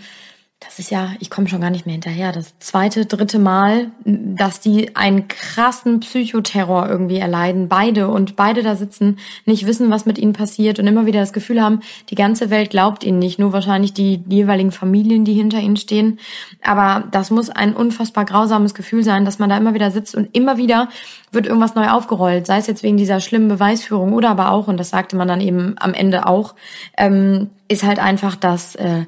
das 0.61 0.79
ist 0.79 0.91
ja, 0.91 1.11
ich 1.21 1.29
komme 1.29 1.49
schon 1.49 1.61
gar 1.61 1.69
nicht 1.69 1.85
mehr 1.85 1.93
hinterher, 1.93 2.33
das 2.33 2.59
zweite, 2.61 3.05
dritte 3.05 3.39
Mal, 3.39 3.91
dass 4.05 4.59
die 4.59 4.97
einen 4.97 5.29
krassen 5.29 6.01
Psychoterror 6.01 6.89
irgendwie 6.89 7.19
erleiden, 7.19 7.69
beide. 7.69 8.09
Und 8.09 8.37
beide 8.37 8.63
da 8.63 8.75
sitzen, 8.75 9.19
nicht 9.45 9.67
wissen, 9.67 9.91
was 9.91 10.07
mit 10.07 10.17
ihnen 10.17 10.33
passiert 10.33 10.79
und 10.79 10.87
immer 10.87 11.05
wieder 11.05 11.21
das 11.21 11.35
Gefühl 11.35 11.63
haben, 11.63 11.81
die 12.09 12.15
ganze 12.15 12.49
Welt 12.49 12.71
glaubt 12.71 13.05
ihnen 13.05 13.19
nicht, 13.19 13.39
nur 13.39 13.53
wahrscheinlich 13.53 13.93
die 13.93 14.25
jeweiligen 14.29 14.73
Familien, 14.73 15.27
die 15.27 15.35
hinter 15.35 15.59
ihnen 15.61 15.77
stehen. 15.77 16.19
Aber 16.63 17.07
das 17.11 17.31
muss 17.31 17.51
ein 17.51 17.75
unfassbar 17.75 18.25
grausames 18.25 18.73
Gefühl 18.73 19.05
sein, 19.05 19.27
dass 19.27 19.39
man 19.39 19.51
da 19.51 19.59
immer 19.59 19.75
wieder 19.75 19.91
sitzt 19.91 20.15
und 20.15 20.35
immer 20.35 20.57
wieder 20.57 20.89
wird 21.33 21.47
irgendwas 21.47 21.75
neu 21.75 21.91
aufgerollt, 21.91 22.47
sei 22.47 22.57
es 22.57 22.67
jetzt 22.67 22.83
wegen 22.83 22.97
dieser 22.97 23.21
schlimmen 23.21 23.49
Beweisführung 23.49 24.15
oder 24.15 24.31
aber 24.31 24.53
auch, 24.53 24.69
und 24.69 24.79
das 24.79 24.89
sagte 24.89 25.17
man 25.17 25.29
dann 25.29 25.43
eben 25.43 25.75
am 25.79 25.93
Ende 25.93 26.27
auch, 26.27 26.55
ähm, 26.97 27.51
ist 27.69 27.83
halt 27.85 27.99
einfach, 27.99 28.37
dass 28.37 28.75
äh, 28.77 29.05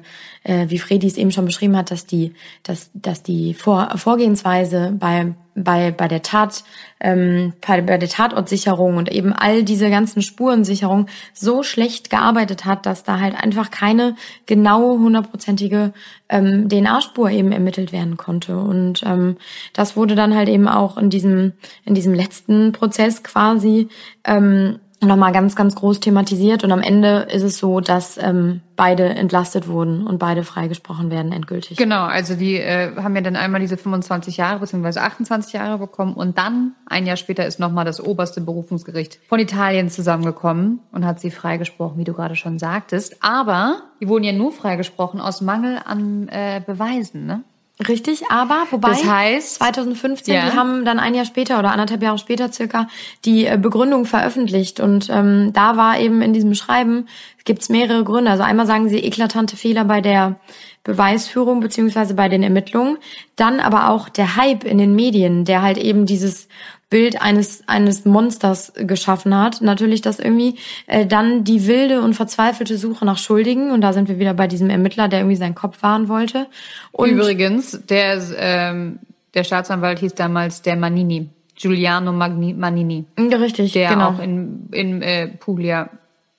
äh, 0.49 0.69
wie 0.69 0.79
Fredi 0.79 1.05
es 1.05 1.17
eben 1.17 1.31
schon 1.31 1.45
beschrieben 1.45 1.77
hat, 1.77 1.91
dass 1.91 2.07
die, 2.07 2.33
dass, 2.63 2.89
dass 2.95 3.21
die 3.21 3.53
Vor 3.53 3.91
Vorgehensweise 3.97 4.95
bei, 4.99 5.35
bei, 5.53 5.91
bei 5.91 6.07
der 6.07 6.23
Tat, 6.23 6.63
ähm, 6.99 7.53
bei, 7.65 7.81
bei 7.81 7.99
der 7.99 8.09
Tatortsicherung 8.09 8.97
und 8.97 9.11
eben 9.11 9.31
all 9.31 9.63
diese 9.63 9.91
ganzen 9.91 10.23
Spurensicherung 10.23 11.05
so 11.33 11.61
schlecht 11.61 12.09
gearbeitet 12.09 12.65
hat, 12.65 12.87
dass 12.87 13.03
da 13.03 13.19
halt 13.19 13.35
einfach 13.35 13.69
keine 13.69 14.15
genaue 14.47 14.97
hundertprozentige 14.97 15.93
ähm, 16.29 16.67
DNA-Spur 16.67 17.29
eben 17.29 17.51
ermittelt 17.51 17.91
werden 17.91 18.17
konnte. 18.17 18.57
Und 18.57 19.03
ähm, 19.05 19.37
das 19.73 19.95
wurde 19.95 20.15
dann 20.15 20.35
halt 20.35 20.49
eben 20.49 20.67
auch 20.67 20.97
in 20.97 21.11
diesem, 21.11 21.53
in 21.85 21.93
diesem 21.93 22.15
letzten 22.15 22.71
Prozess 22.71 23.21
quasi 23.21 23.89
ähm, 24.25 24.79
nochmal 25.01 25.31
ganz, 25.31 25.55
ganz 25.55 25.75
groß 25.75 25.99
thematisiert. 25.99 26.63
Und 26.63 26.71
am 26.71 26.81
Ende 26.81 27.27
ist 27.31 27.43
es 27.43 27.57
so, 27.57 27.79
dass 27.79 28.17
ähm, 28.17 28.61
beide 28.75 29.05
entlastet 29.05 29.67
wurden 29.67 30.05
und 30.05 30.19
beide 30.19 30.43
freigesprochen 30.43 31.09
werden 31.09 31.31
endgültig. 31.31 31.77
Genau, 31.77 32.03
also 32.03 32.35
die 32.35 32.55
äh, 32.55 32.95
haben 32.97 33.15
ja 33.15 33.21
dann 33.21 33.35
einmal 33.35 33.61
diese 33.61 33.77
25 33.77 34.37
Jahre 34.37 34.59
bzw. 34.59 34.99
28 34.99 35.53
Jahre 35.53 35.77
bekommen 35.77 36.13
und 36.13 36.37
dann, 36.37 36.73
ein 36.85 37.05
Jahr 37.05 37.17
später, 37.17 37.45
ist 37.45 37.59
nochmal 37.59 37.85
das 37.85 38.03
oberste 38.03 38.41
Berufungsgericht 38.41 39.19
von 39.27 39.39
Italien 39.39 39.89
zusammengekommen 39.89 40.79
und 40.91 41.05
hat 41.05 41.19
sie 41.19 41.31
freigesprochen, 41.31 41.97
wie 41.97 42.03
du 42.03 42.13
gerade 42.13 42.35
schon 42.35 42.59
sagtest. 42.59 43.17
Aber 43.21 43.81
die 44.01 44.07
wurden 44.07 44.23
ja 44.23 44.33
nur 44.33 44.51
freigesprochen 44.51 45.21
aus 45.21 45.41
Mangel 45.41 45.79
an 45.83 46.27
äh, 46.29 46.61
Beweisen, 46.65 47.25
ne? 47.25 47.43
Richtig, 47.87 48.23
aber 48.29 48.67
wobei 48.71 48.89
das 48.89 49.05
heißt, 49.05 49.55
2015, 49.55 50.33
ja. 50.33 50.49
die 50.49 50.57
haben 50.57 50.83
dann 50.83 50.99
ein 50.99 51.15
Jahr 51.15 51.23
später 51.23 51.59
oder 51.59 51.71
anderthalb 51.71 52.03
Jahre 52.03 52.17
später 52.17 52.51
circa 52.51 52.89
die 53.23 53.45
äh, 53.45 53.57
Begründung 53.57 54.05
veröffentlicht 54.05 54.81
und 54.81 55.07
ähm, 55.09 55.53
da 55.53 55.77
war 55.77 55.97
eben 55.97 56.21
in 56.21 56.33
diesem 56.33 56.55
Schreiben 56.55 57.07
gibt's 57.45 57.69
mehrere 57.69 58.03
Gründe. 58.03 58.31
Also 58.31 58.43
einmal 58.43 58.67
sagen 58.67 58.89
sie 58.89 58.99
eklatante 58.99 59.55
Fehler 59.55 59.85
bei 59.85 60.01
der 60.01 60.35
Beweisführung 60.83 61.61
beziehungsweise 61.61 62.15
bei 62.15 62.27
den 62.27 62.43
Ermittlungen, 62.43 62.97
dann 63.37 63.61
aber 63.61 63.89
auch 63.89 64.09
der 64.09 64.35
Hype 64.35 64.65
in 64.65 64.77
den 64.77 64.93
Medien, 64.93 65.45
der 65.45 65.61
halt 65.61 65.77
eben 65.77 66.05
dieses 66.05 66.49
Bild 66.89 67.21
eines 67.21 67.63
eines 67.67 68.05
Monsters 68.05 68.73
geschaffen 68.75 69.37
hat. 69.37 69.61
Natürlich, 69.61 70.01
dass 70.01 70.19
irgendwie 70.19 70.55
äh, 70.87 71.05
dann 71.05 71.43
die 71.43 71.67
wilde 71.67 72.01
und 72.01 72.15
verzweifelte 72.15 72.77
Suche 72.77 73.05
nach 73.05 73.17
Schuldigen 73.17 73.71
und 73.71 73.81
da 73.81 73.93
sind 73.93 74.09
wir 74.09 74.19
wieder 74.19 74.33
bei 74.33 74.47
diesem 74.47 74.69
Ermittler, 74.69 75.07
der 75.07 75.19
irgendwie 75.19 75.35
seinen 75.35 75.55
Kopf 75.55 75.83
wahren 75.83 76.09
wollte. 76.09 76.47
Und 76.91 77.09
Übrigens, 77.09 77.79
der 77.87 78.21
ähm, 78.37 78.99
der 79.35 79.43
Staatsanwalt 79.43 79.99
hieß 79.99 80.15
damals 80.15 80.63
der 80.63 80.75
Manini, 80.75 81.29
Giuliano 81.55 82.11
Magni, 82.11 82.53
Manini. 82.53 83.05
Richtig, 83.17 83.73
der 83.73 83.89
genau. 83.89 84.09
auch 84.09 84.19
in 84.19 84.69
in 84.71 85.01
äh, 85.03 85.27
Puglia 85.27 85.89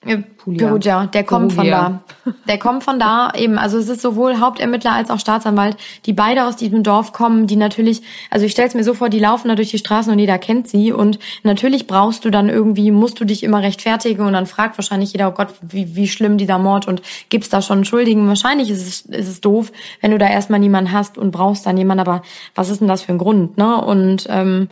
Puglia. 0.02 0.68
Perugia, 0.68 1.06
der 1.08 1.24
kommt 1.24 1.54
Perugia. 1.54 1.84
von 1.84 2.00
da. 2.24 2.32
Der 2.48 2.58
kommt 2.58 2.84
von 2.84 2.98
da 2.98 3.32
eben. 3.36 3.58
Also 3.58 3.76
es 3.76 3.88
ist 3.90 4.00
sowohl 4.00 4.40
Hauptermittler 4.40 4.92
als 4.92 5.10
auch 5.10 5.20
Staatsanwalt, 5.20 5.76
die 6.06 6.14
beide 6.14 6.46
aus 6.46 6.56
diesem 6.56 6.82
Dorf 6.82 7.12
kommen, 7.12 7.46
die 7.46 7.56
natürlich, 7.56 8.00
also 8.30 8.46
ich 8.46 8.52
stelle 8.52 8.68
es 8.68 8.74
mir 8.74 8.82
so 8.82 8.94
vor, 8.94 9.10
die 9.10 9.18
laufen 9.18 9.48
da 9.48 9.56
durch 9.56 9.70
die 9.70 9.76
Straßen 9.78 10.10
und 10.10 10.18
jeder 10.18 10.38
kennt 10.38 10.68
sie. 10.68 10.92
Und 10.92 11.18
natürlich 11.42 11.86
brauchst 11.86 12.24
du 12.24 12.30
dann 12.30 12.48
irgendwie, 12.48 12.90
musst 12.90 13.20
du 13.20 13.26
dich 13.26 13.42
immer 13.42 13.62
rechtfertigen 13.62 14.24
und 14.24 14.32
dann 14.32 14.46
fragt 14.46 14.78
wahrscheinlich 14.78 15.12
jeder, 15.12 15.28
oh 15.28 15.32
Gott, 15.32 15.48
wie, 15.60 15.94
wie 15.94 16.08
schlimm 16.08 16.38
dieser 16.38 16.58
Mord 16.58 16.88
und 16.88 17.02
gibt's 17.28 17.50
da 17.50 17.60
schon 17.60 17.78
einen 17.78 17.84
Schuldigen. 17.84 18.26
Wahrscheinlich 18.26 18.70
ist 18.70 18.86
es, 18.86 19.00
ist 19.02 19.28
es 19.28 19.40
doof, 19.42 19.70
wenn 20.00 20.12
du 20.12 20.18
da 20.18 20.30
erstmal 20.30 20.60
niemanden 20.60 20.92
hast 20.92 21.18
und 21.18 21.30
brauchst 21.30 21.66
dann 21.66 21.76
jemanden, 21.76 22.00
aber 22.00 22.22
was 22.54 22.70
ist 22.70 22.80
denn 22.80 22.88
das 22.88 23.02
für 23.02 23.12
ein 23.12 23.18
Grund, 23.18 23.58
ne? 23.58 23.78
Und 23.84 24.26
ähm, 24.30 24.68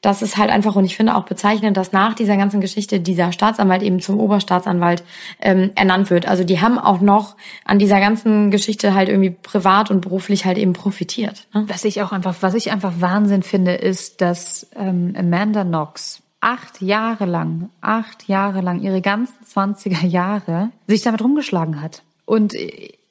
das 0.00 0.22
ist 0.22 0.36
halt 0.36 0.50
einfach, 0.50 0.76
und 0.76 0.84
ich 0.84 0.96
finde 0.96 1.16
auch 1.16 1.24
bezeichnend, 1.24 1.76
dass 1.76 1.92
nach 1.92 2.14
dieser 2.14 2.36
ganzen 2.36 2.60
Geschichte 2.60 3.00
dieser 3.00 3.32
Staatsanwalt 3.32 3.82
eben 3.82 4.00
zum 4.00 4.18
Oberstaatsanwalt 4.20 5.02
ähm, 5.40 5.70
ernannt 5.74 6.10
wird. 6.10 6.26
Also 6.26 6.44
die 6.44 6.60
haben 6.60 6.78
auch 6.78 7.00
noch 7.00 7.36
an 7.64 7.78
dieser 7.78 8.00
ganzen 8.00 8.50
Geschichte 8.50 8.94
halt 8.94 9.08
irgendwie 9.08 9.30
privat 9.30 9.90
und 9.90 10.00
beruflich 10.00 10.44
halt 10.44 10.58
eben 10.58 10.72
profitiert. 10.72 11.46
Ne? 11.54 11.64
Was 11.68 11.84
ich 11.84 12.02
auch 12.02 12.12
einfach, 12.12 12.36
was 12.40 12.54
ich 12.54 12.70
einfach 12.70 12.94
Wahnsinn 13.00 13.42
finde, 13.42 13.74
ist, 13.74 14.20
dass 14.20 14.68
ähm, 14.76 15.14
Amanda 15.16 15.64
Knox 15.64 16.22
acht 16.40 16.80
Jahre 16.80 17.24
lang, 17.24 17.70
acht 17.80 18.28
Jahre 18.28 18.60
lang, 18.60 18.80
ihre 18.80 19.00
ganzen 19.00 19.44
20er 19.44 20.06
Jahre 20.06 20.70
sich 20.86 21.02
damit 21.02 21.22
rumgeschlagen 21.22 21.82
hat. 21.82 22.02
Und 22.24 22.54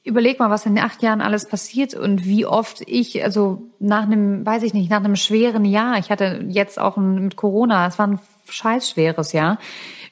überleg 0.08 0.40
mal, 0.40 0.50
was 0.50 0.66
in 0.66 0.80
acht 0.80 1.04
Jahren 1.04 1.22
alles 1.22 1.48
passiert 1.48 1.94
und 1.94 2.26
wie 2.26 2.46
oft 2.46 2.82
ich, 2.88 3.24
also 3.24 3.62
nach 3.80 4.04
einem, 4.04 4.46
weiß 4.46 4.64
ich 4.64 4.74
nicht, 4.74 4.90
nach 4.90 5.04
einem 5.04 5.16
schweren 5.16 5.66
Jahr, 5.66 6.00
ich 6.00 6.10
hatte 6.10 6.46
jetzt 6.48 6.80
auch 6.80 6.98
mit 6.98 7.36
Corona, 7.36 7.88
es 7.88 8.00
war 8.00 8.08
ein 8.08 8.20
scheiß 8.50 8.90
schweres 8.90 9.34
Jahr, 9.34 9.60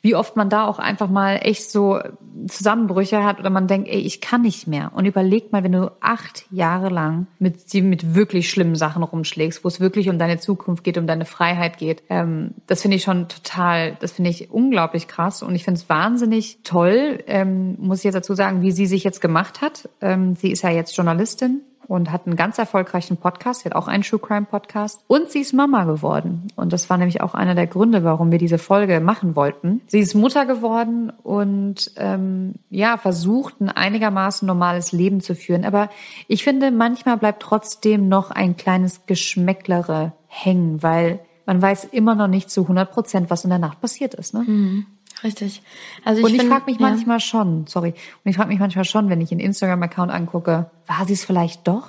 wie 0.06 0.14
oft 0.14 0.36
man 0.36 0.52
da 0.52 0.68
auch 0.68 0.78
einfach 0.78 1.10
mal 1.10 1.40
echt 1.42 1.72
so 1.72 2.00
Zusammenbrüche 2.48 3.24
hat 3.24 3.40
oder 3.40 3.50
man 3.50 3.66
denkt, 3.66 3.88
ey, 3.88 4.00
ich 4.00 4.22
kann 4.22 4.44
nicht 4.44 4.68
mehr. 4.68 4.92
Und 4.94 5.06
überleg 5.06 5.52
mal, 5.52 5.64
wenn 5.64 5.72
du 5.72 5.92
acht 6.00 6.46
Jahre 6.52 6.90
lang 6.90 7.26
mit, 7.40 7.74
mit 7.74 8.14
wirklich 8.14 8.52
schlimmen 8.52 8.76
Sachen 8.76 9.02
rumschlägst, 9.02 9.64
wo 9.64 9.68
es 9.68 9.80
wirklich 9.80 10.08
um 10.08 10.20
deine 10.20 10.38
Zukunft 10.38 10.84
geht, 10.84 11.00
um 11.00 11.08
deine 11.08 11.26
Freiheit 11.26 11.80
geht. 11.80 12.04
Ähm, 12.12 12.52
das 12.68 12.84
finde 12.84 12.98
ich 12.98 13.04
schon 13.04 13.28
total, 13.30 13.98
das 14.00 14.12
finde 14.12 14.30
ich 14.30 14.52
unglaublich 14.52 15.08
krass. 15.08 15.42
Und 15.42 15.56
ich 15.56 15.64
finde 15.64 15.80
es 15.80 15.90
wahnsinnig 15.90 16.60
toll, 16.64 17.24
ähm, 17.26 17.76
muss 17.80 17.98
ich 17.98 18.04
jetzt 18.04 18.14
dazu 18.14 18.36
sagen, 18.36 18.62
wie 18.62 18.72
sie 18.72 18.86
sich 18.86 19.04
jetzt 19.04 19.22
gemacht 19.22 19.62
hat. 19.62 19.90
Ähm, 20.02 20.36
sie 20.36 20.52
ist 20.52 20.62
ja 20.62 20.70
jetzt 20.70 20.96
Journalistin 20.96 21.62
und 21.88 22.12
hat 22.12 22.26
einen 22.26 22.36
ganz 22.36 22.58
erfolgreichen 22.58 23.18
Podcast. 23.18 23.62
Sie 23.62 23.70
hat 23.70 23.76
auch 23.76 23.88
einen 23.88 24.04
True 24.04 24.20
Crime 24.20 24.46
Podcast. 24.46 25.02
Und 25.08 25.30
sie 25.30 25.40
ist 25.40 25.54
Mama 25.54 25.86
geworden. 25.86 26.48
Und 26.56 26.74
das 26.74 26.90
war 26.90 26.98
nämlich 26.98 27.22
auch 27.22 27.34
einer 27.34 27.56
der 27.56 27.68
Gründe, 27.68 28.04
warum 28.04 28.32
wir 28.32 28.40
diese 28.40 28.58
Folge 28.58 29.00
machen 29.00 29.36
wollten. 29.36 29.82
Sie 29.88 30.00
ist 30.00 30.16
Mutter 30.16 30.46
geworden 30.46 31.12
und 31.24 31.92
ähm, 31.98 32.56
ja, 32.70 32.98
versucht 32.98 33.62
ein 33.62 33.70
einigermaßen 33.70 34.46
normales 34.46 34.92
Leben 34.92 35.22
zu 35.22 35.36
führen. 35.36 35.66
Aber 35.66 35.90
ich 36.28 36.44
finde, 36.44 36.72
manchmal 36.72 37.18
bleibt 37.18 37.42
trotzdem 37.42 38.08
noch 38.08 38.32
ein 38.32 38.58
kleines 38.58 39.06
Geschmäcklere 39.06 40.14
hängen, 40.28 40.82
weil 40.84 41.20
man 41.46 41.62
weiß 41.62 41.86
immer 41.86 42.16
noch 42.16 42.28
nicht 42.28 42.50
zu 42.50 42.64
100 42.64 42.92
Prozent, 42.92 43.30
was 43.30 43.44
in 43.44 43.50
der 43.50 43.60
Nacht 43.60 43.80
passiert 43.82 44.16
ist. 44.16 44.34
Ne? 44.34 44.44
Mhm. 44.46 44.86
Richtig. 45.26 45.64
Also 46.04 46.20
ich 46.20 46.26
und 46.26 46.36
ich 46.36 46.48
frage 46.48 46.66
mich 46.68 46.80
ja. 46.80 46.88
manchmal 46.88 47.20
schon, 47.20 47.66
sorry, 47.66 47.90
und 48.24 48.30
ich 48.30 48.36
frage 48.36 48.50
mich 48.50 48.60
manchmal 48.60 48.86
schon, 48.86 49.10
wenn 49.10 49.20
ich 49.22 49.32
einen 49.32 49.40
Instagram-Account 49.40 50.12
angucke, 50.12 50.70
war 50.86 51.08
sie 51.08 51.14
es 51.14 51.26
vielleicht 51.26 51.68
doch? 51.68 51.88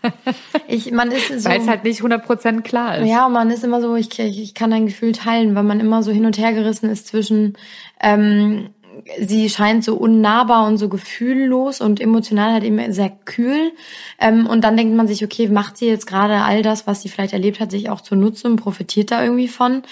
ich, 0.68 0.90
man 0.90 1.10
ist 1.10 1.28
so, 1.28 1.50
weil 1.50 1.60
es 1.60 1.68
halt 1.68 1.84
nicht 1.84 2.00
100% 2.00 2.62
klar 2.62 2.96
ist. 2.96 3.08
Ja, 3.08 3.28
man 3.28 3.50
ist 3.50 3.62
immer 3.62 3.82
so, 3.82 3.94
ich, 3.94 4.18
ich 4.18 4.54
kann 4.54 4.72
ein 4.72 4.86
Gefühl 4.86 5.12
teilen, 5.12 5.54
weil 5.54 5.64
man 5.64 5.80
immer 5.80 6.02
so 6.02 6.12
hin 6.12 6.24
und 6.24 6.38
her 6.38 6.54
gerissen 6.54 6.88
ist 6.88 7.08
zwischen 7.08 7.58
ähm, 8.00 8.70
sie 9.20 9.48
scheint 9.48 9.84
so 9.84 9.96
unnahbar 9.96 10.66
und 10.66 10.78
so 10.78 10.88
gefühllos 10.88 11.80
und 11.80 12.00
emotional 12.00 12.52
halt 12.52 12.64
eben 12.64 12.92
sehr 12.92 13.10
kühl. 13.10 13.72
Ähm, 14.20 14.46
und 14.46 14.62
dann 14.62 14.76
denkt 14.76 14.94
man 14.94 15.08
sich, 15.08 15.24
okay, 15.24 15.48
macht 15.48 15.76
sie 15.76 15.86
jetzt 15.86 16.06
gerade 16.06 16.42
all 16.42 16.62
das, 16.62 16.86
was 16.86 17.02
sie 17.02 17.08
vielleicht 17.08 17.32
erlebt 17.32 17.60
hat, 17.60 17.70
sich 17.70 17.90
auch 17.90 18.00
zunutze 18.00 18.48
und 18.48 18.56
profitiert 18.56 19.10
da 19.10 19.22
irgendwie 19.22 19.48
von. 19.48 19.82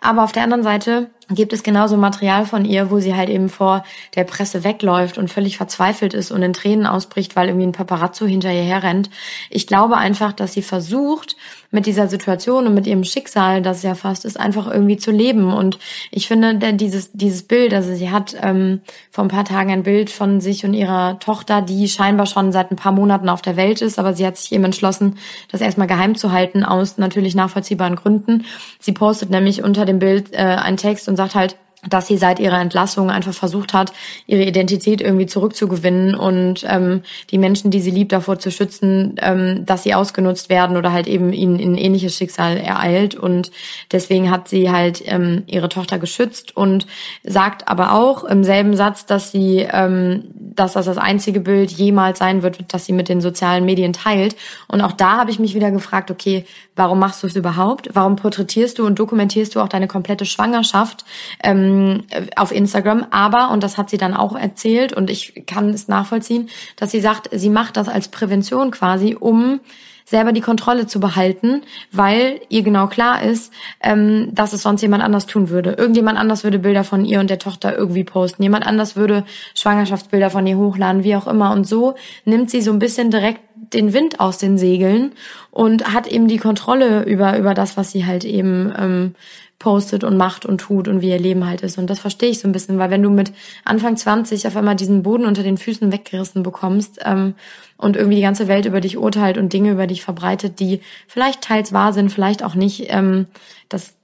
Aber 0.00 0.24
auf 0.24 0.32
der 0.32 0.42
anderen 0.42 0.62
Seite 0.62 1.10
gibt 1.30 1.52
es 1.52 1.62
genauso 1.62 1.96
Material 1.96 2.46
von 2.46 2.64
ihr, 2.64 2.90
wo 2.90 3.00
sie 3.00 3.14
halt 3.14 3.28
eben 3.28 3.48
vor 3.48 3.84
der 4.16 4.24
Presse 4.24 4.64
wegläuft 4.64 5.18
und 5.18 5.30
völlig 5.30 5.56
verzweifelt 5.56 6.14
ist 6.14 6.30
und 6.30 6.42
in 6.42 6.52
Tränen 6.52 6.86
ausbricht, 6.86 7.36
weil 7.36 7.48
irgendwie 7.48 7.66
ein 7.66 7.72
Paparazzo 7.72 8.26
hinter 8.26 8.52
ihr 8.52 8.62
herrennt. 8.62 9.10
Ich 9.50 9.66
glaube 9.66 9.96
einfach, 9.96 10.32
dass 10.32 10.54
sie 10.54 10.62
versucht, 10.62 11.36
mit 11.70 11.84
dieser 11.84 12.08
Situation 12.08 12.66
und 12.66 12.72
mit 12.72 12.86
ihrem 12.86 13.04
Schicksal, 13.04 13.60
das 13.60 13.82
ja 13.82 13.94
fast 13.94 14.24
ist, 14.24 14.40
einfach 14.40 14.66
irgendwie 14.66 14.96
zu 14.96 15.10
leben. 15.10 15.52
Und 15.52 15.78
ich 16.10 16.26
finde, 16.26 16.56
dieses, 16.74 17.12
dieses 17.12 17.42
Bild, 17.42 17.74
also 17.74 17.94
sie 17.94 18.10
hat 18.10 18.34
ähm, 18.40 18.80
vor 19.10 19.24
ein 19.24 19.28
paar 19.28 19.44
Tagen 19.44 19.70
ein 19.70 19.82
Bild 19.82 20.08
von 20.08 20.40
sich 20.40 20.64
und 20.64 20.72
ihrer 20.72 21.18
Tochter, 21.18 21.60
die 21.60 21.88
scheinbar 21.88 22.24
schon 22.24 22.52
seit 22.52 22.70
ein 22.70 22.76
paar 22.76 22.92
Monaten 22.92 23.28
auf 23.28 23.42
der 23.42 23.56
Welt 23.56 23.82
ist, 23.82 23.98
aber 23.98 24.14
sie 24.14 24.26
hat 24.26 24.38
sich 24.38 24.52
eben 24.52 24.64
entschlossen, 24.64 25.18
das 25.50 25.60
erstmal 25.60 25.86
geheim 25.86 26.14
zu 26.14 26.32
halten, 26.32 26.64
aus 26.64 26.96
natürlich 26.96 27.34
nachvollziehbaren 27.34 27.96
Gründen. 27.96 28.46
Sie 28.80 28.92
postet 28.92 29.28
nämlich 29.28 29.62
unter 29.62 29.84
dem 29.84 29.98
Bild 29.98 30.32
äh, 30.32 30.38
einen 30.38 30.78
Text 30.78 31.06
und 31.06 31.16
sagt 31.18 31.34
halt, 31.34 31.56
dass 31.86 32.08
sie 32.08 32.16
seit 32.16 32.40
ihrer 32.40 32.60
Entlassung 32.60 33.08
einfach 33.08 33.32
versucht 33.32 33.72
hat, 33.72 33.92
ihre 34.26 34.42
Identität 34.42 35.00
irgendwie 35.00 35.26
zurückzugewinnen 35.26 36.16
und 36.16 36.66
ähm, 36.68 37.02
die 37.30 37.38
Menschen, 37.38 37.70
die 37.70 37.80
sie 37.80 37.92
liebt, 37.92 38.10
davor 38.10 38.40
zu 38.40 38.50
schützen, 38.50 39.14
ähm, 39.22 39.64
dass 39.64 39.84
sie 39.84 39.94
ausgenutzt 39.94 40.48
werden 40.48 40.76
oder 40.76 40.92
halt 40.92 41.06
eben 41.06 41.32
ihnen 41.32 41.58
in 41.60 41.76
ähnliches 41.76 42.16
Schicksal 42.16 42.56
ereilt. 42.56 43.14
Und 43.14 43.52
deswegen 43.92 44.28
hat 44.30 44.48
sie 44.48 44.70
halt 44.72 45.02
ähm, 45.06 45.44
ihre 45.46 45.68
Tochter 45.68 46.00
geschützt 46.00 46.56
und 46.56 46.86
sagt 47.22 47.68
aber 47.68 47.92
auch 47.92 48.24
im 48.24 48.42
selben 48.42 48.74
Satz, 48.76 49.06
dass 49.06 49.30
sie, 49.30 49.66
ähm, 49.70 50.24
dass 50.34 50.72
das 50.72 50.86
das 50.86 50.98
einzige 50.98 51.38
Bild 51.38 51.70
jemals 51.70 52.18
sein 52.18 52.42
wird, 52.42 52.72
das 52.72 52.86
sie 52.86 52.92
mit 52.92 53.08
den 53.08 53.20
sozialen 53.20 53.64
Medien 53.64 53.92
teilt. 53.92 54.34
Und 54.66 54.80
auch 54.80 54.92
da 54.92 55.18
habe 55.18 55.30
ich 55.30 55.38
mich 55.38 55.54
wieder 55.54 55.70
gefragt, 55.70 56.10
okay, 56.10 56.44
warum 56.74 56.98
machst 56.98 57.22
du 57.22 57.28
es 57.28 57.36
überhaupt? 57.36 57.90
Warum 57.92 58.16
porträtierst 58.16 58.80
du 58.80 58.86
und 58.86 58.98
dokumentierst 58.98 59.54
du 59.54 59.60
auch 59.60 59.68
deine 59.68 59.86
komplette 59.86 60.24
Schwangerschaft? 60.24 61.04
Ähm, 61.42 61.67
ähm, 61.68 62.26
auf 62.36 62.52
Instagram. 62.52 63.06
Aber, 63.10 63.50
und 63.50 63.62
das 63.62 63.78
hat 63.78 63.90
sie 63.90 63.98
dann 63.98 64.14
auch 64.14 64.36
erzählt 64.36 64.92
und 64.92 65.10
ich 65.10 65.46
kann 65.46 65.70
es 65.70 65.88
nachvollziehen, 65.88 66.48
dass 66.76 66.90
sie 66.90 67.00
sagt, 67.00 67.28
sie 67.32 67.50
macht 67.50 67.76
das 67.76 67.88
als 67.88 68.08
Prävention 68.08 68.70
quasi, 68.70 69.16
um 69.18 69.60
selber 70.08 70.32
die 70.32 70.40
Kontrolle 70.40 70.86
zu 70.86 71.00
behalten, 71.00 71.62
weil 71.92 72.40
ihr 72.48 72.62
genau 72.62 72.86
klar 72.86 73.22
ist, 73.22 73.52
ähm, 73.82 74.30
dass 74.32 74.54
es 74.54 74.62
sonst 74.62 74.80
jemand 74.80 75.02
anders 75.02 75.26
tun 75.26 75.50
würde. 75.50 75.72
Irgendjemand 75.72 76.18
anders 76.18 76.44
würde 76.44 76.58
Bilder 76.58 76.82
von 76.82 77.04
ihr 77.04 77.20
und 77.20 77.28
der 77.28 77.38
Tochter 77.38 77.76
irgendwie 77.76 78.04
posten. 78.04 78.42
Jemand 78.42 78.66
anders 78.66 78.96
würde 78.96 79.24
Schwangerschaftsbilder 79.54 80.30
von 80.30 80.46
ihr 80.46 80.56
hochladen, 80.56 81.04
wie 81.04 81.14
auch 81.14 81.26
immer. 81.26 81.52
Und 81.52 81.66
so 81.66 81.94
nimmt 82.24 82.50
sie 82.50 82.62
so 82.62 82.72
ein 82.72 82.78
bisschen 82.78 83.10
direkt 83.10 83.40
den 83.74 83.92
Wind 83.92 84.18
aus 84.18 84.38
den 84.38 84.56
Segeln 84.56 85.12
und 85.50 85.92
hat 85.92 86.06
eben 86.06 86.26
die 86.26 86.38
Kontrolle 86.38 87.04
über, 87.04 87.36
über 87.38 87.52
das, 87.52 87.76
was 87.76 87.90
sie 87.90 88.06
halt 88.06 88.24
eben 88.24 88.72
ähm, 88.78 89.14
postet 89.58 90.04
und 90.04 90.16
macht 90.16 90.46
und 90.46 90.58
tut 90.58 90.86
und 90.86 91.00
wie 91.00 91.10
ihr 91.10 91.18
Leben 91.18 91.44
halt 91.46 91.62
ist. 91.62 91.78
Und 91.78 91.90
das 91.90 91.98
verstehe 91.98 92.30
ich 92.30 92.38
so 92.38 92.48
ein 92.48 92.52
bisschen, 92.52 92.78
weil 92.78 92.90
wenn 92.90 93.02
du 93.02 93.10
mit 93.10 93.32
Anfang 93.64 93.96
20 93.96 94.46
auf 94.46 94.56
einmal 94.56 94.76
diesen 94.76 95.02
Boden 95.02 95.24
unter 95.24 95.42
den 95.42 95.58
Füßen 95.58 95.90
weggerissen 95.90 96.42
bekommst 96.42 97.00
ähm, 97.04 97.34
und 97.76 97.96
irgendwie 97.96 98.16
die 98.16 98.22
ganze 98.22 98.46
Welt 98.46 98.66
über 98.66 98.80
dich 98.80 98.98
urteilt 98.98 99.36
und 99.36 99.52
Dinge 99.52 99.72
über 99.72 99.88
dich 99.88 100.02
verbreitet, 100.02 100.60
die 100.60 100.80
vielleicht 101.08 101.42
teils 101.42 101.72
wahr 101.72 101.92
sind, 101.92 102.12
vielleicht 102.12 102.44
auch 102.44 102.54
nicht, 102.54 102.86
ähm, 102.88 103.26
das, 103.68 103.94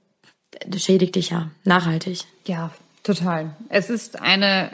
das 0.67 0.83
schädigt 0.83 1.15
dich 1.15 1.29
ja 1.29 1.49
nachhaltig. 1.63 2.25
Ja, 2.45 2.71
total. 3.03 3.55
Es 3.69 3.89
ist 3.89 4.21
eine 4.21 4.71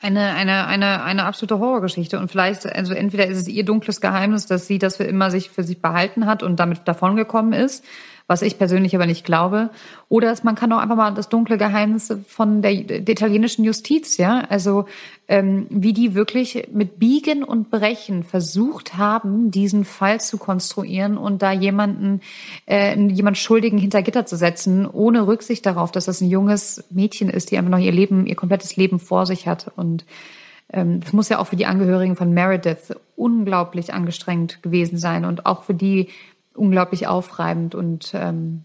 eine, 0.00 0.34
eine, 0.34 0.66
eine, 0.66 1.02
eine 1.02 1.24
absolute 1.24 1.58
Horrorgeschichte. 1.58 2.18
Und 2.18 2.30
vielleicht, 2.30 2.66
also 2.66 2.92
entweder 2.92 3.26
ist 3.26 3.38
es 3.38 3.48
ihr 3.48 3.64
dunkles 3.64 4.02
Geheimnis, 4.02 4.44
dass 4.44 4.66
sie 4.66 4.78
das 4.78 4.98
für 4.98 5.04
immer 5.04 5.30
sich 5.30 5.48
für 5.48 5.64
sich 5.64 5.80
behalten 5.80 6.26
hat 6.26 6.42
und 6.42 6.56
damit 6.60 6.80
davongekommen 6.84 7.54
ist 7.54 7.82
was 8.26 8.40
ich 8.40 8.56
persönlich 8.56 8.94
aber 8.94 9.06
nicht 9.06 9.24
glaube. 9.24 9.70
Oder 10.08 10.34
man 10.44 10.54
kann 10.54 10.72
auch 10.72 10.78
einfach 10.78 10.96
mal 10.96 11.12
das 11.12 11.28
dunkle 11.28 11.58
Geheimnis 11.58 12.12
von 12.26 12.62
der, 12.62 12.74
der 12.74 13.08
italienischen 13.08 13.64
Justiz, 13.64 14.16
ja, 14.16 14.40
also 14.48 14.86
ähm, 15.28 15.66
wie 15.68 15.92
die 15.92 16.14
wirklich 16.14 16.68
mit 16.72 16.98
Biegen 16.98 17.44
und 17.44 17.70
Brechen 17.70 18.22
versucht 18.24 18.96
haben, 18.96 19.50
diesen 19.50 19.84
Fall 19.84 20.20
zu 20.20 20.38
konstruieren 20.38 21.18
und 21.18 21.42
da 21.42 21.52
jemanden, 21.52 22.20
äh, 22.66 22.98
jemand 22.98 23.36
Schuldigen 23.36 23.78
hinter 23.78 24.02
Gitter 24.02 24.24
zu 24.24 24.36
setzen, 24.36 24.86
ohne 24.86 25.26
Rücksicht 25.26 25.66
darauf, 25.66 25.92
dass 25.92 26.06
das 26.06 26.20
ein 26.20 26.30
junges 26.30 26.84
Mädchen 26.90 27.28
ist, 27.28 27.50
die 27.50 27.58
einfach 27.58 27.70
noch 27.70 27.78
ihr 27.78 27.92
Leben, 27.92 28.26
ihr 28.26 28.36
komplettes 28.36 28.76
Leben 28.76 28.98
vor 29.00 29.26
sich 29.26 29.46
hat 29.46 29.70
und 29.76 30.04
ähm, 30.72 31.00
es 31.04 31.12
muss 31.12 31.28
ja 31.28 31.38
auch 31.38 31.46
für 31.46 31.56
die 31.56 31.66
Angehörigen 31.66 32.16
von 32.16 32.32
Meredith 32.32 32.94
unglaublich 33.16 33.92
angestrengt 33.92 34.62
gewesen 34.62 34.98
sein 34.98 35.24
und 35.24 35.46
auch 35.46 35.64
für 35.64 35.74
die 35.74 36.08
unglaublich 36.54 37.06
aufreibend 37.06 37.74
und 37.74 38.12
ähm, 38.14 38.64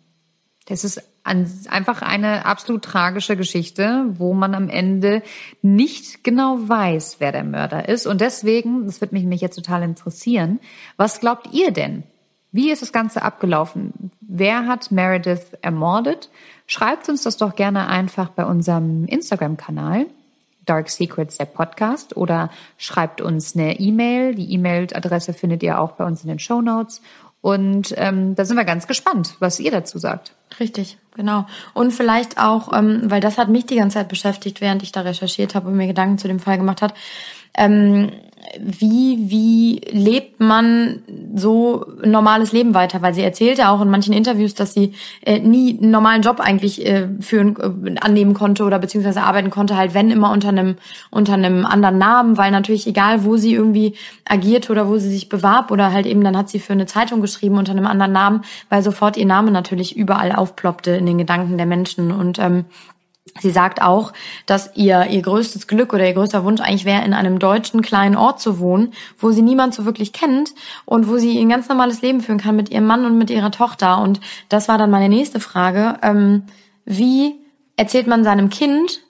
das 0.67 0.83
ist 0.83 1.01
an, 1.23 1.49
einfach 1.69 2.01
eine 2.01 2.45
absolut 2.45 2.83
tragische 2.83 3.35
Geschichte, 3.35 4.05
wo 4.13 4.33
man 4.33 4.55
am 4.55 4.69
Ende 4.69 5.21
nicht 5.61 6.23
genau 6.23 6.57
weiß, 6.61 7.17
wer 7.19 7.31
der 7.31 7.43
Mörder 7.43 7.89
ist. 7.89 8.07
Und 8.07 8.21
deswegen, 8.21 8.85
das 8.85 9.01
wird 9.01 9.11
mich, 9.11 9.25
mich 9.25 9.41
jetzt 9.41 9.55
total 9.55 9.83
interessieren, 9.83 10.59
was 10.97 11.19
glaubt 11.19 11.49
ihr 11.51 11.71
denn? 11.71 12.03
Wie 12.51 12.71
ist 12.71 12.81
das 12.81 12.91
Ganze 12.91 13.21
abgelaufen? 13.21 14.11
Wer 14.21 14.65
hat 14.65 14.91
Meredith 14.91 15.57
ermordet? 15.61 16.29
Schreibt 16.65 17.09
uns 17.09 17.23
das 17.23 17.37
doch 17.37 17.55
gerne 17.55 17.87
einfach 17.87 18.29
bei 18.29 18.45
unserem 18.45 19.05
Instagram-Kanal. 19.05 20.07
Dark 20.65 20.89
Secrets, 20.89 21.37
der 21.37 21.45
Podcast, 21.45 22.15
oder 22.15 22.51
schreibt 22.77 23.21
uns 23.21 23.55
eine 23.55 23.79
E-Mail. 23.79 24.35
Die 24.35 24.53
E-Mail-Adresse 24.53 25.33
findet 25.33 25.63
ihr 25.63 25.79
auch 25.79 25.93
bei 25.93 26.05
uns 26.05 26.23
in 26.23 26.29
den 26.29 26.37
Show 26.37 26.61
Notes. 26.61 27.01
Und 27.41 27.93
ähm, 27.97 28.35
da 28.35 28.43
sind 28.43 28.57
wir 28.57 28.65
ganz 28.65 28.85
gespannt, 28.85 29.35
was 29.39 29.59
ihr 29.59 29.71
dazu 29.71 29.97
sagt. 29.97 30.33
Richtig, 30.59 30.97
genau. 31.15 31.45
Und 31.73 31.91
vielleicht 31.91 32.37
auch, 32.37 32.73
ähm, 32.73 33.03
weil 33.05 33.21
das 33.21 33.37
hat 33.37 33.47
mich 33.47 33.65
die 33.65 33.77
ganze 33.77 33.95
Zeit 33.95 34.09
beschäftigt, 34.09 34.59
während 34.59 34.83
ich 34.83 34.91
da 34.91 35.01
recherchiert 35.01 35.55
habe 35.55 35.69
und 35.69 35.77
mir 35.77 35.87
Gedanken 35.87 36.17
zu 36.17 36.27
dem 36.27 36.39
Fall 36.39 36.57
gemacht 36.57 36.81
hat. 36.81 36.93
Ähm, 37.55 38.11
wie, 38.59 39.29
wie 39.29 39.81
lebt 39.91 40.39
man 40.39 41.01
so 41.35 41.85
ein 42.03 42.11
normales 42.11 42.51
Leben 42.51 42.73
weiter? 42.73 43.01
Weil 43.01 43.13
sie 43.13 43.21
erzählte 43.21 43.69
auch 43.69 43.81
in 43.81 43.89
manchen 43.89 44.13
Interviews, 44.13 44.53
dass 44.53 44.73
sie 44.73 44.93
äh, 45.21 45.39
nie 45.39 45.77
einen 45.77 45.91
normalen 45.91 46.21
Job 46.21 46.39
eigentlich 46.39 46.85
äh, 46.85 47.07
führen, 47.19 47.55
äh, 47.57 47.95
annehmen 47.99 48.33
konnte 48.33 48.63
oder 48.63 48.79
beziehungsweise 48.79 49.21
arbeiten 49.21 49.49
konnte, 49.49 49.77
halt 49.77 49.93
wenn 49.93 50.11
immer 50.11 50.31
unter 50.31 50.49
einem, 50.49 50.75
unter 51.11 51.33
einem 51.33 51.65
anderen 51.65 51.97
Namen, 51.97 52.37
weil 52.37 52.51
natürlich 52.51 52.87
egal, 52.87 53.23
wo 53.25 53.37
sie 53.37 53.53
irgendwie 53.53 53.95
agiert 54.25 54.69
oder 54.69 54.87
wo 54.87 54.97
sie 54.97 55.09
sich 55.09 55.29
bewarb 55.29 55.71
oder 55.71 55.91
halt 55.91 56.05
eben 56.05 56.23
dann 56.23 56.37
hat 56.37 56.49
sie 56.49 56.59
für 56.59 56.73
eine 56.73 56.85
Zeitung 56.85 57.21
geschrieben 57.21 57.57
unter 57.57 57.71
einem 57.71 57.87
anderen 57.87 58.11
Namen, 58.11 58.41
weil 58.69 58.81
sofort 58.81 59.17
ihr 59.17 59.25
Name 59.25 59.51
natürlich 59.51 59.95
überall 59.95 60.31
aufploppte 60.31 60.91
in 60.91 61.05
den 61.05 61.17
Gedanken 61.17 61.57
der 61.57 61.65
Menschen 61.65 62.11
und 62.11 62.39
ähm, 62.39 62.65
Sie 63.39 63.51
sagt 63.51 63.81
auch, 63.81 64.13
dass 64.45 64.71
ihr 64.75 65.07
ihr 65.07 65.21
größtes 65.21 65.67
Glück 65.67 65.93
oder 65.93 66.07
ihr 66.07 66.13
größter 66.13 66.43
Wunsch 66.43 66.61
eigentlich 66.61 66.85
wäre, 66.85 67.03
in 67.05 67.13
einem 67.13 67.39
deutschen 67.39 67.81
kleinen 67.81 68.15
Ort 68.15 68.39
zu 68.39 68.59
wohnen, 68.59 68.93
wo 69.17 69.31
sie 69.31 69.41
niemand 69.41 69.73
so 69.73 69.85
wirklich 69.85 70.13
kennt 70.13 70.53
und 70.85 71.07
wo 71.07 71.17
sie 71.17 71.39
ein 71.39 71.49
ganz 71.49 71.69
normales 71.69 72.01
Leben 72.01 72.21
führen 72.21 72.39
kann 72.39 72.55
mit 72.55 72.69
ihrem 72.69 72.85
Mann 72.85 73.05
und 73.05 73.17
mit 73.17 73.29
ihrer 73.29 73.51
Tochter. 73.51 74.01
Und 74.01 74.19
das 74.49 74.67
war 74.67 74.77
dann 74.77 74.91
meine 74.91 75.09
nächste 75.09 75.39
Frage. 75.39 75.97
Ähm, 76.01 76.43
wie 76.85 77.35
erzählt 77.75 78.07
man 78.07 78.23
seinem 78.23 78.49
Kind, 78.49 79.01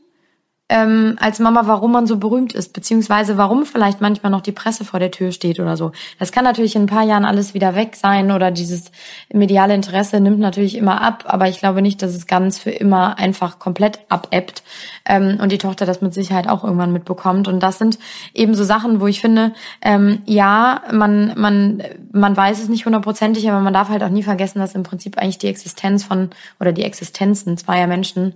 ähm, 0.70 1.18
als 1.20 1.40
Mama, 1.40 1.64
warum 1.66 1.92
man 1.92 2.06
so 2.06 2.18
berühmt 2.18 2.54
ist, 2.54 2.74
beziehungsweise 2.74 3.38
warum 3.38 3.66
vielleicht 3.66 4.02
manchmal 4.02 4.32
noch 4.32 4.42
die 4.42 4.52
Presse 4.52 4.86
vor 4.86 5.00
der 5.00 5.10
Tür 5.10 5.32
steht 5.32 5.60
oder 5.60 5.76
so. 5.76 5.92
Das 6.20 6.32
kann 6.32 6.44
natürlich 6.44 6.76
in 6.76 6.84
ein 6.84 6.88
paar 6.88 7.04
Jahren 7.04 7.26
alles 7.26 7.56
wieder 7.56 7.76
weg 7.76 7.96
sein 7.96 8.32
oder 8.32 8.52
dieses 8.52 8.92
mediale 9.34 9.74
Interesse 9.74 10.20
nimmt 10.20 10.40
natürlich 10.40 10.78
immer 10.78 11.02
ab, 11.02 11.24
aber 11.28 11.50
ich 11.50 11.60
glaube 11.60 11.82
nicht, 11.82 12.04
dass 12.04 12.14
es 12.14 12.28
ganz 12.28 12.60
für 12.60 12.70
immer 12.70 13.18
einfach 13.18 13.58
komplett 13.58 14.00
abebbt 14.10 14.62
ähm, 15.06 15.40
und 15.42 15.52
die 15.52 15.58
Tochter 15.58 15.88
das 15.88 16.02
mit 16.02 16.14
Sicherheit 16.14 16.48
auch 16.48 16.64
irgendwann 16.64 16.94
mitbekommt. 16.94 17.48
Und 17.48 17.62
das 17.62 17.80
sind 17.80 17.98
eben 18.36 18.54
so 18.54 18.64
Sachen, 18.64 19.02
wo 19.02 19.08
ich 19.08 19.22
finde, 19.22 19.54
ähm, 19.82 20.22
ja, 20.26 20.84
man, 20.92 21.34
man, 21.36 21.82
man 22.12 22.38
weiß 22.38 22.62
es 22.62 22.70
nicht 22.70 22.86
hundertprozentig, 22.86 23.50
aber 23.50 23.60
man 23.60 23.74
darf 23.74 23.90
halt 23.90 24.04
auch 24.04 24.10
nie 24.10 24.24
vergessen, 24.24 24.60
dass 24.60 24.76
im 24.76 24.84
Prinzip 24.84 25.18
eigentlich 25.18 25.40
die 25.40 25.48
Existenz 25.48 26.04
von 26.04 26.30
oder 26.60 26.72
die 26.74 26.84
Existenzen 26.84 27.58
zweier 27.58 27.88
Menschen 27.88 28.36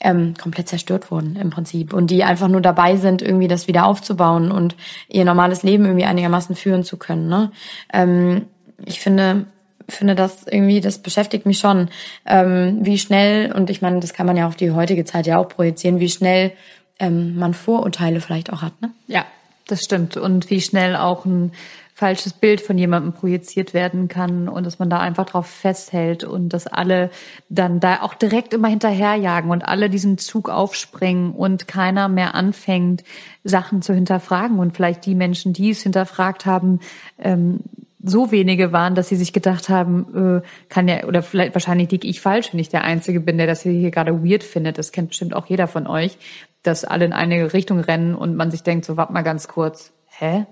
ähm, 0.00 0.34
komplett 0.40 0.68
zerstört 0.68 1.10
wurden 1.10 1.36
im 1.36 1.50
Prinzip 1.50 1.92
und 1.92 2.10
die 2.10 2.24
einfach 2.24 2.48
nur 2.48 2.60
dabei 2.60 2.96
sind, 2.96 3.22
irgendwie 3.22 3.48
das 3.48 3.66
wieder 3.66 3.86
aufzubauen 3.86 4.50
und 4.50 4.76
ihr 5.08 5.24
normales 5.24 5.62
Leben 5.62 5.84
irgendwie 5.84 6.04
einigermaßen 6.04 6.54
führen 6.54 6.84
zu 6.84 6.96
können. 6.96 7.28
Ne? 7.28 7.50
Ähm, 7.92 8.46
ich 8.84 9.00
finde, 9.00 9.46
finde 9.88 10.14
das 10.14 10.46
irgendwie, 10.46 10.80
das 10.80 10.98
beschäftigt 10.98 11.46
mich 11.46 11.58
schon, 11.58 11.88
ähm, 12.26 12.78
wie 12.82 12.98
schnell, 12.98 13.52
und 13.52 13.70
ich 13.70 13.82
meine, 13.82 14.00
das 14.00 14.12
kann 14.12 14.26
man 14.26 14.36
ja 14.36 14.46
auf 14.46 14.56
die 14.56 14.70
heutige 14.70 15.04
Zeit 15.04 15.26
ja 15.26 15.38
auch 15.38 15.48
projizieren, 15.48 15.98
wie 15.98 16.08
schnell 16.08 16.52
ähm, 16.98 17.36
man 17.36 17.54
Vorurteile 17.54 18.20
vielleicht 18.20 18.52
auch 18.52 18.62
hat. 18.62 18.80
Ne? 18.80 18.90
Ja, 19.06 19.24
das 19.66 19.82
stimmt. 19.84 20.16
Und 20.16 20.50
wie 20.50 20.60
schnell 20.60 20.96
auch 20.96 21.24
ein 21.24 21.52
falsches 21.98 22.32
Bild 22.32 22.60
von 22.60 22.78
jemandem 22.78 23.12
projiziert 23.12 23.74
werden 23.74 24.06
kann 24.06 24.48
und 24.48 24.64
dass 24.64 24.78
man 24.78 24.88
da 24.88 25.00
einfach 25.00 25.26
drauf 25.26 25.48
festhält 25.48 26.22
und 26.22 26.50
dass 26.50 26.68
alle 26.68 27.10
dann 27.48 27.80
da 27.80 28.02
auch 28.02 28.14
direkt 28.14 28.54
immer 28.54 28.68
hinterherjagen 28.68 29.50
und 29.50 29.66
alle 29.66 29.90
diesen 29.90 30.16
Zug 30.16 30.48
aufspringen 30.48 31.32
und 31.32 31.66
keiner 31.66 32.06
mehr 32.08 32.36
anfängt, 32.36 33.02
Sachen 33.42 33.82
zu 33.82 33.94
hinterfragen 33.94 34.60
und 34.60 34.76
vielleicht 34.76 35.06
die 35.06 35.16
Menschen, 35.16 35.54
die 35.54 35.70
es 35.70 35.82
hinterfragt 35.82 36.46
haben, 36.46 36.78
ähm, 37.18 37.64
so 38.00 38.30
wenige 38.30 38.70
waren, 38.70 38.94
dass 38.94 39.08
sie 39.08 39.16
sich 39.16 39.32
gedacht 39.32 39.68
haben, 39.68 40.42
äh, 40.44 40.48
kann 40.68 40.86
ja, 40.86 41.02
oder 41.02 41.24
vielleicht 41.24 41.56
wahrscheinlich 41.56 41.90
liege 41.90 42.06
ich 42.06 42.20
falsch, 42.20 42.52
wenn 42.52 42.60
ich 42.60 42.68
der 42.68 42.84
Einzige 42.84 43.18
bin, 43.18 43.38
der 43.38 43.48
das 43.48 43.62
hier 43.62 43.90
gerade 43.90 44.24
weird 44.24 44.44
findet. 44.44 44.78
Das 44.78 44.92
kennt 44.92 45.08
bestimmt 45.08 45.34
auch 45.34 45.46
jeder 45.46 45.66
von 45.66 45.88
euch, 45.88 46.16
dass 46.62 46.84
alle 46.84 47.06
in 47.06 47.12
eine 47.12 47.52
Richtung 47.52 47.80
rennen 47.80 48.14
und 48.14 48.36
man 48.36 48.52
sich 48.52 48.62
denkt, 48.62 48.84
so 48.84 48.96
warte 48.96 49.12
mal 49.12 49.22
ganz 49.22 49.48
kurz, 49.48 49.92
hä? 50.06 50.46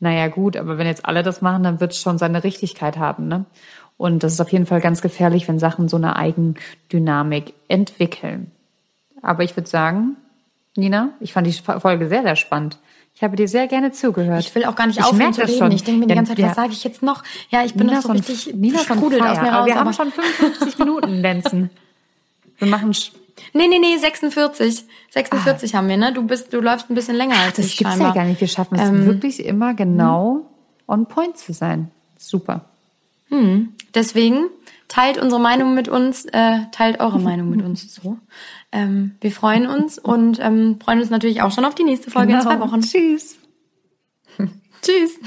Naja, 0.00 0.28
gut, 0.28 0.56
aber 0.56 0.78
wenn 0.78 0.86
jetzt 0.86 1.04
alle 1.04 1.22
das 1.22 1.42
machen, 1.42 1.62
dann 1.62 1.80
wird 1.80 1.92
es 1.92 2.00
schon 2.00 2.18
seine 2.18 2.42
Richtigkeit 2.42 2.96
haben, 2.96 3.28
ne? 3.28 3.44
Und 3.98 4.22
das 4.22 4.32
ist 4.32 4.40
auf 4.40 4.50
jeden 4.50 4.64
Fall 4.64 4.80
ganz 4.80 5.02
gefährlich, 5.02 5.46
wenn 5.46 5.58
Sachen 5.58 5.88
so 5.88 5.98
eine 5.98 6.16
Eigendynamik 6.16 7.52
entwickeln. 7.68 8.50
Aber 9.20 9.44
ich 9.44 9.54
würde 9.56 9.68
sagen, 9.68 10.16
Nina, 10.74 11.10
ich 11.20 11.34
fand 11.34 11.46
die 11.46 11.52
Folge 11.52 12.08
sehr, 12.08 12.22
sehr 12.22 12.36
spannend. 12.36 12.78
Ich 13.14 13.22
habe 13.22 13.36
dir 13.36 13.46
sehr 13.46 13.66
gerne 13.66 13.92
zugehört. 13.92 14.40
Ich 14.40 14.54
will 14.54 14.64
auch 14.64 14.74
gar 14.74 14.86
nicht 14.86 14.98
ich 14.98 15.04
aufhören 15.04 15.34
zu 15.34 15.42
reden. 15.42 15.58
Schon. 15.58 15.72
Ich 15.72 15.84
denke 15.84 16.00
mir 16.00 16.06
die 16.06 16.14
ganze 16.14 16.30
Zeit, 16.30 16.38
ja, 16.38 16.48
was 16.48 16.56
sage 16.56 16.72
ich 16.72 16.82
jetzt 16.82 17.02
noch? 17.02 17.22
Ja, 17.50 17.62
ich 17.62 17.74
bin 17.74 17.88
Nina 17.88 17.98
noch 17.98 18.02
so 18.04 18.12
richtig 18.12 18.54
Nina 18.54 18.78
sprudelt 18.78 19.20
aus 19.20 19.36
mir 19.36 19.48
raus. 19.48 19.52
Aber 19.52 19.66
wir 19.66 19.74
haben 19.74 19.92
schon 19.92 20.10
55 20.10 20.78
Minuten, 20.78 21.20
Lenzen. 21.20 21.70
Wir 22.56 22.68
machen... 22.68 22.94
Nee, 23.52 23.68
nee, 23.68 23.78
nee, 23.78 23.96
46. 23.96 24.84
46 25.10 25.74
ah. 25.74 25.78
haben 25.78 25.88
wir, 25.88 25.96
ne? 25.96 26.12
Du 26.12 26.22
bist, 26.22 26.52
du 26.52 26.60
läufst 26.60 26.90
ein 26.90 26.94
bisschen 26.94 27.16
länger 27.16 27.36
als 27.36 27.56
das 27.56 27.66
ich 27.66 27.76
gibt's 27.76 27.94
scheinbar. 27.94 28.08
ja 28.08 28.22
gar 28.22 28.24
nicht. 28.28 28.40
Wir 28.40 28.48
schaffen 28.48 28.78
es 28.78 28.88
ähm, 28.88 29.06
wirklich 29.06 29.44
immer 29.44 29.74
genau 29.74 30.34
hm. 30.34 30.42
on 30.86 31.06
point 31.06 31.36
zu 31.36 31.52
sein. 31.52 31.90
Super. 32.18 32.66
Hm. 33.28 33.74
Deswegen 33.94 34.46
teilt 34.88 35.18
unsere 35.18 35.40
Meinung 35.40 35.74
mit 35.74 35.88
uns, 35.88 36.26
äh, 36.26 36.60
teilt 36.72 37.00
eure 37.00 37.18
Meinung 37.20 37.50
mit 37.50 37.62
uns 37.62 37.94
so. 37.94 38.18
Ähm, 38.72 39.16
wir 39.20 39.32
freuen 39.32 39.66
uns 39.66 39.98
und 39.98 40.38
ähm, 40.40 40.78
freuen 40.80 41.00
uns 41.00 41.10
natürlich 41.10 41.42
auch 41.42 41.52
schon 41.52 41.64
auf 41.64 41.74
die 41.74 41.84
nächste 41.84 42.10
Folge 42.10 42.32
genau. 42.32 42.40
in 42.40 42.46
zwei 42.46 42.60
Wochen. 42.60 42.80
Tschüss. 42.82 43.38
Tschüss. 44.82 45.18